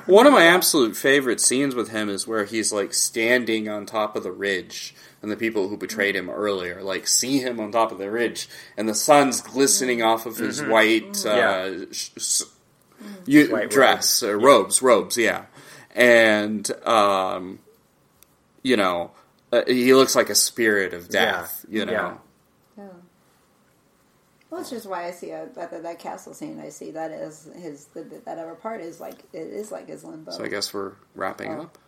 One 0.07 0.27
of 0.27 0.33
my 0.33 0.45
absolute 0.45 0.97
favorite 0.97 1.41
scenes 1.41 1.75
with 1.75 1.89
him 1.91 2.09
is 2.09 2.27
where 2.27 2.45
he's 2.45 2.73
like 2.73 2.93
standing 2.93 3.69
on 3.69 3.87
top 3.87 4.17
of 4.17 4.23
the 4.23 4.33
ridge, 4.33 4.95
and 5.23 5.31
the 5.31 5.37
people 5.37 5.69
who 5.69 5.77
betrayed 5.77 6.15
him 6.15 6.29
earlier 6.29 6.83
like 6.83 7.07
see 7.07 7.39
him 7.39 7.59
on 7.59 7.73
top 7.73 7.91
of 7.93 7.99
the 7.99 8.11
ridge, 8.11 8.49
and 8.77 8.89
the 8.89 8.95
sun's 8.95 9.41
glistening 9.41 10.03
off 10.03 10.27
of 10.27 10.37
his 10.37 10.63
white, 10.63 11.25
uh, 11.25 11.35
Yeah. 11.35 11.85
sh- 11.91 12.11
s- 12.17 12.43
you, 13.27 13.47
White 13.51 13.71
dress, 13.71 14.23
uh, 14.23 14.35
robes, 14.37 14.83
robes, 14.83 15.17
yeah, 15.17 15.47
and 15.95 16.71
um, 16.87 17.61
you 18.63 18.77
know, 18.77 19.13
uh, 19.53 19.63
he 19.67 19.95
looks 19.95 20.15
like 20.17 20.29
a 20.31 20.35
spirit 20.35 20.93
of 20.93 21.09
death. 21.09 21.65
Yeah. 21.69 21.79
You 21.81 21.87
know. 21.87 21.93
Yeah. 21.93 22.15
Well, 24.51 24.61
it's 24.63 24.71
just 24.71 24.87
why 24.87 25.05
I 25.07 25.11
see 25.11 25.33
uh, 25.33 25.47
that, 25.57 25.71
that 25.71 25.83
that 25.83 25.99
castle 25.99 26.33
scene. 26.35 26.59
I 26.59 26.71
see 26.71 26.91
that 26.93 27.11
as 27.11 27.49
his 27.61 27.87
the, 27.87 28.03
that 28.25 28.39
other 28.39 28.55
part 28.55 28.81
is 28.81 28.99
like 29.01 29.19
it 29.33 29.41
is 29.47 29.71
like 29.71 29.89
his 29.89 30.05
limbo. 30.05 30.31
So 30.33 30.45
I 30.45 30.49
guess 30.49 30.73
we're 30.73 30.93
wrapping 31.15 31.53
Oh. 31.55 31.63
up. 31.63 31.79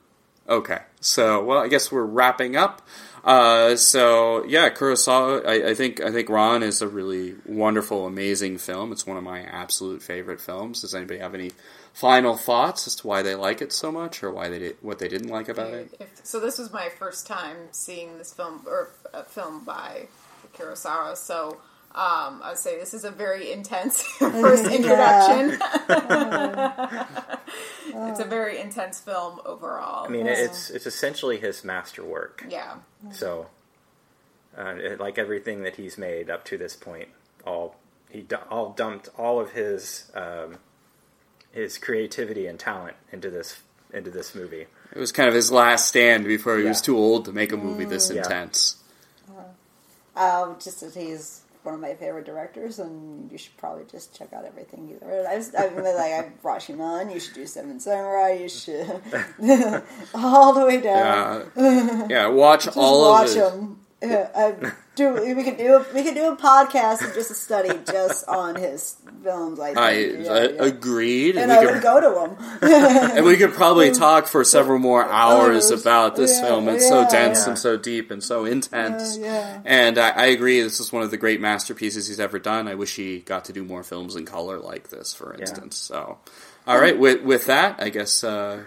Okay, 0.48 0.78
so 1.00 1.44
well, 1.44 1.58
I 1.58 1.68
guess 1.68 1.92
we're 1.92 2.04
wrapping 2.04 2.56
up. 2.56 2.82
Uh, 3.22 3.76
so 3.76 4.44
yeah, 4.46 4.68
Kurosawa. 4.70 5.46
I, 5.46 5.70
I 5.70 5.74
think 5.74 6.00
I 6.00 6.10
think 6.10 6.28
Ran 6.28 6.62
is 6.62 6.82
a 6.82 6.88
really 6.88 7.36
wonderful, 7.46 8.04
amazing 8.06 8.58
film. 8.58 8.90
It's 8.90 9.06
one 9.06 9.16
of 9.16 9.22
my 9.22 9.42
absolute 9.42 10.02
favorite 10.02 10.40
films. 10.40 10.80
Does 10.80 10.94
anybody 10.94 11.20
have 11.20 11.34
any 11.34 11.52
final 11.92 12.36
thoughts 12.36 12.86
as 12.88 12.96
to 12.96 13.06
why 13.06 13.22
they 13.22 13.34
like 13.36 13.62
it 13.62 13.72
so 13.72 13.92
much, 13.92 14.22
or 14.24 14.30
why 14.32 14.48
they 14.48 14.58
did, 14.58 14.76
what 14.80 14.98
they 14.98 15.08
didn't 15.08 15.28
like 15.28 15.48
about 15.48 15.72
it? 15.72 15.94
If, 16.00 16.08
so 16.24 16.40
this 16.40 16.58
was 16.58 16.72
my 16.72 16.88
first 16.88 17.26
time 17.28 17.56
seeing 17.70 18.18
this 18.18 18.32
film 18.34 18.62
or 18.66 18.90
a 19.14 19.22
film 19.22 19.64
by 19.64 20.08
Kurosawa. 20.54 21.16
So 21.16 21.58
um, 21.94 22.40
I'd 22.44 22.56
say 22.58 22.78
this 22.78 22.94
is 22.94 23.04
a 23.04 23.10
very 23.10 23.50
intense 23.52 24.00
first 24.18 24.64
introduction. 24.70 25.58
it's 27.94 28.20
a 28.20 28.24
very 28.24 28.60
intense 28.60 29.00
film 29.00 29.40
overall. 29.44 30.06
I 30.06 30.08
mean, 30.08 30.26
it's 30.26 30.70
it's 30.70 30.86
essentially 30.86 31.38
his 31.38 31.64
masterwork. 31.64 32.44
yeah, 32.48 32.76
So, 33.12 33.48
uh, 34.56 34.74
it, 34.76 35.00
like 35.00 35.18
everything 35.18 35.62
that 35.62 35.76
he's 35.76 35.98
made 35.98 36.30
up 36.30 36.44
to 36.46 36.56
this 36.58 36.76
point, 36.76 37.08
all 37.46 37.76
he 38.08 38.26
all 38.50 38.70
dumped 38.70 39.08
all 39.18 39.40
of 39.40 39.52
his 39.52 40.10
um, 40.14 40.58
his 41.52 41.78
creativity 41.78 42.46
and 42.46 42.58
talent 42.58 42.96
into 43.12 43.30
this 43.30 43.58
into 43.92 44.10
this 44.10 44.34
movie. 44.34 44.66
It 44.92 44.98
was 44.98 45.12
kind 45.12 45.28
of 45.28 45.34
his 45.34 45.50
last 45.52 45.86
stand 45.88 46.24
before 46.24 46.58
he 46.58 46.64
was 46.64 46.80
too 46.80 46.96
old 46.96 47.24
to 47.26 47.32
make 47.32 47.52
a 47.52 47.56
movie 47.56 47.84
this 47.84 48.10
Yeah. 48.10 48.22
intense. 48.22 48.76
Um, 50.16 50.56
just 50.62 50.80
that 50.80 50.94
he's 50.94 51.42
one 51.62 51.74
of 51.74 51.80
my 51.80 51.94
favorite 51.94 52.24
directors, 52.24 52.78
and 52.78 53.30
you 53.30 53.38
should 53.38 53.56
probably 53.56 53.84
just 53.90 54.16
check 54.16 54.32
out 54.32 54.44
everything 54.44 54.88
he's 54.88 54.98
ever. 55.02 55.26
I 55.26 55.36
was, 55.36 55.54
I 55.54 55.68
mean, 55.68 55.84
like 55.84 56.12
I 56.12 56.32
Rashomon. 56.42 57.12
You 57.12 57.20
should 57.20 57.34
do 57.34 57.46
Seven 57.46 57.78
Samurai. 57.80 58.32
You 58.32 58.48
should 58.48 58.88
all 60.14 60.52
the 60.52 60.66
way 60.66 60.80
down. 60.80 61.50
Yeah, 61.56 62.06
yeah 62.08 62.26
watch 62.28 62.68
all 62.76 63.10
watch 63.10 63.30
of 63.30 63.52
them. 63.52 63.79
Yeah, 64.02 64.30
I 64.34 64.72
do. 64.96 65.34
We 65.36 65.44
could 65.44 65.58
do. 65.58 65.74
A, 65.74 65.86
we 65.94 66.02
could 66.02 66.14
do 66.14 66.32
a 66.32 66.36
podcast 66.36 67.02
and 67.02 67.12
just 67.12 67.30
a 67.30 67.34
study 67.34 67.68
just 67.90 68.26
on 68.26 68.56
his 68.56 68.96
films. 69.22 69.60
I, 69.60 69.66
think. 69.66 69.78
I, 69.78 69.92
yeah, 69.92 70.32
I 70.32 70.40
yeah. 70.48 70.62
agreed, 70.64 71.36
and 71.36 71.50
we 71.50 71.56
I 71.58 71.64
could- 71.64 71.74
would 71.74 71.82
go 71.82 72.00
to 72.00 72.24
him. 72.24 72.60
and 73.16 73.26
we 73.26 73.36
could 73.36 73.52
probably 73.52 73.90
talk 74.06 74.26
for 74.26 74.42
several 74.42 74.78
more 74.78 75.04
hours 75.04 75.70
Hours. 75.70 75.82
about 75.82 76.16
this 76.16 76.38
Yeah, 76.40 76.46
film. 76.48 76.68
It's 76.70 76.88
so 76.88 77.06
dense 77.10 77.40
Yeah. 77.44 77.50
and 77.50 77.58
so 77.58 77.76
deep 77.76 78.10
and 78.10 78.24
so 78.24 78.46
intense. 78.46 79.18
Yeah, 79.18 79.26
yeah. 79.26 79.60
And 79.66 79.98
I, 79.98 80.08
I 80.10 80.26
agree, 80.26 80.62
this 80.62 80.80
is 80.80 80.90
one 80.90 81.02
of 81.02 81.10
the 81.10 81.18
great 81.18 81.42
masterpieces 81.42 82.08
he's 82.08 82.20
ever 82.20 82.38
done. 82.38 82.68
I 82.68 82.76
wish 82.76 82.96
he 82.96 83.18
got 83.18 83.44
to 83.46 83.52
do 83.52 83.64
more 83.64 83.82
films 83.82 84.16
in 84.16 84.24
color 84.24 84.58
like 84.58 84.88
this, 84.88 85.12
for 85.12 85.34
instance. 85.34 85.76
So, 85.76 86.16
all 86.66 86.78
right, 86.80 86.98
with 86.98 87.20
with 87.22 87.44
that, 87.46 87.82
I 87.82 87.90
guess. 87.90 88.24
Uh, 88.24 88.64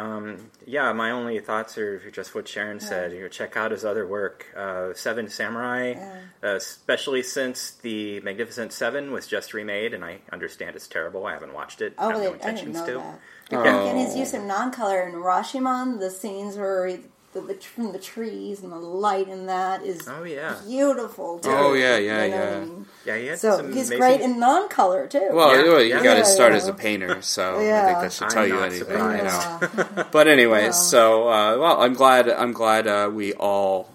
Um, 0.00 0.50
yeah, 0.66 0.92
my 0.92 1.10
only 1.10 1.38
thoughts 1.40 1.76
are 1.76 2.10
just 2.10 2.34
what 2.34 2.48
Sharon 2.48 2.80
said. 2.80 3.12
You 3.12 3.22
know, 3.22 3.28
check 3.28 3.56
out 3.56 3.70
his 3.70 3.84
other 3.84 4.06
work, 4.06 4.46
uh, 4.56 4.94
Seven 4.94 5.28
Samurai, 5.28 5.94
uh, 6.42 6.48
especially 6.56 7.22
since 7.22 7.72
the 7.72 8.20
Magnificent 8.20 8.72
Seven 8.72 9.12
was 9.12 9.26
just 9.26 9.52
remade, 9.52 9.92
and 9.92 10.04
I 10.04 10.18
understand 10.32 10.76
it's 10.76 10.88
terrible. 10.88 11.26
I 11.26 11.34
haven't 11.34 11.52
watched 11.52 11.82
it. 11.82 11.94
Oh, 11.98 12.08
I 12.08 12.12
have 12.12 12.22
no 12.22 12.48
I 12.48 12.52
didn't 12.54 12.72
know 12.72 12.86
to. 12.86 12.92
that. 12.92 13.20
Oh. 13.52 13.60
Again, 13.60 13.96
his 13.96 14.16
use 14.16 14.32
of 14.32 14.44
non-color 14.44 15.08
in 15.08 15.14
Rashomon, 15.14 15.98
the 15.98 16.10
scenes 16.10 16.56
where 16.56 17.00
the, 17.32 17.40
the 17.40 17.54
from 17.54 17.92
the 17.92 17.98
trees 17.98 18.62
and 18.62 18.72
the 18.72 18.76
light 18.76 19.28
in 19.28 19.46
that 19.46 19.82
is 19.84 20.08
Oh 20.08 20.24
yeah, 20.24 20.56
beautiful. 20.66 21.38
Too, 21.38 21.48
Oh, 21.50 21.74
yeah, 21.74 21.96
yeah, 21.96 22.24
you 22.24 22.30
know 22.30 22.36
what 22.38 22.48
I 22.48 22.50
yeah. 22.52 22.60
mean? 22.60 22.86
yeah. 23.06 23.16
He 23.18 23.26
had 23.26 23.38
So 23.38 23.56
he's 23.66 23.66
amazing... 23.90 23.98
great 23.98 24.20
in 24.20 24.40
non-color 24.40 25.06
too. 25.06 25.28
well, 25.32 25.54
Yeah, 25.54 25.62
you, 25.64 25.78
you 25.78 25.84
yeah. 25.94 26.02
got 26.02 26.14
to 26.14 26.18
Yeah, 26.20 26.24
start 26.24 26.52
yeah. 26.52 26.56
as 26.58 26.66
a 26.68 26.72
painter, 26.74 27.22
so 27.22 27.54
I 27.56 27.86
think 27.86 28.00
that 28.00 28.12
should 28.12 28.24
I'm 28.24 28.30
tell 28.30 28.46
you 28.46 28.60
anything. 28.60 28.78
surprised. 28.88 29.62
You 29.62 29.68
know. 29.78 29.84
Yeah. 29.96 30.02
But 30.10 30.26
anyways, 30.28 30.74
so 30.76 31.28
uh, 31.28 31.56
well, 31.58 31.80
I'm 31.80 31.94
glad. 31.94 32.28
I'm 32.28 32.52
glad 32.52 32.86
uh, 32.88 33.10
we 33.12 33.32
all 33.34 33.90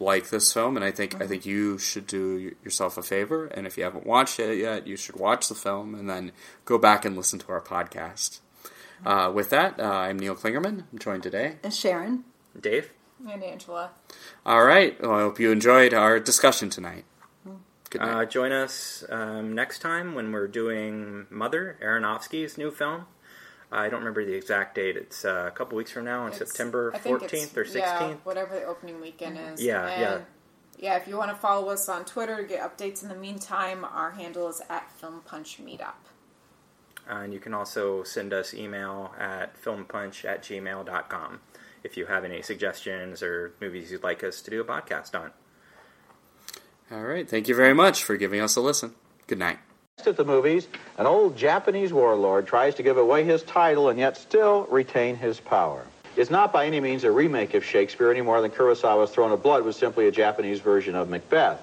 like 0.00 0.30
this 0.30 0.52
film, 0.52 0.76
and 0.76 0.84
I 0.84 0.90
think 0.90 1.20
I 1.20 1.26
think 1.26 1.44
you 1.44 1.76
should 1.76 2.06
do 2.06 2.54
yourself 2.64 2.96
a 2.96 3.02
favor, 3.02 3.46
and 3.48 3.66
if 3.66 3.76
you 3.76 3.84
haven't 3.84 4.06
watched 4.06 4.38
it 4.40 4.56
yet, 4.56 4.86
you 4.86 4.96
should 4.96 5.16
watch 5.16 5.48
the 5.48 5.54
film 5.54 5.94
and 5.94 6.08
then 6.08 6.32
go 6.64 6.78
back 6.78 7.04
and 7.04 7.16
listen 7.16 7.38
to 7.40 7.48
our 7.52 7.60
podcast. 7.60 8.38
Uh, 9.04 9.30
with 9.34 9.50
that, 9.50 9.78
uh, 9.78 9.82
I'm 9.84 10.18
Neil 10.18 10.34
Clingerman. 10.34 10.84
I'm 10.92 10.98
joined 10.98 11.22
today. 11.22 11.56
And 11.62 11.74
Sharon. 11.74 12.24
Dave. 12.60 12.90
And 13.28 13.42
Angela. 13.42 13.90
All 14.46 14.64
right. 14.64 15.00
Well, 15.00 15.12
I 15.12 15.20
hope 15.20 15.40
you 15.40 15.50
enjoyed 15.50 15.92
our 15.92 16.20
discussion 16.20 16.70
tonight. 16.70 17.04
Good 17.90 18.00
night. 18.02 18.14
Uh, 18.14 18.24
join 18.26 18.52
us 18.52 19.02
um, 19.08 19.54
next 19.54 19.78
time 19.80 20.14
when 20.14 20.30
we're 20.30 20.46
doing 20.46 21.26
Mother, 21.30 21.78
Aronofsky's 21.82 22.58
new 22.58 22.70
film. 22.70 23.06
I 23.72 23.88
don't 23.88 24.00
remember 24.00 24.24
the 24.24 24.34
exact 24.34 24.74
date. 24.76 24.96
It's 24.96 25.24
uh, 25.24 25.44
a 25.48 25.50
couple 25.50 25.76
weeks 25.76 25.90
from 25.90 26.04
now 26.04 26.22
on 26.22 26.32
It's- 26.32 26.38
September 26.48 26.92
I 26.94 26.98
think 26.98 27.22
it's- 27.22 27.46
14th 27.46 27.56
or 27.56 27.64
16th. 27.64 27.74
Yeah, 27.76 28.14
whatever 28.24 28.54
the 28.54 28.64
opening 28.64 29.00
weekend 29.00 29.38
is. 29.38 29.62
Yeah, 29.62 29.86
and 29.86 30.00
yeah. 30.00 30.20
Yeah, 30.80 30.96
if 30.96 31.08
you 31.08 31.16
want 31.16 31.30
to 31.30 31.36
follow 31.36 31.70
us 31.70 31.88
on 31.88 32.04
Twitter 32.04 32.36
to 32.36 32.44
get 32.44 32.60
updates 32.60 33.02
in 33.02 33.08
the 33.08 33.14
meantime, 33.16 33.84
our 33.84 34.12
handle 34.12 34.48
is 34.48 34.62
at 34.70 34.90
Film 34.92 35.22
Punch 35.24 35.58
Meetup. 35.58 35.94
And 37.08 37.32
you 37.32 37.40
can 37.40 37.52
also 37.54 38.02
send 38.04 38.32
us 38.32 38.52
email 38.54 39.12
at 39.18 39.60
filmpunch 39.60 40.24
at 40.26 40.42
gmail.com 40.42 41.40
if 41.84 41.96
you 41.96 42.06
have 42.06 42.24
any 42.24 42.42
suggestions 42.42 43.22
or 43.22 43.52
movies 43.60 43.90
you'd 43.90 44.02
like 44.02 44.24
us 44.24 44.42
to 44.42 44.50
do 44.50 44.60
a 44.60 44.64
podcast 44.64 45.14
on. 45.18 45.30
All 46.90 47.02
right. 47.02 47.28
Thank 47.28 47.48
you 47.48 47.54
very 47.54 47.74
much 47.74 48.02
for 48.02 48.16
giving 48.16 48.40
us 48.40 48.56
a 48.56 48.60
listen. 48.60 48.94
Good 49.26 49.38
night. 49.38 49.58
At 50.06 50.16
the 50.16 50.24
movies, 50.24 50.68
an 50.96 51.06
old 51.06 51.36
Japanese 51.36 51.92
warlord 51.92 52.46
tries 52.46 52.76
to 52.76 52.82
give 52.82 52.96
away 52.96 53.24
his 53.24 53.42
title 53.42 53.88
and 53.88 53.98
yet 53.98 54.16
still 54.16 54.64
retain 54.70 55.16
his 55.16 55.40
power. 55.40 55.84
It's 56.16 56.30
not 56.30 56.52
by 56.52 56.66
any 56.66 56.80
means 56.80 57.04
a 57.04 57.10
remake 57.10 57.54
of 57.54 57.64
Shakespeare 57.64 58.10
any 58.10 58.22
more 58.22 58.40
than 58.40 58.50
Kurosawa's 58.50 59.10
Throne 59.10 59.32
of 59.32 59.42
Blood 59.42 59.64
was 59.64 59.76
simply 59.76 60.06
a 60.06 60.10
Japanese 60.10 60.60
version 60.60 60.94
of 60.94 61.08
Macbeth. 61.08 61.60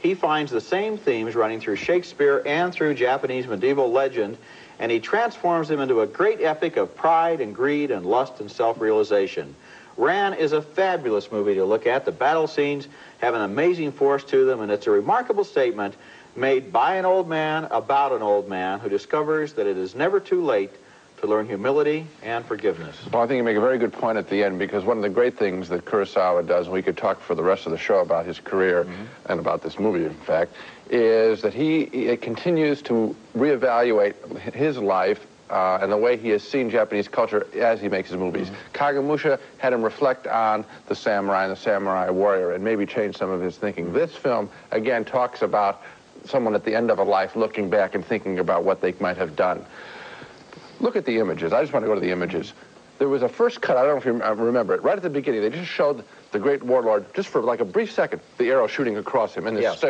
He 0.00 0.14
finds 0.14 0.50
the 0.50 0.60
same 0.60 0.98
themes 0.98 1.34
running 1.34 1.60
through 1.60 1.76
Shakespeare 1.76 2.42
and 2.44 2.72
through 2.72 2.94
Japanese 2.94 3.46
medieval 3.46 3.90
legend, 3.90 4.36
and 4.78 4.90
he 4.90 5.00
transforms 5.00 5.68
them 5.68 5.80
into 5.80 6.00
a 6.00 6.06
great 6.06 6.40
epic 6.40 6.76
of 6.76 6.96
pride 6.96 7.40
and 7.40 7.54
greed 7.54 7.90
and 7.90 8.06
lust 8.06 8.40
and 8.40 8.50
self-realization. 8.50 9.54
Ran 9.96 10.34
is 10.34 10.52
a 10.52 10.60
fabulous 10.62 11.30
movie 11.30 11.54
to 11.54 11.64
look 11.64 11.86
at. 11.86 12.04
The 12.04 12.12
battle 12.12 12.46
scenes 12.46 12.88
have 13.18 13.34
an 13.34 13.42
amazing 13.42 13.92
force 13.92 14.24
to 14.24 14.44
them, 14.44 14.60
and 14.60 14.72
it's 14.72 14.86
a 14.86 14.90
remarkable 14.90 15.44
statement 15.44 15.94
made 16.36 16.72
by 16.72 16.96
an 16.96 17.04
old 17.04 17.28
man 17.28 17.68
about 17.70 18.12
an 18.12 18.22
old 18.22 18.48
man 18.48 18.80
who 18.80 18.88
discovers 18.88 19.52
that 19.52 19.66
it 19.66 19.76
is 19.76 19.94
never 19.94 20.18
too 20.18 20.42
late 20.42 20.70
to 21.20 21.28
learn 21.28 21.46
humility 21.46 22.06
and 22.22 22.44
forgiveness. 22.44 22.96
Well, 23.12 23.22
I 23.22 23.26
think 23.26 23.38
you 23.38 23.44
make 23.44 23.56
a 23.56 23.60
very 23.60 23.78
good 23.78 23.92
point 23.92 24.18
at 24.18 24.28
the 24.28 24.42
end 24.42 24.58
because 24.58 24.84
one 24.84 24.96
of 24.96 25.02
the 25.02 25.08
great 25.08 25.38
things 25.38 25.68
that 25.68 25.84
Kurosawa 25.84 26.46
does, 26.46 26.66
and 26.66 26.74
we 26.74 26.82
could 26.82 26.96
talk 26.96 27.20
for 27.20 27.34
the 27.34 27.42
rest 27.42 27.66
of 27.66 27.72
the 27.72 27.78
show 27.78 28.00
about 28.00 28.26
his 28.26 28.40
career 28.40 28.84
mm-hmm. 28.84 29.04
and 29.26 29.38
about 29.38 29.62
this 29.62 29.78
movie, 29.78 30.04
in 30.04 30.14
fact, 30.14 30.52
is 30.90 31.42
that 31.42 31.54
he, 31.54 31.86
he 31.86 32.16
continues 32.16 32.82
to 32.82 33.16
reevaluate 33.36 34.14
his 34.52 34.78
life 34.78 35.26
uh, 35.50 35.78
and 35.80 35.92
the 35.92 35.96
way 35.96 36.16
he 36.16 36.30
has 36.30 36.42
seen 36.42 36.70
Japanese 36.70 37.08
culture 37.08 37.46
as 37.54 37.80
he 37.80 37.88
makes 37.88 38.10
his 38.10 38.18
movies. 38.18 38.48
Mm-hmm. 38.48 38.72
Kagemusha 38.72 39.38
had 39.58 39.72
him 39.72 39.82
reflect 39.82 40.26
on 40.26 40.64
the 40.86 40.94
samurai 40.94 41.44
and 41.44 41.52
the 41.52 41.56
samurai 41.56 42.10
warrior 42.10 42.52
and 42.52 42.64
maybe 42.64 42.86
change 42.86 43.16
some 43.16 43.30
of 43.30 43.40
his 43.40 43.56
thinking. 43.56 43.86
Mm-hmm. 43.86 43.94
This 43.94 44.16
film, 44.16 44.48
again, 44.70 45.04
talks 45.04 45.42
about 45.42 45.82
someone 46.26 46.54
at 46.54 46.64
the 46.64 46.74
end 46.74 46.90
of 46.90 46.98
a 46.98 47.02
life 47.02 47.36
looking 47.36 47.68
back 47.68 47.94
and 47.94 48.04
thinking 48.04 48.38
about 48.38 48.64
what 48.64 48.80
they 48.80 48.94
might 49.00 49.16
have 49.16 49.36
done. 49.36 49.64
Look 50.80 50.96
at 50.96 51.04
the 51.04 51.18
images. 51.18 51.52
I 51.52 51.60
just 51.60 51.72
want 51.72 51.84
to 51.84 51.88
go 51.88 51.94
to 51.94 52.00
the 52.00 52.10
images. 52.10 52.52
There 52.98 53.08
was 53.08 53.22
a 53.22 53.28
first 53.28 53.60
cut, 53.60 53.76
I 53.76 53.82
don't 53.82 53.92
know 53.92 53.98
if 53.98 54.04
you 54.38 54.44
remember 54.44 54.74
it, 54.74 54.82
right 54.82 54.96
at 54.96 55.02
the 55.02 55.10
beginning. 55.10 55.42
They 55.42 55.50
just 55.50 55.70
showed 55.70 56.04
the 56.32 56.38
great 56.38 56.62
warlord, 56.62 57.12
just 57.14 57.28
for 57.28 57.42
like 57.42 57.60
a 57.60 57.64
brief 57.64 57.92
second, 57.92 58.22
the 58.38 58.50
arrow 58.50 58.66
shooting 58.66 58.96
across 58.96 59.34
him 59.34 59.46
in 59.46 59.54
this 59.54 59.62
Yes. 59.62 59.80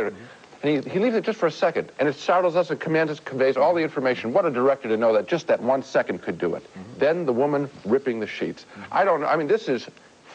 And 0.64 0.82
he, 0.82 0.90
he 0.90 0.98
leaves 0.98 1.14
it 1.14 1.24
just 1.24 1.38
for 1.38 1.46
a 1.46 1.50
second. 1.50 1.92
And 1.98 2.08
it 2.08 2.14
startles 2.14 2.56
us 2.56 2.70
and 2.70 2.80
commands 2.80 3.12
us, 3.12 3.20
conveys 3.20 3.58
all 3.58 3.74
the 3.74 3.82
information. 3.82 4.32
What 4.32 4.46
a 4.46 4.50
director 4.50 4.88
to 4.88 4.96
know 4.96 5.12
that 5.12 5.28
just 5.28 5.46
that 5.48 5.60
one 5.62 5.82
second 5.82 6.22
could 6.22 6.38
do 6.38 6.54
it. 6.54 6.62
Mm-hmm. 6.62 6.98
Then 6.98 7.26
the 7.26 7.34
woman 7.34 7.68
ripping 7.84 8.18
the 8.18 8.26
sheets. 8.26 8.64
I 8.90 9.04
don't 9.04 9.20
know. 9.20 9.26
I 9.26 9.36
mean, 9.36 9.46
this 9.46 9.68
is 9.68 9.86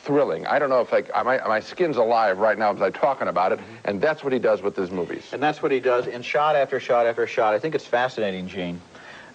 thrilling. 0.03 0.45
I 0.45 0.59
don't 0.59 0.69
know 0.69 0.81
if 0.81 0.91
like 0.91 1.09
uh, 1.15 1.23
my, 1.23 1.39
my 1.47 1.59
skin's 1.59 1.97
alive 1.97 2.37
right 2.37 2.59
now 2.59 2.71
as 2.71 2.79
I'm 2.79 2.93
talking 2.93 3.27
about 3.27 3.53
it. 3.53 3.59
Mm-hmm. 3.59 3.75
And 3.85 4.01
that's 4.01 4.23
what 4.23 4.31
he 4.31 4.37
does 4.37 4.61
with 4.61 4.75
his 4.75 4.91
movies. 4.91 5.23
And 5.33 5.41
that's 5.41 5.63
what 5.63 5.71
he 5.71 5.79
does 5.79 6.05
in 6.05 6.21
shot 6.21 6.55
after 6.55 6.79
shot 6.79 7.07
after 7.07 7.25
shot. 7.25 7.55
I 7.55 7.59
think 7.59 7.73
it's 7.73 7.87
fascinating, 7.87 8.47
Gene, 8.47 8.79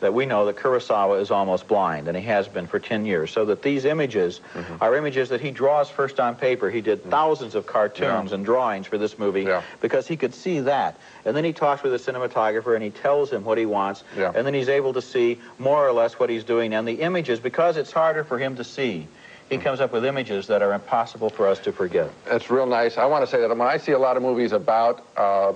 that 0.01 0.13
we 0.13 0.27
know 0.27 0.47
that 0.47 0.57
Kurosawa 0.57 1.21
is 1.21 1.31
almost 1.31 1.69
blind, 1.69 2.09
and 2.09 2.17
he 2.17 2.23
has 2.25 2.49
been 2.49 2.67
for 2.67 2.79
10 2.79 3.05
years, 3.07 3.31
so 3.31 3.45
that 3.47 3.63
these 3.63 3.85
images 3.85 4.41
mm-hmm. 4.53 4.77
are 4.81 4.95
images 4.97 5.29
that 5.31 5.41
he 5.41 5.51
draws 5.51 5.91
first 5.91 6.21
on 6.21 6.35
paper. 6.35 6.71
He 6.71 6.81
did 6.81 7.01
mm-hmm. 7.01 7.11
thousands 7.11 7.55
of 7.55 7.67
cartoons 7.67 8.31
Yeah. 8.31 8.35
and 8.35 8.45
drawings 8.45 8.87
for 8.87 8.99
this 8.99 9.19
movie 9.19 9.43
Yeah. 9.43 9.63
because 9.81 10.07
he 10.07 10.17
could 10.17 10.35
see 10.35 10.61
that. 10.61 10.97
And 11.25 11.37
then 11.37 11.45
he 11.45 11.53
talks 11.53 11.83
with 11.83 11.93
the 11.93 12.13
cinematographer 12.13 12.75
and 12.75 12.83
he 12.83 12.91
tells 12.91 13.31
him 13.33 13.45
what 13.45 13.59
he 13.59 13.67
wants, 13.67 14.05
Yeah. 14.17 14.33
and 14.35 14.47
then 14.47 14.55
he's 14.55 14.69
able 14.69 14.93
to 14.95 15.03
see 15.03 15.41
more 15.59 15.87
or 15.87 15.93
less 15.93 16.19
what 16.19 16.31
he's 16.31 16.45
doing. 16.45 16.75
And 16.75 16.87
the 16.87 17.01
images, 17.01 17.41
because 17.41 17.77
it's 17.77 17.93
harder 17.93 18.25
for 18.25 18.39
him 18.39 18.57
to 18.57 18.65
see, 18.65 19.07
he 19.51 19.59
comes 19.59 19.81
up 19.81 19.93
with 19.93 20.05
images 20.05 20.47
that 20.47 20.63
are 20.63 20.73
impossible 20.73 21.31
for 21.31 21.49
us 21.49 21.59
to 21.61 21.73
forget. 21.73 22.11
That's 22.25 22.51
real 22.51 22.67
nice. 22.67 22.99
I 22.99 23.07
want 23.07 23.25
to 23.25 23.31
say 23.31 23.41
that 23.41 23.49
when 23.49 23.61
I 23.61 23.77
see 23.77 23.93
a 23.93 23.99
lot 23.99 24.17
of 24.17 24.23
movies 24.23 24.53
about 24.53 25.05
uh, 25.17 25.53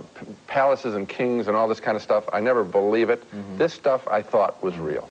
palaces 0.47 0.95
and 0.95 1.09
kings 1.09 1.49
and 1.49 1.57
all 1.57 1.69
this 1.69 1.81
kind 1.81 1.97
of 1.97 2.03
stuff, 2.03 2.25
I 2.33 2.41
never 2.41 2.65
believe 2.65 3.11
it. 3.11 3.23
This 3.59 3.75
stuff 3.75 4.07
I 4.09 4.23
thought 4.23 4.63
was 4.63 4.77
real. 4.79 5.07